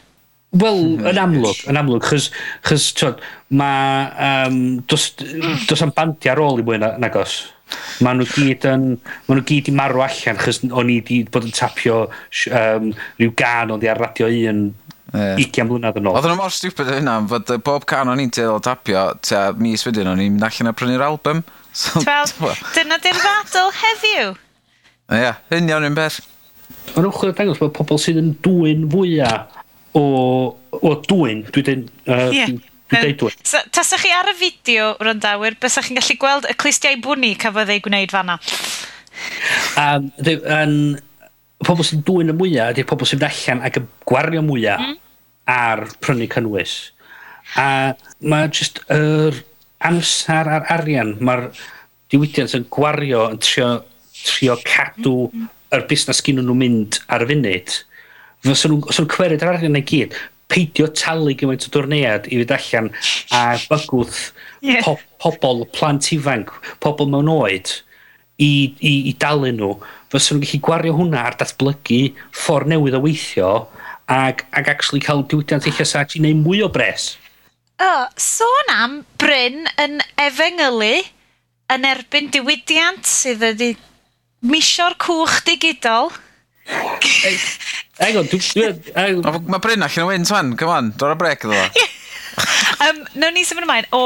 Wel, 0.53 0.83
hmm. 0.83 1.07
yn 1.09 1.17
amlwg, 1.17 1.63
yn 1.71 1.79
amlwg, 1.79 2.05
chys, 2.05 2.27
chys 2.67 2.91
twod, 2.93 3.23
mae, 3.57 4.03
um, 4.21 4.59
dos, 4.89 5.07
dos 5.65 5.81
am 5.81 5.93
bandi 5.95 6.29
ar 6.29 6.41
ôl 6.43 6.61
i 6.61 6.67
mwy 6.67 6.77
nagos. 7.01 7.39
Maen 8.05 8.19
nhw 8.21 8.27
gyd 8.29 8.67
yn, 8.69 8.83
maen 9.25 9.39
nhw 9.39 9.47
gyd 9.49 9.71
i 9.71 9.73
marw 9.73 10.03
allan, 10.05 10.37
chys 10.43 10.61
o'n 10.67 10.91
i 10.93 10.99
wedi 10.99 11.23
bod 11.33 11.47
yn 11.49 11.55
tapio 11.57 12.03
um, 12.05 12.91
rhyw 13.17 13.33
gan 13.39 13.73
o'n 13.73 13.81
i 13.81 13.89
ar 13.89 14.03
radio 14.03 14.29
un 14.51 14.67
Yeah. 15.13 15.37
20 15.37 15.67
mlynedd 15.69 15.97
yn 15.99 16.07
ôl. 16.09 16.15
Oedden 16.17 16.31
nhw 16.33 16.39
mor 16.39 16.53
stupid 16.53 16.87
o 16.89 16.95
hynna, 16.97 17.19
fod 17.29 17.51
bob 17.65 17.83
can 17.89 18.09
o'n 18.09 18.21
i'n 18.23 18.31
teimlo 18.33 18.57
tapio, 18.65 19.11
ta 19.21 19.51
mis 19.53 19.85
wedyn 19.85 20.09
o'n 20.09 20.21
i'n 20.23 20.39
allan 20.41 20.71
a 20.71 20.73
prynu'r 20.77 21.05
album. 21.05 21.43
So, 21.73 22.03
Wel, 22.05 22.27
dyna 22.75 22.99
di'r 23.01 23.17
ddadl 23.17 23.71
heddiw. 23.73 24.33
Ie, 25.09 25.17
yeah, 25.17 25.39
union 25.57 25.87
un 25.87 25.95
beth. 25.97 26.19
Mae'n 26.93 27.07
ymchwil 27.09 27.33
dangos 27.33 27.57
bod 27.57 27.71
pobl 27.73 27.97
sydd 27.97 28.19
yn 28.21 28.27
dwy'n 28.45 28.83
fwyaf 28.93 29.55
o, 29.97 30.03
o 30.77 30.91
dwy'n, 31.07 31.41
dwi 31.49 31.63
dyn, 31.65 31.87
uh, 32.05 32.29
yeah. 32.29 32.53
Tasach 33.73 34.03
chi 34.03 34.13
ar 34.13 34.29
y 34.29 34.35
fideo, 34.37 34.91
ryndawyr, 35.01 35.57
bysach 35.61 35.89
chi'n 35.89 35.97
gallu 35.97 36.19
gweld 36.21 36.45
y 36.45 36.53
clustiau 36.61 36.99
bwni 37.01 37.33
cafodd 37.41 37.73
ei 37.73 37.81
gwneud 37.81 38.13
fanna. 38.13 38.37
Um, 39.81 40.11
um, 40.29 40.77
pobl 41.65 41.89
sy'n 41.89 42.05
dwy'n 42.05 42.35
y 42.35 42.37
mwyaf, 42.37 42.75
ydy'r 42.75 42.89
pobl 42.93 43.09
sy'n 43.09 43.25
allan 43.25 43.65
ac 43.65 43.81
yn 43.81 43.89
gwario 44.05 44.45
mwyaf. 44.45 44.85
Mm 44.85 45.02
ar 45.49 45.85
prynu 46.03 46.27
cynnwys. 46.31 46.75
A 47.59 47.93
mae 48.23 48.49
jyst 48.49 48.81
yr 48.93 49.43
amser 49.83 50.49
a'r 50.49 50.67
arian, 50.73 51.15
mae'r 51.19 51.49
diwydiant 52.13 52.55
yn 52.57 52.67
gwario 52.73 53.25
yn 53.31 53.41
trio, 53.43 53.71
trio 54.23 54.57
cadw 54.63 55.15
mm 55.27 55.33
-hmm. 55.33 55.49
yr 55.75 55.87
busnes 55.89 56.21
gyn 56.23 56.41
nhw'n 56.41 56.61
mynd 56.61 57.01
ar 57.07 57.25
y 57.25 57.31
funud. 57.33 57.79
Fysa 58.43 58.71
nhw'n 58.71 58.85
nhw 58.87 59.09
cwerid 59.11 59.43
yr 59.43 59.53
arian 59.55 59.75
neu 59.75 59.85
gyd, 59.87 60.15
peidio 60.53 60.87
talu 60.93 61.33
gymaint 61.37 61.67
o 61.67 61.71
dwrnead 61.73 62.29
i 62.29 62.39
fynd 62.41 62.53
allan 62.57 62.91
a 63.33 63.43
bygwth 63.69 64.21
yeah. 64.61 64.83
po 64.85 64.97
pobl, 65.23 65.65
plant 65.75 66.11
ifanc, 66.15 66.51
pobl 66.83 67.09
mewn 67.09 67.31
oed 67.31 67.71
i, 68.37 68.73
i, 68.79 68.93
i 69.09 69.13
dalu 69.19 69.51
nhw. 69.53 69.75
Fysa 70.13 70.35
nhw'n 70.35 70.45
gallu 70.45 70.63
gwario 70.67 70.97
hwnna 70.97 71.27
ar 71.29 71.39
datblygu 71.39 72.03
ffordd 72.31 72.71
newydd 72.73 72.99
o 72.99 73.03
weithio 73.03 73.53
ac, 74.11 74.45
ac 74.51 74.67
actually 74.67 75.03
cael 75.03 75.23
diwydiant 75.27 75.67
eich 75.69 75.81
sa 75.85 76.03
actually 76.03 76.23
neu 76.25 76.37
mwy 76.39 76.63
o 76.65 76.69
bres. 76.71 77.13
O, 77.81 77.91
sôn 78.19 78.73
am 78.73 78.99
Bryn 79.21 79.65
yn 79.81 79.99
efengylu 80.21 80.95
yn 81.73 81.87
erbyn 81.89 82.29
diwydiant 82.33 83.07
sydd 83.07 83.41
wedi 83.43 83.73
misio'r 84.43 84.95
cwch 85.01 85.41
digidol. 85.47 86.11
Hang 87.99 88.19
on, 88.19 88.29
dwi'n... 88.31 88.79
Mae 89.51 89.63
Bryn 89.63 89.85
allan 89.85 90.05
o 90.05 90.09
wynt 90.11 90.31
fan, 90.31 90.53
come 90.59 90.77
on, 90.77 90.93
dod 90.99 91.15
o 91.15 91.19
brec 91.19 91.47
iddo 91.47 91.57
fo 91.57 91.87
um, 92.87 93.01
Nawn 93.19 93.35
ni 93.35 93.43
symud 93.47 93.65
ymlaen 93.65 93.87
o, 93.95 94.01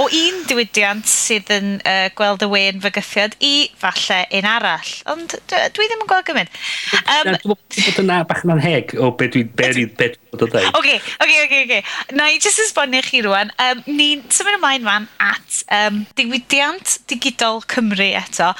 o 0.00 0.04
un 0.06 0.42
diwydiant 0.48 1.06
sydd 1.08 1.50
yn 1.54 1.70
uh, 1.80 2.08
gweld 2.18 2.44
y 2.46 2.48
wein 2.50 2.82
fygythiad 2.84 3.36
i 3.44 3.54
falle 3.80 4.20
un 4.38 4.48
arall. 4.48 4.92
Ond 5.14 5.36
dwi 5.50 5.88
ddim 5.90 6.04
yn 6.04 6.10
gweld 6.10 6.28
gymaint. 6.28 6.60
Um, 7.02 7.32
Dwi'n 7.34 7.54
bod 7.54 8.02
yna 8.04 8.20
bach 8.28 8.44
yn 8.46 8.54
anheg 8.56 8.94
o 8.98 9.10
beth 9.18 9.34
dwi'n 9.36 9.50
be 9.58 9.70
dwi 9.76 9.86
bod 9.94 10.46
o 10.46 10.50
dweud. 10.50 10.70
Oce, 10.80 10.98
oce, 11.24 11.40
oce, 11.46 11.62
oce. 11.64 11.80
Na 12.18 12.28
i 12.32 12.38
jyst 12.38 12.62
esbonio 12.66 13.02
chi 13.06 13.22
rwan. 13.26 13.52
Um, 13.62 13.82
ni'n 13.90 14.26
symud 14.34 14.58
ymlaen 14.58 14.86
fan 14.88 15.08
at 15.22 15.62
um, 15.80 16.04
diwydiant 16.18 16.98
digidol 17.10 17.64
Cymru 17.70 18.12
eto. 18.20 18.52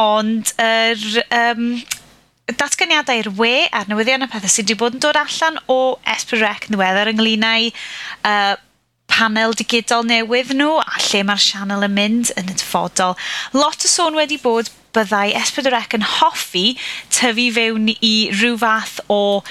Ond 0.00 0.56
yr... 0.62 1.06
Er, 1.30 1.54
um, 1.54 1.70
datganiadau 2.54 3.18
i'r 3.18 3.32
we 3.40 3.66
a'r 3.74 3.88
newyddion 3.90 4.22
y 4.22 4.28
pethau 4.30 4.50
sydd 4.50 4.68
wedi 4.68 4.78
bod 4.78 4.94
yn 4.94 5.02
dod 5.02 5.18
allan 5.18 5.56
o 5.72 5.98
Esbrec 6.12 6.68
yn 6.68 6.76
ddiweddar 6.76 7.10
ynglyn 7.10 7.46
â'i 7.46 7.72
uh, 7.72 8.54
panel 9.10 9.56
digidol 9.58 10.06
newydd 10.06 10.52
nhw 10.54 10.76
a 10.78 11.00
lle 11.08 11.24
mae'r 11.26 11.42
sianel 11.42 11.86
yn 11.88 11.96
mynd 11.96 12.30
yn 12.38 12.52
y 12.52 12.54
dyfodol. 12.54 13.16
Lot 13.56 13.82
o 13.82 13.90
sôn 13.90 14.18
wedi 14.18 14.38
bod 14.38 14.70
byddai 14.94 15.34
Esbrec 15.40 15.98
yn 15.98 16.06
hoffi 16.06 16.76
tyfu 17.10 17.48
fewn 17.56 17.90
i 17.96 18.14
rhyw 18.36 18.60
fath 18.62 19.00
o 19.10 19.42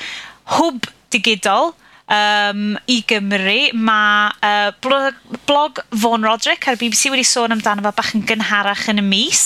hwb 0.56 0.88
digidol 1.12 1.74
um, 2.12 2.76
i 2.92 3.02
Gymru. 3.08 3.58
Mae 3.74 4.32
uh, 4.46 4.72
blog, 4.82 5.18
blog 5.48 5.82
Fawn 5.96 6.26
Roderick 6.26 6.68
ar 6.70 6.80
BBC 6.80 7.12
wedi 7.14 7.26
sôn 7.28 7.56
amdano 7.56 7.86
fo 7.86 7.94
bach 7.98 8.14
yn 8.18 8.26
gynharach 8.30 8.88
yn 8.92 9.02
y 9.02 9.06
mis 9.06 9.44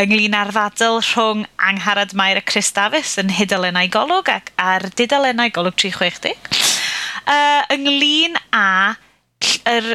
ynglyn 0.00 0.36
â'r 0.38 0.52
ddadl 0.54 1.00
rhwng 1.02 1.44
Angharad 1.70 2.14
Mair 2.18 2.40
a 2.40 2.44
Chris 2.44 2.72
Davis 2.76 3.16
yn 3.20 3.32
Hydalennau 3.34 3.90
Golwg 3.92 4.32
ac 4.32 4.52
ar 4.60 4.88
Didalennau 4.96 5.52
Golwg 5.54 5.78
360. 5.80 6.34
Uh, 7.24 7.62
ynglyn 7.72 8.36
â 8.52 8.96
yr 9.70 9.94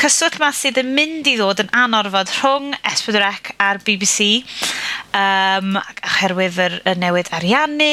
cyswllt 0.00 0.38
ma 0.40 0.50
sydd 0.54 0.78
yn 0.80 0.92
mynd 0.96 1.28
i 1.28 1.36
ddod 1.38 1.62
yn 1.64 1.72
anorfod 1.76 2.30
rhwng 2.38 2.74
S4C 2.88 3.54
a'r 3.60 3.80
BBC 3.84 4.28
um, 5.16 5.74
oherwydd 5.76 6.60
yr, 6.62 6.76
y 6.86 6.94
newid 7.02 7.30
ariannu 7.36 7.90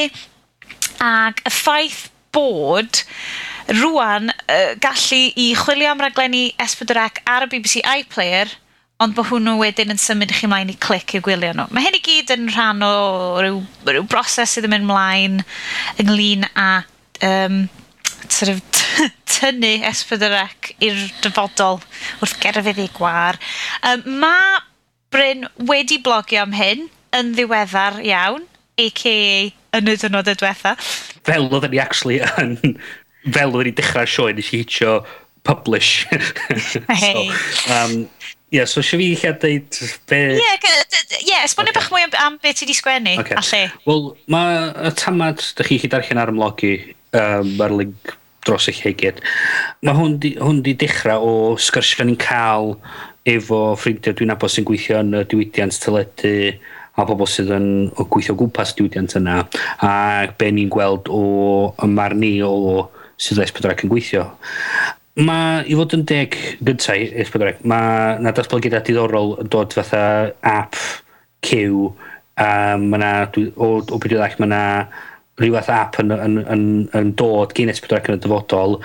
ac 1.03 1.41
y 1.45 1.53
ffaith 1.53 2.05
bod 2.35 3.01
rwan 3.77 4.31
uh, 4.31 4.73
gallu 4.83 5.21
i 5.35 5.49
chwilio 5.57 5.91
am 5.91 6.03
raglenni 6.03 6.49
S4C 6.63 7.23
ar 7.27 7.47
y 7.47 7.51
BBC 7.51 7.83
iPlayer, 7.83 8.51
ond 9.03 9.13
bod 9.17 9.29
hwnnw 9.29 9.57
wedyn 9.61 9.93
yn 9.93 10.01
symud 10.01 10.31
chi 10.33 10.49
mlaen 10.49 10.71
i 10.73 10.77
clic 10.81 11.17
i 11.17 11.21
gwylio 11.23 11.53
nhw. 11.53 11.67
Mae 11.71 11.85
hyn 11.85 11.97
i 11.99 12.03
gyd 12.03 12.33
yn 12.33 12.47
rhan 12.53 12.85
o 12.85 12.93
ryw, 13.43 13.59
ryw 13.91 14.05
broses 14.09 14.55
sydd 14.55 14.69
yn 14.69 14.73
mynd 14.73 14.89
mlaen 14.89 15.41
ynglyn 16.01 16.47
â 16.53 16.69
um, 17.27 17.67
sort 18.27 18.55
of 18.55 18.63
tynnu 19.37 19.75
S4C 19.85 20.73
i'r 20.87 21.03
dyfodol 21.21 21.81
wrth 22.21 22.39
gerfydd 22.41 22.81
ei 22.81 22.89
gwar. 22.95 23.37
Um, 23.85 24.07
mae 24.23 24.63
Bryn 25.13 25.45
wedi 25.69 26.01
blogio 26.03 26.41
am 26.43 26.55
hyn 26.57 26.89
yn 27.15 27.29
ddiweddar 27.37 28.01
iawn, 28.03 28.43
a.k.a. 28.77 29.51
yn 29.77 29.87
y 29.87 29.95
dynodau 30.01 30.35
diwetha 30.35 30.73
fel 31.27 31.49
oedden 31.51 31.75
ni 31.75 31.81
actually 31.83 32.21
yn, 32.41 32.77
fel 33.27 33.53
oedden 33.53 33.71
ni 33.71 33.77
dechrau'r 33.77 34.11
sioe, 34.11 34.33
nes 34.35 34.51
i 34.53 34.63
hitio 34.63 34.99
publish. 35.47 36.07
hey. 36.89 37.29
so, 37.61 37.73
um, 37.73 38.05
Ie, 38.47 38.61
yeah, 38.61 38.67
so 38.71 38.79
eisiau 38.79 39.01
fi 39.01 39.07
eich 39.11 39.23
dweud 39.41 39.77
be... 40.07 40.17
Ie, 40.37 40.39
yeah, 40.39 40.69
yeah, 41.19 41.41
esbonio 41.43 41.73
okay. 41.73 41.81
bach 41.81 41.89
mwy 41.91 42.05
am, 42.05 42.13
am 42.23 42.35
beth 42.39 42.61
ti 42.61 42.63
wedi 42.63 42.77
sgwennu, 42.77 43.17
okay. 43.19 43.35
a 43.35 43.41
lle. 43.43 43.59
Wel, 43.83 44.05
mae 44.31 44.61
y 44.87 44.91
tamad, 44.95 45.43
da 45.57 45.65
chi 45.67 45.75
chi 45.81 45.89
darllen 45.91 46.21
ar 46.21 46.31
ymlogi, 46.31 46.71
um, 47.19 47.49
ar 47.65 47.75
link 47.75 48.13
dros 48.47 48.69
eich 48.71 48.79
hegyd. 48.85 49.19
Mae 49.83 49.99
hwn, 49.99 50.15
di, 50.23 50.31
hwn 50.39 50.61
di 50.63 50.77
dechrau 50.79 51.27
o 51.27 51.35
sgyrsiau 51.59 52.07
ni'n 52.07 52.19
cael 52.23 52.77
efo 53.27 53.59
ffrindiau 53.81 54.15
dwi'n 54.15 54.31
abos 54.37 54.55
sy'n 54.55 54.69
gweithio 54.71 55.03
yn 55.03 55.19
y 55.19 55.25
diwydiant 55.27 55.81
teledu, 55.83 56.33
a 56.97 57.05
pobl 57.05 57.29
sydd 57.29 57.51
yn 57.53 57.67
o 57.95 58.05
gweithio 58.09 58.35
gwmpas 58.37 58.73
diwydiant 58.77 59.17
yna 59.19 59.41
a 59.85 59.91
be 60.39 60.51
ni'n 60.53 60.71
gweld 60.73 61.09
o 61.13 61.23
ymar 61.85 62.15
ni 62.17 62.37
o 62.45 62.87
sydd 63.21 63.43
S4C 63.45 63.85
yn 63.85 63.91
gweithio. 63.91 64.25
Mae, 65.17 65.63
i 65.65 65.77
fod 65.77 65.95
yn 65.97 66.05
deg 66.09 66.35
gyntaf 66.61 67.17
S4C, 67.25 67.63
mae 67.69 68.17
na 68.21 68.33
datblygiadau 68.37 68.85
diddorol 68.85 69.35
yn 69.41 69.51
dod 69.53 69.73
fatha 69.77 70.01
app 70.45 70.77
cyw 71.45 71.87
a 72.37 72.49
mae 72.81 73.01
na, 73.01 73.11
o, 73.55 73.69
o 73.81 73.97
beth 74.01 74.11
i 74.13 74.17
ddech, 74.17 74.37
mae 74.41 74.51
na 74.51 74.63
rhyw 75.37 75.53
fath 75.57 75.71
app 75.73 75.97
yn, 76.01 76.13
yn, 76.13 76.37
yn, 76.49 76.67
yn 76.97 77.13
dod 77.17 77.53
gyn 77.57 77.73
S4C 77.73 78.09
yn 78.09 78.17
y 78.17 78.21
dyfodol 78.25 78.77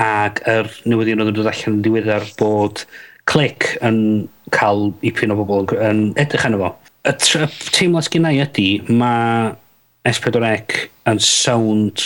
ac 0.00 0.40
yr 0.52 0.68
newyddion 0.88 1.24
oedd 1.24 1.32
yn 1.32 1.38
dod 1.40 1.52
allan 1.52 1.78
yn 1.78 1.84
diweddar 1.84 2.28
bod 2.40 2.84
clic 3.28 3.70
yn 3.84 3.98
cael 4.52 4.90
ipyn 5.04 5.32
o 5.32 5.38
bobl 5.40 5.68
yn 5.80 6.10
edrych 6.20 6.44
arno 6.48 6.60
fo 6.60 6.74
y 7.04 7.12
teimlad 7.74 8.06
sgynnau 8.06 8.38
ydy, 8.46 8.68
mae 8.88 9.52
S4C 10.08 10.86
yn 11.10 11.20
sound 11.20 12.00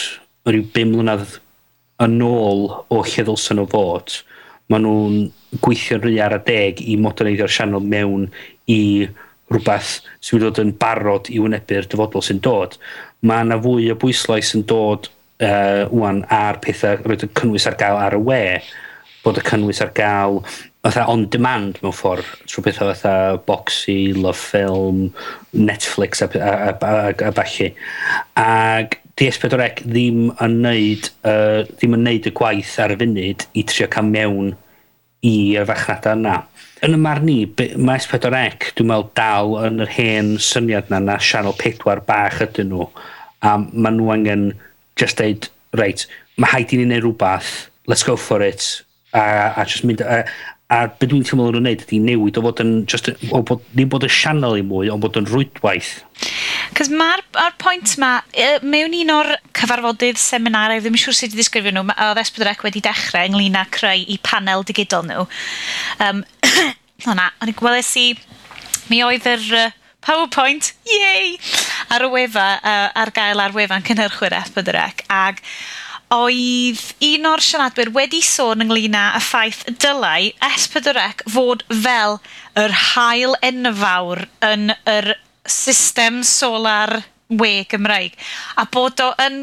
rhyw 0.49 0.65
5 0.75 0.91
mlynedd 0.91 1.37
yn 2.03 2.17
ôl 2.27 2.65
o 2.91 2.99
lle 3.05 3.25
ddylsyn 3.27 3.61
nhw 3.61 3.69
fod. 3.71 4.17
Maen 4.69 4.85
nhw'n 4.85 5.21
gweithio'n 5.63 6.03
rhy 6.03 6.19
ar 6.23 6.35
y 6.37 6.41
deg 6.47 6.83
i 6.83 6.97
moderneiddio'r 7.01 7.55
sianel 7.55 7.87
mewn 7.95 8.27
i 8.71 8.81
rhywbeth 9.53 9.95
sy'n 10.21 10.39
mynd 10.39 10.45
i 10.45 10.49
fod 10.49 10.63
yn 10.65 10.75
barod 10.83 11.31
i 11.33 11.39
wynebu'r 11.43 11.89
dyfodol 11.91 12.25
sy'n 12.27 12.43
dod. 12.45 12.75
Mae 13.23 13.47
yna 13.47 13.59
fwy 13.63 13.89
o 13.95 13.99
bwyslais 14.03 14.51
yn 14.59 14.67
dod 14.69 15.09
uh, 15.09 15.87
wwan 15.95 16.25
ar 16.35 16.59
pethau 16.65 16.99
roed 17.07 17.23
y 17.25 17.31
cynnwys 17.39 17.71
ar 17.71 17.79
gael 17.81 18.01
ar 18.03 18.19
y 18.19 18.23
we, 18.29 18.43
bod 19.23 19.39
y 19.39 19.47
cynnwys 19.47 19.83
ar 19.85 19.95
gael 19.95 20.43
fatha 20.87 21.07
on 21.11 21.27
demand 21.33 21.81
mewn 21.83 21.95
ffordd 21.95 22.29
trwy 22.47 22.69
bethau 22.69 22.93
fatha 22.93 23.15
boxy, 23.49 24.15
love 24.15 24.39
film, 24.39 25.09
Netflix 25.53 26.23
a, 26.23 26.29
a, 26.39 26.53
a, 26.71 26.93
a, 27.11 27.29
a 27.29 27.33
falle. 27.35 27.73
Ac 28.39 28.99
DS4C 29.19 29.83
ddim 29.83 30.29
yn 30.45 30.61
neud, 30.63 31.11
uh, 31.27 31.65
ddim 31.75 31.97
yn 31.99 32.07
neud 32.07 32.29
y 32.31 32.35
gwaith 32.39 32.77
ar 32.83 32.95
y 32.95 32.99
funud 33.01 33.45
i 33.59 33.65
trio 33.67 33.89
cael 33.91 34.07
mewn 34.13 34.55
i'r 35.27 35.67
fachnada 35.67 36.15
yna. 36.15 36.37
Yn 36.87 36.95
y 36.95 37.01
marn 37.03 37.31
i, 37.33 37.41
mae 37.75 37.99
S4C 37.99 38.31
dwi'n 38.79 38.91
meddwl 38.93 39.09
dal 39.19 39.57
yn 39.67 39.83
yr 39.83 39.95
hen 39.97 40.37
syniad 40.43 40.93
na 40.93 41.03
na 41.03 41.19
sianel 41.19 41.57
pedwar 41.59 42.05
bach 42.07 42.39
ydyn 42.45 42.71
nhw. 42.71 42.87
A 43.43 43.57
maen 43.59 43.99
nhw 43.99 44.13
angen 44.15 44.45
just 44.99 45.19
deud, 45.19 45.51
reit, 45.75 46.07
mae 46.39 46.55
haid 46.55 46.75
i 46.75 46.79
ni 46.79 46.87
wneud 46.87 47.03
rhywbeth, 47.03 47.67
let's 47.91 48.07
go 48.07 48.15
for 48.15 48.47
it, 48.47 48.85
a, 49.11 49.55
a 49.59 49.67
just 49.67 49.83
mynd, 49.89 50.07
a, 50.07 50.23
A 50.69 50.83
be 51.01 51.07
dwi'n 51.09 51.23
teimlo 51.25 51.47
nhw'n 51.49 51.63
wneud 51.63 51.83
ydy 51.87 51.99
newid 52.05 52.37
o 52.37 52.43
fod 52.45 52.59
yn, 52.61 52.73
just, 52.93 53.07
o 53.33 53.39
bod, 53.49 53.63
ddim 53.73 53.89
bod 53.89 54.05
y 54.05 54.11
sianel 54.13 54.59
i 54.61 54.65
mwy, 54.69 54.91
ond 54.93 55.01
bod 55.01 55.17
yn 55.17 55.29
rwydwaith. 55.31 55.95
Cos 56.77 56.91
mae'r 56.93 57.23
ar 57.41 57.55
pwynt 57.63 57.95
ma, 58.03 58.11
mewn 58.61 58.97
un 58.99 59.15
o'r 59.15 59.31
cyfarfodydd 59.57 60.21
seminarau, 60.21 60.83
ddim 60.85 60.99
yn 60.99 61.01
siŵr 61.01 61.17
sut 61.17 61.33
i 61.33 61.39
ddisgrifio 61.39 61.73
nhw, 61.73 61.87
oedd 61.89 62.21
Esbydrec 62.21 62.67
wedi 62.67 62.85
dechrau 62.85 63.31
ynglyn 63.31 63.57
â 63.57 63.65
creu 63.73 64.05
i 64.05 64.19
panel 64.21 64.67
digidol 64.69 65.09
nhw. 65.09 65.25
Um, 66.05 66.21
hwnna, 67.07 67.31
o'n 67.41 67.55
i 67.55 67.57
gwelais 67.57 67.95
i, 68.03 68.07
mi 68.93 69.01
oedd 69.09 69.25
yr 69.33 69.49
uh, 69.63 69.67
PowerPoint, 70.05 70.75
yay, 70.85 71.39
ar 71.97 72.05
y 72.05 72.13
wefa, 72.13 72.49
uh, 72.61 72.91
ar 72.93 73.17
gael 73.17 73.41
ar 73.41 73.57
wefan 73.57 73.89
cynhyrchwyr 73.89 74.37
Esbydrec, 74.43 75.07
ag 75.09 75.41
oedd 76.15 76.83
un 77.05 77.29
o'r 77.29 77.43
siaradwyr 77.45 77.91
wedi 77.93 78.21
sôn 78.25 78.65
ynglyn 78.65 78.97
â 78.97 79.05
y 79.19 79.23
ffaith 79.25 79.65
dylai 79.83 80.31
S4C 80.55 81.27
fod 81.35 81.65
fel 81.69 82.17
yr 82.59 82.75
hael 82.95 83.37
enfawr 83.45 84.25
yn 84.49 84.73
yr 84.89 85.13
system 85.49 86.23
solar 86.25 87.03
we 87.29 87.67
Gymraeg. 87.69 88.17
A 88.57 88.65
bod 88.73 89.01
o 89.05 89.13
yn 89.21 89.43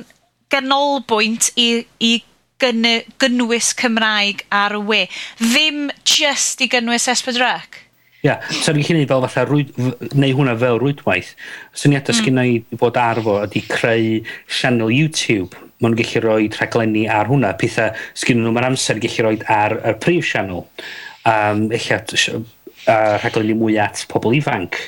ganolbwynt 0.53 1.51
i, 1.61 1.85
i 2.01 2.13
gynny, 2.61 2.97
gynnwys 3.21 3.73
Cymraeg 3.77 4.45
ar 4.53 4.77
y 4.79 4.81
we. 4.89 5.01
Ddim 5.41 5.89
just 6.01 6.63
i 6.65 6.69
gynnwys 6.71 7.09
S4C. 7.13 7.81
Ia, 8.25 8.39
yeah. 8.39 8.49
so 8.49 8.73
ni'n 8.73 8.87
chi'n 8.87 9.03
fel 9.05 9.21
fatha 9.27 9.43
rwyd, 9.45 9.69
neu 10.17 10.33
hwnna 10.33 10.55
fel 10.57 10.79
rwydwaith. 10.81 11.35
Syniadau 11.77 12.09
so, 12.09 12.17
mm. 12.17 12.23
sgynna 12.23 12.47
i 12.49 12.79
bod 12.81 12.97
arfo 12.97 13.37
ydy 13.43 13.61
creu 13.69 14.23
sianel 14.49 14.89
YouTube 14.89 15.64
maen 15.85 15.95
nhw'n 15.95 16.01
gallu 16.01 16.23
rhoi 16.25 16.49
rhaglenni 16.57 17.05
ar 17.11 17.29
hwnna. 17.29 17.53
Pethau 17.61 17.93
sgyn 18.17 18.41
nhw 18.41 18.53
mae'r 18.55 18.69
amser 18.71 19.01
gallu 19.03 19.27
rhoi 19.27 19.39
ar 19.53 19.77
y 19.79 19.95
prif 20.01 20.27
sianel. 20.31 20.65
Um, 21.25 21.67
Ella 21.73 22.01
uh, 22.01 23.15
rhaglenni 23.21 23.57
mwy 23.57 23.77
at 23.81 24.05
pobl 24.11 24.35
ifanc. 24.37 24.79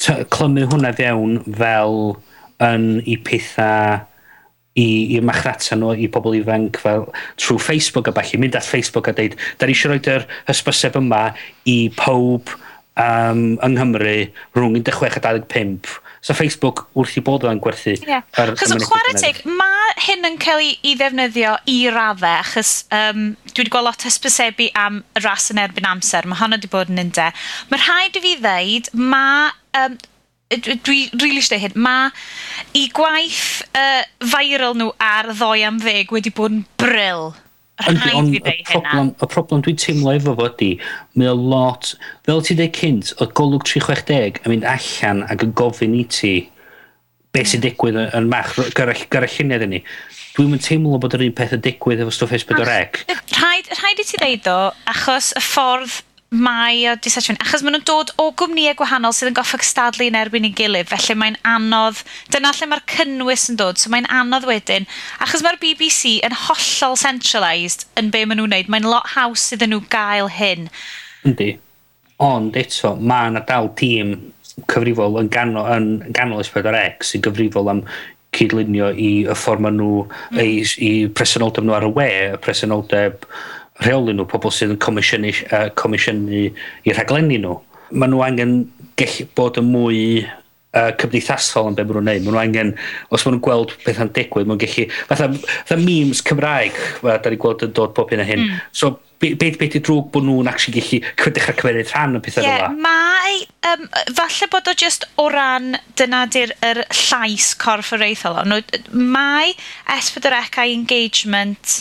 T 0.00 0.22
clymu 0.32 0.68
hwnna 0.70 0.94
fewn 0.96 1.40
fel 1.58 1.98
yn 2.64 2.86
i 3.08 3.18
pethau 3.24 4.00
i, 4.78 4.86
i'r 5.16 5.24
machrata 5.26 5.76
nhw, 5.76 5.94
i 5.98 6.08
pobl 6.12 6.36
ifanc 6.38 6.78
fel 6.80 7.06
trwy 7.40 7.60
Facebook 7.60 8.08
a 8.08 8.14
falle, 8.16 8.40
mynd 8.40 8.58
at 8.58 8.66
Facebook 8.66 9.10
a 9.10 9.14
deud, 9.16 9.36
da 9.58 9.68
ni 9.68 9.74
eisiau 9.74 9.94
roed 9.94 10.08
yr 10.10 10.26
hysbyseb 10.48 10.98
yma 11.00 11.24
i 11.68 11.78
pob 11.98 12.52
um, 13.00 13.58
yng 13.58 13.76
Nghymru 13.76 14.14
rhwng 14.56 14.78
16 14.86 15.18
a 15.18 15.34
25 15.42 15.98
So 16.20 16.36
Facebook 16.36 16.84
wrth 16.98 17.16
i 17.16 17.22
bod 17.24 17.46
yn 17.48 17.60
gwerthu. 17.64 17.94
Ie. 17.96 18.08
Yeah. 18.08 18.54
Chos 18.60 18.74
chwarae 18.84 19.16
teg, 19.16 19.40
mae 19.48 19.94
hyn 20.04 20.28
yn 20.28 20.36
cael 20.42 20.60
ei, 20.60 20.74
ei 20.84 20.94
ddefnyddio 21.00 21.54
i 21.72 21.78
raddau, 21.92 22.42
achos 22.42 22.74
um, 22.92 23.30
dwi 23.48 23.64
wedi 23.64 23.72
gweld 23.72 23.88
lot 23.88 24.04
hysbysebu 24.04 24.68
am 24.76 25.00
y 25.16 25.24
ras 25.24 25.48
yn 25.54 25.62
erbyn 25.62 25.88
amser, 25.88 26.28
mae 26.28 26.40
hwnna 26.42 26.60
wedi 26.60 26.72
bod 26.72 26.92
yn 26.92 27.00
unde. 27.06 27.30
Mae 27.72 27.84
rhaid 27.86 28.20
i 28.20 28.24
fi 28.26 28.38
ddeud, 28.44 28.94
mae... 29.00 29.50
Um, 29.80 30.00
dwi 30.50 30.80
rili 30.82 31.20
really 31.22 31.38
eisiau 31.38 31.60
hyn, 31.62 31.76
mae 31.78 32.08
i 32.74 32.88
gwaith 32.90 33.62
uh, 33.70 34.02
viral 34.32 34.74
nhw 34.74 34.88
ar 34.98 35.28
ddoi 35.30 35.62
am 35.62 35.78
ddeg 35.78 36.10
wedi 36.10 36.32
bod 36.34 36.56
yn 36.56 36.64
bryl. 36.80 37.30
Yndi, 37.88 38.12
ond 38.18 38.36
y 38.36 38.54
problem, 38.68 39.12
y 39.16 39.28
problem 39.30 39.64
dwi'n 39.64 39.80
teimlo 39.80 40.12
efo 40.12 40.34
fo 40.36 40.48
ydy, 40.50 40.70
mae 41.16 41.30
o 41.30 41.36
lot, 41.38 41.94
fel 42.28 42.42
ti 42.44 42.56
dweud 42.58 42.74
cynt, 42.76 43.12
o 43.22 43.28
golwg 43.38 43.64
360 43.68 44.42
yn 44.44 44.52
mynd 44.52 44.66
allan 44.68 45.24
ac 45.30 45.46
yn 45.46 45.54
gofyn 45.58 45.96
i 45.96 46.04
ti 46.12 46.34
beth 47.34 47.52
sy'n 47.52 47.62
digwydd 47.64 47.98
yn 48.02 48.28
mach, 48.30 48.56
gyda 48.74 49.26
lluniau 49.30 49.70
ni. 49.70 49.82
Dwi'n 50.36 50.52
mynd 50.52 50.66
teimlo 50.66 50.98
bod 51.02 51.14
yr 51.16 51.26
un 51.26 51.34
peth 51.38 51.56
yn 51.56 51.64
digwydd 51.64 52.02
efo 52.04 52.14
stwff 52.14 52.36
S4C. 52.40 53.06
Rhaid, 53.38 53.72
rhaid 53.78 54.02
i 54.02 54.06
ti 54.06 54.20
ddeud 54.20 54.50
o, 54.50 54.58
achos 54.90 55.32
y 55.38 55.42
ffordd 55.44 56.00
mae 56.30 56.84
o 56.86 56.94
dissection, 57.02 57.38
achos 57.42 57.64
maen 57.66 57.74
nhw'n 57.74 57.86
dod 57.88 58.12
o 58.22 58.28
gwmnïau 58.38 58.76
gwahanol 58.78 59.14
sydd 59.14 59.32
yn 59.32 59.36
goffa 59.40 59.58
cystadlu 59.58 60.06
yn 60.06 60.18
erbyn 60.18 60.46
ei 60.46 60.52
gilydd, 60.54 60.86
felly 60.92 61.16
mae'n 61.18 61.38
anodd, 61.50 62.04
dyna 62.30 62.52
lle 62.54 62.68
mae'r 62.70 62.84
cynnwys 62.92 63.48
yn 63.50 63.58
dod, 63.58 63.80
so 63.82 63.90
mae'n 63.90 64.06
anodd 64.14 64.46
wedyn, 64.46 64.86
achos 65.26 65.42
mae'r 65.42 65.58
BBC 65.62 66.20
yn 66.26 66.36
hollol 66.46 66.94
centralised 67.02 67.88
yn 67.98 68.12
be 68.14 68.22
maen 68.22 68.38
nhw'n 68.38 68.54
neud, 68.54 68.70
mae'n 68.70 68.86
lot 68.86 69.10
haws 69.16 69.48
iddyn 69.56 69.74
nhw 69.74 69.82
gael 69.90 70.30
hyn. 70.36 70.70
Yndi, 71.26 71.50
ond 72.22 72.54
eto, 72.62 72.94
mae 72.94 73.32
yna 73.32 73.42
dal 73.50 73.72
tîm 73.80 74.14
cyfrifol 74.70 75.18
yn 75.24 75.34
ganol, 75.34 75.66
yn 75.74 76.14
ganol 76.14 76.46
S4C 76.46 77.10
sy'n 77.10 77.26
gyfrifol 77.26 77.74
am 77.74 77.82
cydlunio 78.36 78.92
i 78.94 79.12
y 79.26 79.34
ffordd 79.34 79.66
maen 79.66 79.80
nhw, 79.82 80.04
mm. 80.30 80.44
i, 80.46 80.60
i 80.86 80.90
presenoldeb 81.10 81.66
nhw 81.66 81.74
ar 81.74 81.90
y 81.90 81.96
we, 81.96 82.12
y 82.36 82.44
presenoldeb 82.44 83.26
rheoli 83.84 84.14
nhw, 84.16 84.26
pobl 84.30 84.52
sydd 84.54 84.74
yn 84.74 84.82
comisiynu, 84.82 85.32
uh, 85.50 85.68
comisiynu 85.80 86.44
i 86.86 86.94
rhaglenni 86.96 87.40
nhw. 87.42 87.56
Ma 87.96 88.08
nhw 88.10 88.22
angen 88.26 88.54
gellu 89.00 89.26
bod 89.38 89.58
yn 89.60 89.70
mwy 89.72 90.00
uh, 90.76 90.90
cymdeithasol 91.00 91.70
yn 91.70 91.78
be 91.78 91.84
maen 91.84 91.96
nhw'n 91.96 92.08
neud. 92.10 92.24
Maen 92.24 92.36
nhw 92.36 92.42
angen, 92.44 92.72
os 93.10 93.24
maen 93.24 93.36
nhw'n 93.36 93.44
gweld 93.46 93.76
beth 93.84 94.02
yn 94.04 94.12
digwydd, 94.16 94.48
maen 94.48 94.60
nhw'n 94.60 94.66
gallu... 94.66 94.88
Fatha, 95.10 95.30
fatha 95.42 95.78
memes 95.80 96.24
Cymraeg, 96.26 96.82
fe, 97.00 97.14
da 97.14 97.32
ni 97.32 97.40
gweld 97.40 97.64
yn 97.66 97.76
dod 97.76 97.94
pob 97.96 98.12
hyn 98.12 98.24
a 98.24 98.28
hyn. 98.28 98.46
Mm. 98.46 98.60
So, 98.76 98.94
be, 99.20 99.34
be, 99.34 99.50
be 99.60 99.68
di 99.72 99.82
drwg 99.84 100.08
bod 100.14 100.26
nhw'n 100.26 100.50
actually 100.50 100.80
gallu 100.80 101.34
dechrau 101.36 101.58
cymeryd 101.60 101.92
rhan 101.92 102.16
yn 102.18 102.24
pethau 102.24 102.46
yeah, 102.46 102.64
fel 102.66 102.78
Mae, 102.86 103.42
um, 103.72 103.86
falle 104.16 104.50
bod 104.52 104.70
o 104.70 104.76
just 104.84 105.06
o 105.20 105.28
ran 105.32 105.74
dyna 106.00 106.24
di'r 106.32 106.54
er 106.66 106.84
llais 106.88 107.52
corff 107.60 107.92
yr 107.96 108.06
eithol. 108.10 108.40
Mae 108.92 109.54
S4C 109.98 110.70
engagement 110.70 111.80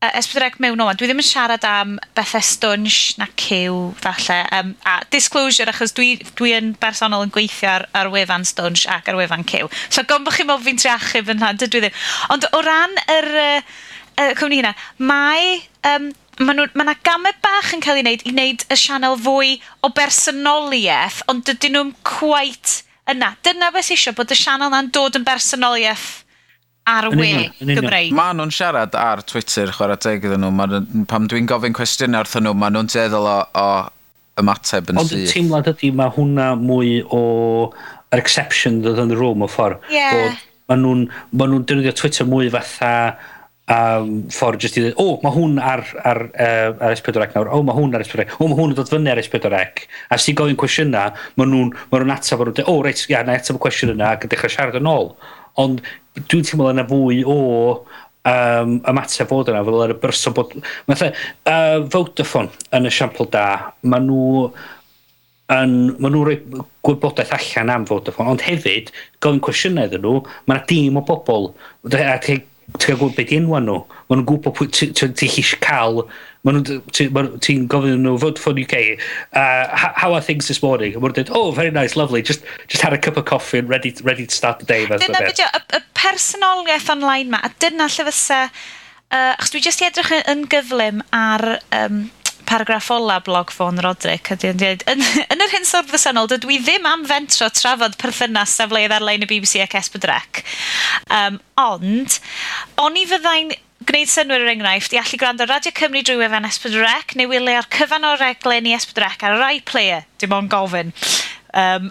S4C 0.00 0.62
mewn 0.64 0.80
o'n, 0.80 0.96
dwi 0.96 1.10
ddim 1.10 1.18
yn 1.20 1.26
siarad 1.28 1.64
am 1.68 1.98
bethau 2.16 2.40
stwnsh 2.40 3.18
na 3.20 3.26
cyw, 3.40 3.90
falle. 4.00 4.38
Um, 4.56 4.70
a 4.88 4.94
disclosure, 5.12 5.68
achos 5.68 5.92
dwi, 5.92 6.14
dwi 6.38 6.54
yn 6.56 6.70
bersonol 6.80 7.26
yn 7.26 7.32
gweithio 7.34 7.68
ar, 7.74 7.84
ar 7.92 8.08
wefan 8.14 8.46
stwnsh 8.48 8.86
ac 8.88 9.10
ar 9.12 9.18
wefan 9.18 9.44
cyw. 9.50 9.68
So, 9.92 10.06
gom 10.08 10.24
bych 10.24 10.40
chi'n 10.40 10.48
meddwl 10.48 10.64
fi'n 10.64 10.80
triachub 10.80 11.28
yn 11.34 11.44
hyn, 11.44 11.60
dwi 11.60 11.68
ddim. 11.84 11.98
Ond 12.32 12.48
o 12.56 12.62
ran 12.64 12.96
yr 13.12 13.28
uh, 13.42 13.68
uh, 14.16 14.32
cwmni 14.40 14.62
hynna, 14.62 14.74
mae... 14.98 15.60
Um, 15.92 16.12
Mae 16.40 16.56
yna 16.56 16.94
gamau 17.04 17.34
bach 17.44 17.74
yn 17.76 17.82
cael 17.84 17.98
ei 17.98 18.00
wneud 18.00 18.22
i 18.24 18.30
wneud 18.32 18.62
y 18.72 18.76
sianel 18.80 19.18
fwy 19.20 19.58
o 19.84 19.90
bersonoliaeth, 19.92 21.18
ond 21.28 21.44
dydyn 21.44 21.74
nhw'n 21.76 21.90
cwait 22.08 22.78
yna. 23.12 23.34
Dyna 23.44 23.68
beth 23.74 23.90
eisiau 23.92 24.16
bod 24.16 24.32
y 24.32 24.38
sianel 24.40 24.72
na'n 24.72 24.88
dod 24.94 25.18
yn 25.20 25.26
bersonoliaeth 25.26 26.06
ar 26.88 27.08
y 27.08 27.14
we 27.16 27.30
Gymreig. 27.60 28.12
Mae 28.16 28.36
nhw'n 28.36 28.52
siarad 28.54 28.96
ar 28.98 29.22
Twitter, 29.28 29.72
chwarae 29.74 29.98
teg 30.00 30.26
iddyn 30.26 30.44
nhw. 30.44 30.52
Ma, 30.56 30.68
pam 31.10 31.28
dwi'n 31.30 31.48
gofyn 31.50 31.76
cwestiynau 31.76 32.24
wrthyn 32.24 32.46
nhw, 32.48 32.54
mae 32.58 32.74
nhw'n 32.74 32.90
teddol 32.90 33.28
o, 33.30 33.38
o 33.54 33.66
ymateb 34.40 34.92
yn 34.92 35.00
syth. 35.00 35.16
Ond 35.16 35.24
y 35.24 35.32
teimlad 35.32 35.72
ydy, 35.74 35.90
mae 35.96 36.14
hwnna 36.16 36.52
mwy 36.60 37.00
o 37.14 37.24
yr 38.10 38.22
exception 38.22 38.80
dod 38.84 39.00
yn 39.02 39.14
y 39.14 39.18
rôl 39.18 39.36
mewn 39.38 39.50
ffordd. 39.50 39.84
Yeah. 39.92 40.38
Mae 40.70 40.80
nhw'n 40.80 41.04
ma 41.36 41.50
nhw 41.50 41.60
defnyddio 41.66 41.94
Twitter 41.98 42.28
mwy 42.30 42.50
fatha 42.54 42.94
um, 43.70 44.12
ffordd 44.34 44.64
jyst 44.64 44.78
i 44.78 44.84
ddweud, 44.84 44.96
o, 44.98 45.06
oh, 45.06 45.18
mae 45.24 45.34
hwn 45.34 45.58
ar, 45.62 45.82
ar, 46.06 46.22
uh, 46.30 46.70
ar 46.86 46.96
S4C 46.96 47.34
nawr, 47.34 47.50
o, 47.50 47.60
oh, 47.60 47.66
mae 47.66 47.76
hwn 47.76 47.96
ar 47.96 48.04
S4C, 48.06 48.26
o, 48.36 48.38
oh, 48.38 48.50
mae 48.50 48.58
hwn 48.58 48.74
yn 48.74 48.78
dod 48.78 48.90
fyny 48.90 49.10
ar 49.12 49.20
S4C. 49.22 49.60
A 50.10 50.18
sy'n 50.18 50.30
ti'n 50.30 50.40
gofyn 50.40 50.60
cwestiynau, 50.60 51.18
mae 51.38 51.50
nhw'n 51.50 51.74
ma 51.92 52.02
nhw 52.02 52.16
atab, 52.16 52.44
o, 52.46 52.54
oh, 52.66 52.80
reit, 52.86 53.04
ia, 53.10 53.22
na 53.26 53.38
atab 53.38 53.60
y 53.60 53.64
cwestiwn 53.66 53.94
yna, 53.94 54.14
ac 54.16 54.26
yn 54.26 54.34
dechrau 54.34 54.54
siarad 54.54 54.80
yn 54.80 54.90
ôl. 54.90 55.12
Ond 55.60 55.82
dwi'n 56.20 56.46
teimlo 56.46 56.70
yna 56.72 56.86
fwy 56.88 57.22
o 57.28 57.38
um, 58.28 58.74
ymateb 58.90 59.30
fod 59.30 59.52
yna, 59.52 59.62
fel 59.66 59.86
yr 59.86 59.94
y 59.94 60.00
berson 60.02 60.36
bod... 60.36 60.56
mae'n 60.88 61.06
uh, 61.12 61.78
Vodafone 61.92 62.52
yn 62.76 62.90
esiampl 62.90 63.28
da, 63.32 63.46
maen 63.82 64.08
nhw 64.10 64.50
yn, 65.50 65.74
maen 65.98 66.14
nhw'n 66.14 66.26
rhoi 66.26 66.38
gwybodaeth 66.86 67.34
allan 67.36 67.72
am 67.74 67.86
Vodafone, 67.88 68.34
ond 68.34 68.44
hefyd, 68.46 68.92
gofyn 69.22 69.42
cwestiynau 69.46 69.88
iddyn 69.90 70.04
nhw, 70.06 70.16
mae 70.46 70.58
yna 70.58 70.66
dim 70.70 71.00
o 71.00 71.04
bobl, 71.06 71.50
a 72.00 72.18
ti'n 72.78 72.98
gwybod 72.98 73.16
beth 73.16 73.32
enwa 73.34 73.60
nhw. 73.64 73.78
Ma 74.08 74.16
nhw'n 74.16 74.26
gwybod 74.28 74.56
pwy 74.58 74.68
ti'n 74.72 74.92
gallu 74.94 75.60
cael. 75.64 76.02
Ma 76.44 76.54
nhw'n, 76.54 76.82
ti'n 77.44 77.66
gofyn 77.70 78.04
nhw 78.04 78.16
Vodafone 78.22 78.64
UK, 78.64 78.98
uh, 79.32 79.66
how 79.74 80.14
are 80.14 80.22
things 80.22 80.48
this 80.48 80.62
morning? 80.62 80.94
A 80.94 81.00
nhw'n 81.00 81.16
dweud, 81.16 81.32
oh, 81.34 81.50
very 81.50 81.70
nice, 81.70 81.96
lovely, 81.96 82.22
just, 82.22 82.44
just 82.68 82.82
had 82.82 82.92
a 82.92 82.98
cup 82.98 83.16
of 83.16 83.24
coffee 83.24 83.58
and 83.58 83.68
ready, 83.68 83.94
ready 84.02 84.26
to 84.26 84.34
start 84.34 84.60
the 84.60 84.66
day. 84.66 84.86
Dyna 84.86 85.24
beth 85.24 85.42
y, 85.42 85.48
y 85.74 85.82
personoliaeth 85.96 86.90
online 86.92 87.34
ma, 87.34 87.42
a 87.42 87.52
dyna 87.62 87.88
lle 87.90 88.08
fysa, 88.10 88.46
uh, 89.10 89.34
achos 89.34 89.54
dwi 89.54 89.64
jyst 89.66 89.84
i 89.84 89.90
edrych 89.90 90.14
yn 90.30 90.46
gyflym 90.50 91.04
ar 91.16 91.46
um, 91.76 92.06
paragraff 92.50 92.90
ola 92.90 93.20
blog 93.22 93.52
ffôn 93.54 93.78
Roderick 93.84 94.32
ydy 94.34 94.50
yn 94.50 94.60
dweud, 94.60 94.84
yn, 94.90 95.02
yn 95.30 95.44
yr 95.44 95.52
hyn 95.54 95.66
sôn 95.68 95.86
ddysynol, 95.86 96.28
dydw 96.30 96.50
i 96.50 96.58
ddim 96.64 96.88
am 96.88 97.04
fentro 97.06 97.46
trafod 97.54 97.94
perthynas 98.00 98.56
safleoedd 98.58 98.96
ar-lein 98.96 99.26
y 99.26 99.28
BBC 99.30 99.62
ac 99.62 99.76
Esbydrec. 99.78 100.42
Um, 101.14 101.38
ond, 101.60 102.18
o'n 102.82 102.98
i 102.98 103.06
fyddai'n 103.10 103.54
gwneud 103.86 104.10
synwyr 104.12 104.42
yr 104.42 104.48
er 104.48 104.54
enghraifft 104.56 104.92
i 104.96 105.00
allu 105.00 105.20
gwrando 105.20 105.46
Radio 105.48 105.72
Cymru 105.76 106.02
drwy 106.04 106.18
wefan 106.24 106.48
Esbydrec 106.48 107.14
neu 107.16 107.30
wylio 107.30 107.62
ar 107.62 107.70
cyfan 107.72 108.08
o 108.08 108.12
reglen 108.18 108.68
i 108.68 108.74
Esbydrec 108.76 109.22
ar 109.24 109.38
yr 109.38 109.46
iPlayer, 109.60 110.04
dim 110.20 110.34
ond 110.36 110.50
gofyn. 110.52 110.92
Um, 111.56 111.88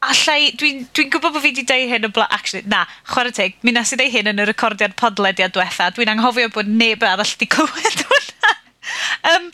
allai, 0.00 0.54
dwi'n 0.56 0.86
dwi 0.96 1.08
gwybod 1.10 1.34
bod 1.34 1.42
fi 1.42 1.50
wedi 1.50 1.66
deud 1.66 1.90
hyn 1.90 2.08
o 2.08 2.12
bla... 2.14 2.28
actually, 2.32 2.62
na, 2.70 2.86
chwarae 3.10 3.34
teg, 3.36 3.58
mi 3.66 3.74
nes 3.74 3.92
i 3.92 3.98
deud 4.00 4.14
hyn 4.14 4.30
yn 4.32 4.40
y 4.40 4.48
recordiad 4.48 4.96
podlediad 5.00 5.52
diwetha, 5.56 5.90
dwi'n 5.96 6.14
anghofio 6.14 6.48
bod 6.54 6.70
neb 6.70 7.04
arall 7.04 7.34
wedi 7.34 7.50
clywed 7.50 8.06
hwnna 8.06 8.56
um, 9.32 9.50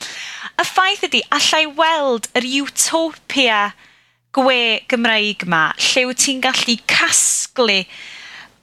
y 0.57 0.67
ffaith 0.67 1.07
ydy, 1.09 1.23
allai 1.37 1.65
weld 1.79 2.31
yr 2.39 2.49
utopia 2.63 3.61
gwe 4.37 4.83
Gymraeg 4.91 5.47
ma, 5.49 5.71
lle 5.81 6.07
wyt 6.11 6.23
ti'n 6.27 6.43
gallu 6.45 6.77
casglu 6.91 7.83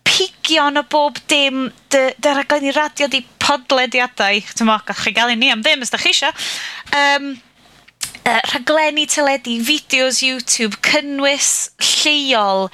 pigion 0.03 0.77
o 0.77 0.83
bob 0.89 1.17
dim 1.31 1.69
dy, 1.93 2.03
dy 2.21 2.35
raglenni 2.37 2.73
radio 2.75 3.07
di 3.09 3.23
podlediadau, 3.41 4.41
ti'n 4.53 4.69
mo, 4.69 4.77
gallwch 4.85 5.07
chi 5.07 5.15
gael 5.15 5.33
i 5.33 5.39
ni 5.39 5.49
am 5.53 5.63
ddim, 5.63 5.83
ysdach 5.85 6.03
chi 6.03 6.13
eisiau. 6.13 6.33
Um, 6.93 7.31
uh, 8.23 8.41
rhaglenni 8.51 9.07
teledu, 9.09 9.55
fideos 9.65 10.21
YouTube, 10.25 10.77
cynnwys 10.85 11.71
lleol, 12.03 12.67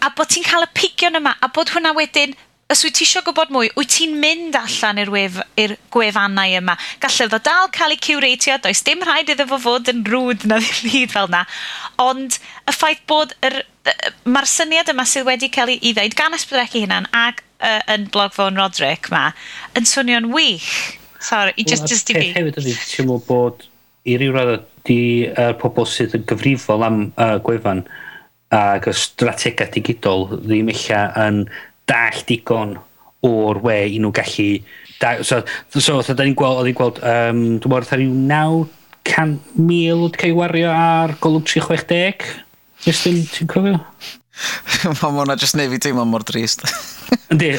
a 0.00 0.12
bod 0.16 0.32
ti'n 0.32 0.46
cael 0.46 0.68
y 0.68 0.72
pigion 0.76 1.20
yma, 1.20 1.36
a 1.40 1.50
bod 1.52 1.74
hwnna 1.74 1.92
wedyn 1.98 2.36
os 2.70 2.84
wyt 2.86 2.94
ti 2.98 3.06
eisiau 3.06 3.24
gwybod 3.26 3.50
mwy, 3.54 3.70
wyt 3.78 3.90
ti'n 3.96 4.14
mynd 4.22 4.56
allan 4.58 5.00
i'r 5.02 5.10
wef, 5.12 5.40
i'r 5.58 5.74
gwefannau 5.92 6.56
yma. 6.60 6.76
Gallai 7.02 7.28
fod 7.32 7.46
dal 7.46 7.70
cael 7.74 7.94
ei 7.96 8.00
cywreitio, 8.06 8.58
does 8.62 8.82
dim 8.86 9.02
rhaid 9.06 9.32
iddo 9.34 9.48
fo 9.50 9.58
fod 9.62 9.90
yn 9.90 10.04
rwd 10.06 10.46
na 10.50 10.60
ddim 10.62 10.86
byd 10.86 11.14
fel 11.14 11.30
na. 11.32 11.44
Ond 12.02 12.38
y 12.38 12.74
ffaith 12.76 13.02
bod 13.10 13.34
yr, 13.46 13.60
mae'r 14.28 14.48
syniad 14.50 14.92
yma 14.92 15.06
sydd 15.08 15.26
wedi 15.28 15.50
cael 15.52 15.74
ei 15.74 15.94
ddeud 15.96 16.16
gan 16.18 16.36
ysbrydrechu 16.38 16.84
hynna'n 16.84 17.10
ag 17.16 17.42
uh, 17.42 17.80
yn 17.94 18.06
blog 18.14 18.36
fo'n 18.36 18.60
Roderick 18.60 19.10
yma, 19.10 19.30
yn 19.78 19.88
swnio'n 19.88 20.30
wych. 20.34 20.70
Sorry, 21.20 21.52
i 21.60 21.66
just 21.68 21.88
just 21.90 22.08
i 22.12 22.16
fi. 22.16 22.28
Hefyd 22.36 22.60
ydy, 22.62 22.76
ti'n 22.92 23.10
meddwl 23.10 23.26
bod 23.26 23.66
i 24.08 24.14
ryw 24.20 24.36
radd 24.36 24.68
di 24.88 25.00
uh, 25.28 25.50
pobl 25.60 25.88
sydd 25.88 26.14
yn 26.16 26.22
gyfrifol 26.28 26.86
am 26.86 27.02
uh, 27.10 27.34
gwefan 27.44 27.82
ac 28.50 28.88
y 28.90 28.94
strategau 28.96 29.68
digidol 29.70 30.24
ddim 30.32 30.70
eich 30.72 30.88
yn 30.90 31.44
dall 31.90 32.22
digon 32.28 32.76
o'r 33.26 33.64
we 33.64 33.80
i 33.96 33.98
nhw 34.00 34.12
gallu... 34.16 34.52
Da, 35.00 35.14
so, 35.24 35.40
so, 35.72 36.00
so 36.04 36.12
da 36.12 36.26
ni'n 36.26 36.36
gweld, 36.36 36.60
oedd 36.60 36.76
gweld, 36.76 36.98
um, 37.00 37.44
dwi'n 37.62 37.72
meddwl, 37.72 37.86
rhyw 37.88 39.36
mil 39.56 40.04
wedi 40.04 40.20
cael 40.20 40.36
wario 40.36 40.70
ar 40.72 41.16
golwg 41.24 41.48
360. 41.48 42.26
Just 42.84 43.08
yn, 43.08 43.22
ti'n 43.32 43.50
cofio? 43.50 43.80
Mae 44.84 45.12
hwnna 45.12 45.36
jyst 45.40 45.56
neu 45.58 45.68
fi 45.72 45.80
teimlo 45.82 46.06
mor 46.08 46.24
drist. 46.24 46.64
Yndi, 47.32 47.50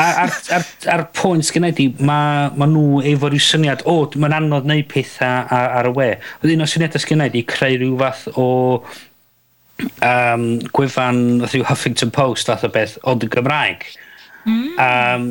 a'r, 0.00 0.32
ar, 0.56 0.64
ar 0.92 1.02
pwynt 1.16 1.46
sgynnau 1.46 1.74
di, 1.76 1.88
mae 1.98 2.48
ma 2.58 2.68
nhw 2.70 3.02
efo 3.12 3.30
rhyw 3.30 3.42
syniad, 3.42 3.84
o, 3.90 3.96
mae'n 4.16 4.36
anodd 4.40 4.68
neud 4.70 4.88
pethau 4.90 5.44
ar, 5.44 5.74
ar 5.80 5.90
y 5.90 5.92
we. 5.98 6.08
Oedd 6.40 6.54
un 6.54 6.64
o 6.64 6.68
syniadau 6.70 7.02
sgennau 7.02 7.32
di 7.32 7.44
creu 7.48 7.76
rhyw 7.80 7.98
fath 8.00 8.26
o 8.34 8.46
um, 10.04 10.46
gwefan 10.74 11.42
rhyw 11.46 11.66
Huffington 11.68 12.12
Post 12.14 12.50
fath 12.50 12.66
o 12.66 12.70
beth, 12.72 12.96
ond 13.08 13.26
yn 13.26 13.32
Gymraeg. 13.32 13.86
Mm. 14.46 14.76
Um, 14.80 15.26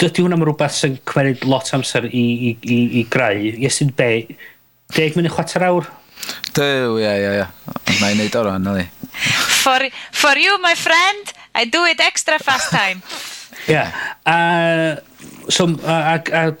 dydy 0.00 0.24
hwnna 0.24 0.38
mae 0.38 0.48
rhywbeth 0.48 0.76
sy'n 0.76 0.98
cymryd 1.08 1.46
lot 1.48 1.70
amser 1.76 2.08
i, 2.10 2.24
i, 2.50 2.50
i, 2.60 2.80
i 3.00 3.04
greu. 3.12 3.52
Iestyn 3.54 3.94
be, 3.96 4.10
deg 4.96 5.16
munud 5.16 5.34
chwater 5.36 5.64
awr? 5.68 5.88
Dyw, 6.56 6.98
ie, 7.00 7.14
ie, 7.22 7.32
ie. 7.40 7.46
Na 8.00 8.10
i 8.10 8.16
wneud 8.16 8.36
o 8.36 8.44
ran, 8.48 8.66
na. 8.66 8.84
For, 9.62 9.88
for 10.12 10.36
you, 10.40 10.58
my 10.62 10.74
friend, 10.74 11.32
I 11.54 11.64
do 11.64 11.84
it 11.88 12.00
extra 12.00 12.38
fast 12.38 12.70
time. 12.70 13.02
Ie. 13.72 13.84
Uh, 14.26 14.96
So, 15.48 15.64
a, 15.86 16.18
a, 16.18 16.34
a 16.34 16.52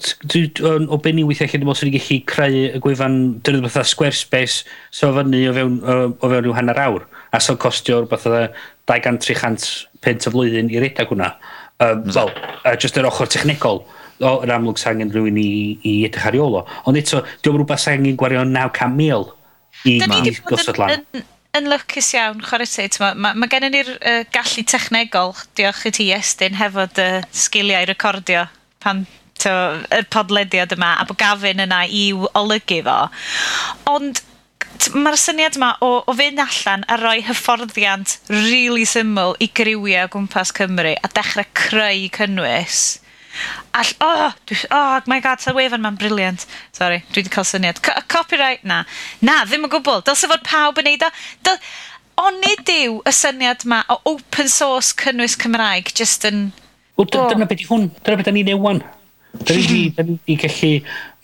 o 0.94 0.98
benni 1.02 1.24
weithiau 1.26 1.48
allan 1.48 1.62
dwi'n 1.64 1.68
meddwl 1.68 1.90
gallu 1.96 2.18
creu 2.30 2.56
y 2.76 2.80
gwefan 2.82 3.16
dynnydd 3.42 3.66
fatha 3.66 3.82
Squarespace 3.90 4.62
so 4.94 5.10
fyny 5.16 5.40
o 5.50 5.54
fewn, 5.56 5.80
o, 5.82 5.96
o 6.14 6.30
fewn 6.30 6.46
rhyw 6.46 6.54
hanner 6.54 6.78
awr 6.84 7.06
a 7.34 7.40
so'n 7.42 7.58
costio 7.62 7.98
rhywbeth 8.04 8.28
o 8.30 8.44
200-300 8.92 9.66
pent 10.06 10.28
y 10.28 10.32
flwyddyn 10.34 10.70
i 10.70 10.82
redag 10.82 11.10
hwnna 11.10 11.32
um, 11.34 12.04
mm. 12.04 12.12
fel, 12.14 12.30
uh, 12.62 12.76
just 12.78 12.98
yr 13.00 13.10
ochr 13.10 13.30
technegol 13.32 13.82
o, 13.82 14.36
yn 14.46 14.54
amlwg 14.54 14.78
sa'n 14.80 15.00
angen 15.00 15.14
rhywun 15.16 15.42
i, 15.42 15.50
i 15.82 15.96
edrych 16.06 16.30
ar 16.30 16.38
ôl 16.46 16.60
o. 16.62 16.66
ond 16.86 17.02
eto, 17.02 17.24
diolch 17.42 17.58
rhywbeth 17.58 17.82
sa'n 17.88 17.98
angen 17.98 18.20
gwario 18.22 18.46
900,000 18.46 19.34
i, 19.90 19.98
i 19.98 20.36
gosod 20.46 20.78
lan. 20.78 21.02
Yn, 21.10 21.26
yn 21.56 21.70
lwcus 21.70 22.12
iawn, 22.16 22.42
chwarae 22.44 22.68
ti. 22.68 23.00
Mae 23.02 23.16
ma, 23.16 23.32
ma 23.38 23.48
gennym 23.50 23.74
ni'r 23.74 23.92
uh, 23.96 24.22
gallu 24.34 24.64
technegol, 24.68 25.34
diolch 25.58 25.86
i 25.88 25.92
ti 25.96 26.10
Estyn, 26.14 26.56
hefo 26.60 26.86
dy 26.96 27.06
uh, 27.20 27.26
sgiliau 27.34 27.88
recordio 27.88 28.46
pan 28.84 29.04
to, 29.40 29.52
y 29.92 30.02
podlediad 30.12 30.74
yma, 30.76 30.94
a 31.00 31.06
bod 31.08 31.18
gafin 31.20 31.62
yna 31.64 31.84
i 31.88 32.08
olygu 32.14 32.82
fo. 32.86 32.98
Ond 33.92 34.22
mae'r 34.96 35.16
syniad 35.20 35.56
yma 35.56 35.72
o, 35.84 35.90
o 36.04 36.14
fynd 36.16 36.40
allan 36.42 36.84
a 36.92 36.98
rhoi 37.00 37.22
hyfforddiant 37.24 38.18
really 38.28 38.84
syml 38.88 39.34
i 39.40 39.48
griwiau 39.56 40.08
o 40.08 40.12
gwmpas 40.12 40.52
Cymru 40.56 40.92
a 40.96 41.10
dechrau 41.16 41.48
creu 41.56 42.06
cynnwys 42.16 42.84
All, 43.76 43.92
oh, 44.06 44.30
dwi, 44.48 44.58
oh 44.70 45.00
my 45.10 45.20
god, 45.24 45.42
sa'r 45.42 45.56
wefan 45.56 45.84
ma'n 45.84 45.98
briliant. 46.00 46.46
Sorry, 46.76 47.02
dwi 47.10 47.22
wedi 47.22 47.32
cael 47.34 47.48
syniad. 47.48 47.82
C 47.84 47.92
copyright, 48.12 48.64
na. 48.64 48.84
Na, 49.24 49.42
ddim 49.44 49.66
o 49.68 49.72
gwbl. 49.72 50.02
Dylse 50.06 50.30
fod 50.30 50.44
pawb 50.46 50.82
yn 50.82 50.90
neud 50.92 51.06
o. 51.06 51.12
Dyl... 51.46 51.60
Onid 52.16 52.70
yw 52.72 53.02
y 53.04 53.12
syniad 53.12 53.66
ma 53.68 53.82
o 53.92 53.98
open 54.08 54.48
source 54.48 54.94
cynnwys 54.96 55.34
Cymraeg, 55.36 55.90
just 55.92 56.24
yn... 56.24 56.46
Wel, 56.96 57.10
oh. 57.12 57.26
dyna 57.28 57.44
beth 57.48 57.60
i 57.60 57.66
hwn. 57.68 57.90
Dyna 58.06 58.16
beth 58.16 58.30
da 58.30 58.32
ni'n 58.32 58.54
ewan. 58.54 58.80
Da 59.36 59.52
ni 59.52 59.58
hmm. 59.60 59.74
wedi, 59.74 59.82
da 59.92 60.06
ni 60.06 60.14
wedi 60.14 60.38
gallu... 60.40 60.70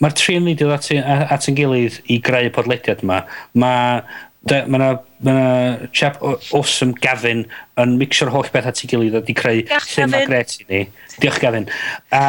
Mae'r 0.03 0.17
tri 0.19 0.37
yn 0.37 0.45
ni 0.45 0.57
at, 0.67 0.91
at, 0.99 1.25
at 1.33 1.49
yn 1.49 1.57
gilydd 1.57 1.97
i 2.13 2.19
greu 2.27 2.51
y 2.51 2.53
podlediad 2.53 3.07
yma. 3.07 3.23
Mae... 3.57 4.03
Mae 4.51 4.67
yna 4.69 4.91
Mae 5.23 5.35
yna 5.35 5.89
chap 5.95 6.19
awesome 6.25 6.97
Gavin 7.03 7.45
yn 7.79 7.97
mixio'r 8.01 8.33
holl 8.35 8.49
beth 8.55 8.69
at 8.73 8.83
ei 8.83 8.91
gilydd 8.91 9.21
a 9.21 9.23
di 9.23 9.37
creu 9.39 9.63
Diolch, 9.69 9.93
llun 9.95 10.11
ma 10.11 10.23
gret 10.27 10.57
i 10.59 10.67
ni. 10.69 10.81
Diolch 11.23 11.39
Gavin. 11.43 11.69
A 12.11 12.23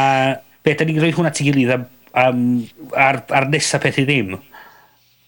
be, 0.64 0.76
da 0.78 0.86
ni'n 0.86 1.02
rhoi 1.02 1.14
hwnna 1.16 1.34
at 1.34 1.42
ei 1.42 1.50
gilydd 1.50 1.74
am, 1.74 1.88
am, 2.24 2.44
ar, 2.94 3.24
ar 3.34 3.50
nesaf 3.50 3.82
peth 3.86 3.98
i 4.04 4.06
ddim. 4.10 4.36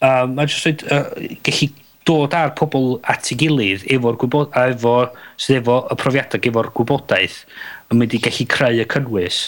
Um, 0.05 0.35
mae'n 0.37 0.51
jyst 0.51 0.67
rhaid 0.67 0.85
uh, 0.93 1.09
gallu 1.47 1.71
dod 2.05 2.37
ar 2.37 2.53
pobl 2.57 2.99
at 3.09 3.31
ei 3.33 3.39
gilydd 3.41 3.85
efo'r 3.97 4.19
gwybod, 4.21 4.53
efo, 4.61 4.95
sydd 5.41 5.63
efo 5.63 5.81
y 5.89 5.99
profiadau, 6.01 6.41
efo'r 6.51 6.69
gwybodaeth 6.77 7.41
yn 7.89 8.01
mynd 8.01 8.13
i 8.13 8.21
gallu 8.21 8.49
creu 8.51 8.83
y 8.83 8.89
cynnwys. 8.93 9.39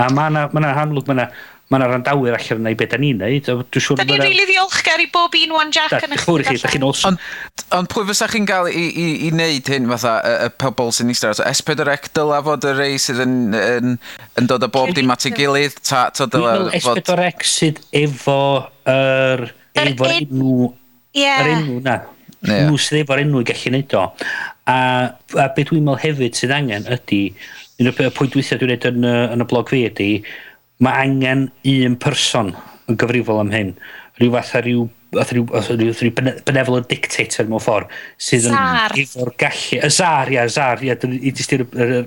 A 0.00 0.08
mae 0.08 0.32
yna, 0.32 0.46
ma 0.56 0.72
amlwg, 0.72 1.04
mae 1.04 1.18
yna 1.18 1.28
mae 1.72 1.80
yna 1.80 1.88
randawyr 1.88 2.34
allan 2.36 2.60
yna 2.60 2.72
i 2.74 2.76
beth 2.78 2.90
da 2.92 2.98
ni'n 3.00 3.22
neud. 3.22 3.46
Dwi'n 3.48 3.84
siŵr... 3.84 3.98
Da 4.00 4.04
ni'n 4.08 4.20
rili 4.20 4.44
ddiolchgar 4.48 5.00
i 5.00 5.06
bob 5.12 5.36
un 5.38 5.54
one 5.56 5.72
Jack 5.72 6.04
yn 6.04 6.12
eich 6.16 6.26
chi, 6.26 6.58
da 6.60 6.72
chi'n 6.72 6.84
awesome. 6.84 7.16
Ond 7.16 7.78
on 7.78 7.88
pwy 7.92 8.04
fysa 8.10 8.28
chi'n 8.32 8.48
gael 8.48 8.68
i, 8.68 8.82
i, 8.90 9.06
i 9.26 9.30
wneud 9.32 9.70
hyn 9.72 9.88
fatha 9.94 10.14
y, 10.20 10.34
y 10.46 10.52
pobl 10.60 10.92
sy'n 10.92 11.12
eistedd? 11.14 11.40
S4C 11.48 12.12
dyla 12.18 12.42
fod 12.44 12.68
y 12.68 12.74
rei 12.76 13.00
sydd 13.00 13.22
yn, 13.24 13.36
yn, 13.56 13.96
yn 14.40 14.50
dod 14.50 14.68
o 14.68 14.70
bob 14.74 14.92
dim 14.96 15.14
at 15.14 15.24
ei 15.30 15.34
gilydd? 15.38 15.80
Ta, 15.88 16.04
ta 16.12 16.28
dyla 16.28 16.68
fod... 16.84 17.00
S4C 17.00 17.48
sydd 17.54 17.82
efo 18.02 18.38
yr... 18.92 19.46
Efo'r 19.86 20.16
enw... 20.18 20.68
Ie. 21.16 21.26
Yr 21.32 21.52
enw 21.56 21.80
na. 21.88 21.98
Nhw 22.44 22.76
sydd 22.76 23.06
efo'r 23.06 23.24
enw 23.24 23.40
i 23.40 23.48
gallu 23.48 23.74
neud 23.78 23.96
o. 23.96 24.06
A, 24.68 24.76
a 24.76 25.50
beth 25.56 25.72
dwi'n 25.72 25.88
meddwl 25.88 26.04
hefyd 26.04 26.36
sydd 26.38 26.56
angen 26.60 26.88
ydy... 26.98 27.24
Un 27.80 27.88
o'r 27.88 28.12
pwynt 28.14 28.34
weithiau 28.36 28.60
dwi'n 28.60 28.76
neud 28.76 28.84
yn, 28.92 29.06
yn 29.32 29.42
y 29.42 29.46
blog 29.48 29.70
fi 29.72 29.86
ydy 29.88 30.10
mae 30.82 31.06
angen 31.06 31.46
un 31.72 31.98
person 32.00 32.52
yn 32.90 32.98
gyfrifol 32.98 33.42
am 33.42 33.52
hyn. 33.54 33.76
Rhyw 34.18 34.34
fath 34.34 34.56
rhyw 34.60 34.88
oedd 35.12 35.32
rhyw, 35.34 35.44
rhyw, 35.44 35.92
rhyw 35.92 36.12
benevolent 36.46 36.88
dictator 36.88 37.48
mewn 37.48 37.60
ffordd 37.60 37.92
sydd 38.22 38.48
yn 38.48 38.56
efo'r 39.02 39.32
gallu 39.40 39.80
y 39.84 39.90
zar, 39.92 40.30
ia, 40.32 40.46
zar, 40.48 40.80
ia, 40.84 40.96
i 40.96 41.32
ddysgu'r 41.32 41.66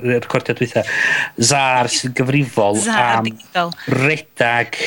recordiad 0.09 0.57
dwytha 0.57 0.81
zar 1.37 1.91
sy'n 1.93 2.15
gyfrifol 2.17 2.79
zar, 2.81 3.19
am 3.19 3.29
digidol. 3.29 3.73
redag 3.93 4.79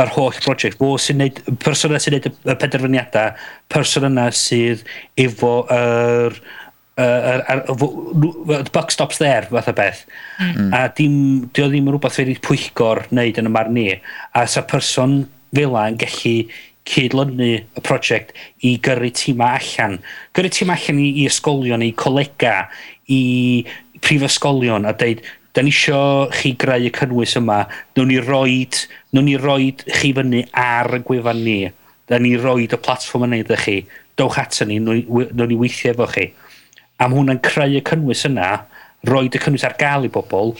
yr 0.00 0.12
holl 0.16 0.40
brosiect 0.44 0.80
fo 0.80 0.94
sy'n 1.00 1.20
neud 1.20 1.42
person 1.60 1.92
yna 1.92 2.00
sy'n 2.04 2.16
neud 2.16 2.30
y 2.32 2.56
penderfyniadau 2.62 3.48
person 3.72 4.08
yna 4.08 4.30
sydd 4.36 4.84
efo 5.20 5.58
yr 5.76 6.32
er, 6.32 6.40
uh, 6.98 7.42
ar, 7.46 7.64
ar, 7.68 8.70
buck 8.72 8.90
stops 8.90 9.18
there 9.18 9.42
fath 9.50 9.68
o 9.68 9.72
beth. 9.72 10.04
Mm. 10.40 10.72
a 10.72 10.88
dim, 10.96 11.16
di 11.52 11.64
o 11.64 11.68
ddim 11.70 11.88
yn 11.88 11.96
rhywbeth 11.96 12.20
wedi 12.22 12.38
pwyllgor 12.44 13.06
wneud 13.10 13.40
yn 13.40 13.50
y 13.50 13.52
marn 13.52 13.76
ni 13.76 13.88
a 14.36 14.46
sa 14.50 14.64
person 14.68 15.22
fel 15.56 15.76
yn 15.80 16.00
gallu 16.00 16.36
cydlynu 16.86 17.48
y 17.56 17.82
prosiect 17.82 18.34
i 18.64 18.76
gyrru 18.82 19.10
tîma 19.10 19.56
allan. 19.58 19.98
Gyrru 20.36 20.52
tîma 20.54 20.76
allan 20.78 21.02
i, 21.02 21.08
i 21.22 21.26
ysgolion 21.30 21.84
i 21.84 21.92
colega 21.98 22.68
i 23.12 23.22
prifysgolion 24.04 24.86
a 24.86 24.94
deud 24.96 25.24
da 25.56 25.64
ni 25.64 25.72
isio 25.72 26.28
chi 26.36 26.52
greu 26.60 26.86
y 26.86 26.92
cynnwys 26.94 27.36
yma. 27.40 27.64
Newn 27.96 28.10
ni 28.12 28.20
roed 28.22 28.82
newn 29.16 29.26
ni 29.30 29.36
roed 29.40 29.86
chi 29.88 30.12
fyny 30.16 30.44
ar 30.52 30.98
y 30.98 31.02
gwefan 31.06 31.42
ni. 31.42 31.60
Da 32.06 32.20
ni 32.22 32.36
roed 32.38 32.76
y 32.76 32.80
platfform 32.80 33.26
yna 33.30 33.40
iddo 33.42 33.58
chi. 33.58 33.80
Dowch 34.16 34.38
ato 34.42 34.68
ni 34.68 34.78
newn 34.78 35.48
ni 35.48 35.58
weithio 35.58 35.94
efo 35.94 36.08
chi 36.12 36.28
am 37.02 37.14
hwnna'n 37.16 37.42
creu 37.44 37.76
y 37.76 37.82
cynnwys 37.86 38.24
yna, 38.28 38.50
roed 39.08 39.36
y 39.36 39.42
cynnwys 39.42 39.66
ar 39.68 39.76
gael 39.80 40.08
i 40.08 40.12
bobl, 40.12 40.54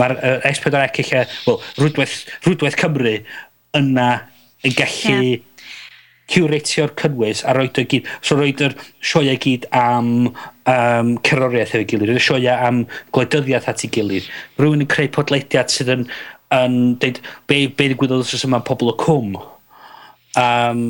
mae'r 0.00 0.16
uh, 0.16 0.36
S4C 0.48 0.82
eich, 0.88 1.14
wel, 1.46 1.58
rwydwaith, 1.78 2.20
rwydwaith 2.46 2.78
Cymru 2.80 3.16
yna 3.76 4.08
yn 4.64 4.76
gallu 4.78 5.16
yeah. 5.18 5.66
curatio'r 6.32 6.94
cynnwys 6.98 7.42
a 7.44 7.54
roed 7.56 7.80
o 7.80 7.84
gyd. 7.88 8.08
So 8.24 8.38
roed 8.38 8.62
yr 8.64 8.76
sioia 9.04 9.36
gyd 9.42 9.68
am 9.76 10.30
um, 10.30 11.14
ceroriaeth 11.26 11.74
efo'i 11.74 11.88
gilydd, 11.92 12.14
y 12.16 12.22
sioia 12.24 12.58
am 12.66 12.84
gwleidyddiaeth 13.12 13.68
at 13.72 13.84
ei 13.84 13.92
gilydd. 13.92 14.30
Rwy'n 14.60 14.86
yn 14.86 14.92
creu 14.92 15.12
podlediad 15.12 15.72
sydd 15.72 15.92
yn, 15.96 16.08
yn 16.56 16.78
deud 17.02 17.20
be, 17.50 17.66
be 17.68 17.90
ddigwyddodd 17.90 18.24
os 18.24 18.48
yma 18.48 18.62
pobl 18.64 18.94
o 18.94 18.96
cwm. 19.02 19.36
Um, 20.40 20.84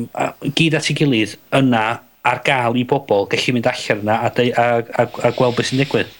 gyd 0.55 0.79
at 0.79 0.87
ei 0.87 0.95
gilydd 1.01 1.35
yna 1.59 1.85
ar 2.23 2.39
gael 2.45 2.77
i 2.79 2.85
bobl 2.87 3.27
gallu 3.31 3.55
mynd 3.55 3.67
allan 3.71 4.03
yna 4.05 4.19
a, 4.25 4.29
deu, 4.35 4.53
a, 4.55 4.83
a, 5.03 5.07
a 5.27 5.33
gweld 5.35 5.57
beth 5.57 5.71
sy'n 5.71 5.83
digwydd. 5.83 6.13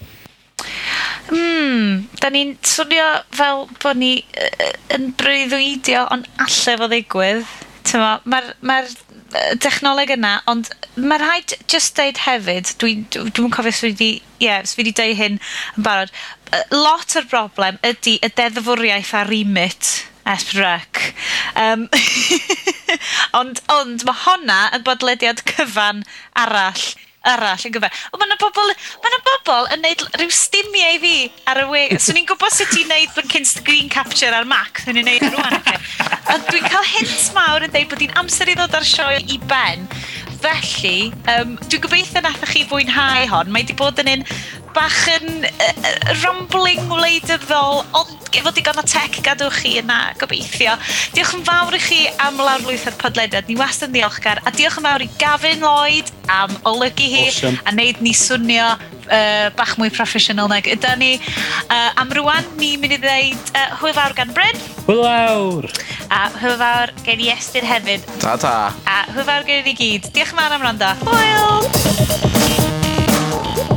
Hmm, 1.29 2.03
da 2.19 2.29
ni'n 2.33 2.57
swnio 2.67 3.07
fel 3.33 3.65
bod 3.79 3.99
ni 4.01 4.17
uh, 4.19 4.73
yn 4.95 5.13
breuddwydio 5.19 6.03
ond 6.13 6.27
allai 6.43 6.77
fo 6.81 6.89
ddigwydd. 6.91 7.55
Mae'r 7.93 8.53
ma, 8.65 8.81
r, 8.81 8.91
dechnoleg 9.63 10.13
yna, 10.17 10.37
ond 10.49 10.69
mae 10.99 11.19
rhaid 11.21 11.55
just 11.71 11.97
deud 11.97 12.19
hefyd, 12.25 12.75
dwi'n 12.81 13.05
dwi, 13.13 13.31
dwi 13.33 13.51
cofio 13.53 13.73
swy 13.73 13.91
wedi, 13.93 14.09
ie, 14.37 14.47
yeah, 14.47 14.63
swy 14.67 14.83
wedi 14.83 14.95
deud 14.99 15.19
hyn 15.19 15.37
yn 15.39 15.85
barod, 15.87 16.13
lot 16.75 17.15
o'r 17.17 17.29
broblem 17.31 17.79
ydy 17.85 18.19
y 18.23 18.29
deddfwriaeth 18.37 19.13
a 19.17 19.23
remit 19.29 19.93
Esbrec. 20.29 21.13
Um, 21.59 21.87
ond, 23.39 23.59
ond 23.73 24.05
mae 24.07 24.21
honna 24.25 24.59
yn 24.75 24.85
bodlediad 24.87 25.43
cyfan 25.49 26.03
arall 26.39 26.85
arall 27.23 27.61
yn 27.67 27.73
gyfer. 27.75 27.99
O, 28.11 28.19
mae 28.19 28.27
yna 28.27 28.37
bobl, 28.39 28.71
mae 29.03 29.11
yna 29.11 29.19
bobl 29.27 29.69
yn 29.73 29.83
neud 29.85 30.01
rhyw 30.19 30.33
stimiau 30.35 30.97
i 30.97 30.99
fi 31.03 31.13
ar 31.49 31.61
y 31.63 31.67
we. 31.71 31.83
So 32.03 32.15
ni'n 32.15 32.27
gwybod 32.27 32.55
sut 32.55 32.73
ti'n 32.75 32.89
neud 32.91 33.13
bod 33.15 33.29
cyn 33.31 33.47
screen 33.47 33.91
capture 33.91 34.33
ar 34.35 34.47
Mac, 34.49 34.83
so 34.83 34.95
ni'n 34.95 35.07
neud 35.07 35.23
rwan. 35.29 35.55
A 35.63 36.39
dwi'n 36.49 36.67
cael 36.67 36.89
hints 36.97 37.29
mawr 37.35 37.63
yn 37.67 37.71
deud 37.73 37.87
bod 37.91 38.03
hi'n 38.03 38.17
amser 38.19 38.51
i 38.51 38.57
ddod 38.59 38.75
ar 38.75 38.87
sioe 38.87 39.21
i 39.23 39.39
ben. 39.47 39.87
Felly, 40.43 41.13
um, 41.37 41.55
dwi'n 41.69 41.85
gobeithio 41.85 42.23
nath 42.25 42.43
chi 42.51 42.65
fwynhau 42.67 43.29
hon. 43.31 43.51
Mae 43.53 43.63
wedi 43.63 43.77
bod 43.79 44.03
yn 44.03 44.11
un 44.17 44.27
bach 44.73 44.99
yn 45.13 45.45
uh, 45.45 45.91
rambling 46.23 46.81
wleidyddol, 46.91 47.83
ond 47.97 48.29
efo 48.33 48.53
digon 48.55 48.79
o 48.81 48.83
tech 48.87 49.19
gadwch 49.25 49.59
chi 49.61 49.75
yna, 49.81 49.99
gobeithio. 50.21 50.75
Diolch 51.13 51.35
yn 51.37 51.45
fawr 51.47 51.77
i 51.77 51.81
chi 51.83 51.99
am 52.23 52.41
lawrlwyth 52.41 52.87
ar 52.89 52.97
podlediad, 53.01 53.49
ni 53.49 53.57
wastad 53.59 53.91
yn 53.91 53.99
ddiolchgar, 53.99 54.41
a 54.43 54.53
diolch 54.55 54.79
yn 54.81 54.87
fawr 54.87 55.05
i 55.05 55.09
Gavin 55.21 55.63
Lloyd 55.63 56.09
am 56.33 56.55
olygu 56.69 57.09
hi, 57.13 57.27
awesome. 57.29 57.61
a 57.67 57.75
wneud 57.75 58.01
ni 58.05 58.13
swnio 58.17 58.71
uh, 58.73 59.47
bach 59.57 59.75
mwy 59.81 59.93
proffesiynol 59.93 60.49
nag 60.51 60.69
ydy 60.73 60.93
ni. 61.01 61.11
Uh, 61.67 62.01
am 62.01 62.13
rwan, 62.17 62.47
ni'n 62.61 62.81
mynd 62.81 62.97
i 62.97 63.01
ddweud 63.03 63.53
uh, 63.53 63.67
hwyl 63.81 63.97
fawr 63.97 64.17
gan 64.17 64.33
Bryn. 64.35 64.63
Hwyl 64.87 65.03
fawr. 65.05 65.69
A 66.13 66.25
hwyl 66.39 66.57
fawr 66.61 66.95
gen 67.05 67.23
i 67.23 67.31
Estyn 67.35 67.67
hefyd. 67.67 68.09
Ta 68.23 68.37
ta. 68.41 68.55
A 68.89 69.03
hwyl 69.13 69.29
fawr 69.29 69.47
gen 69.49 69.63
i 69.63 69.69
ni 69.69 69.77
gyd. 69.77 70.11
Diolch 70.15 70.33
yn 70.33 70.41
fawr 70.41 70.57
am 70.57 70.69
rando. 70.69 70.93
Hwyl! 71.05 71.71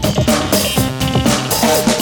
Thank 0.07 0.51
you. 0.51 0.55
Thank 1.67 1.89
you. 1.91 1.95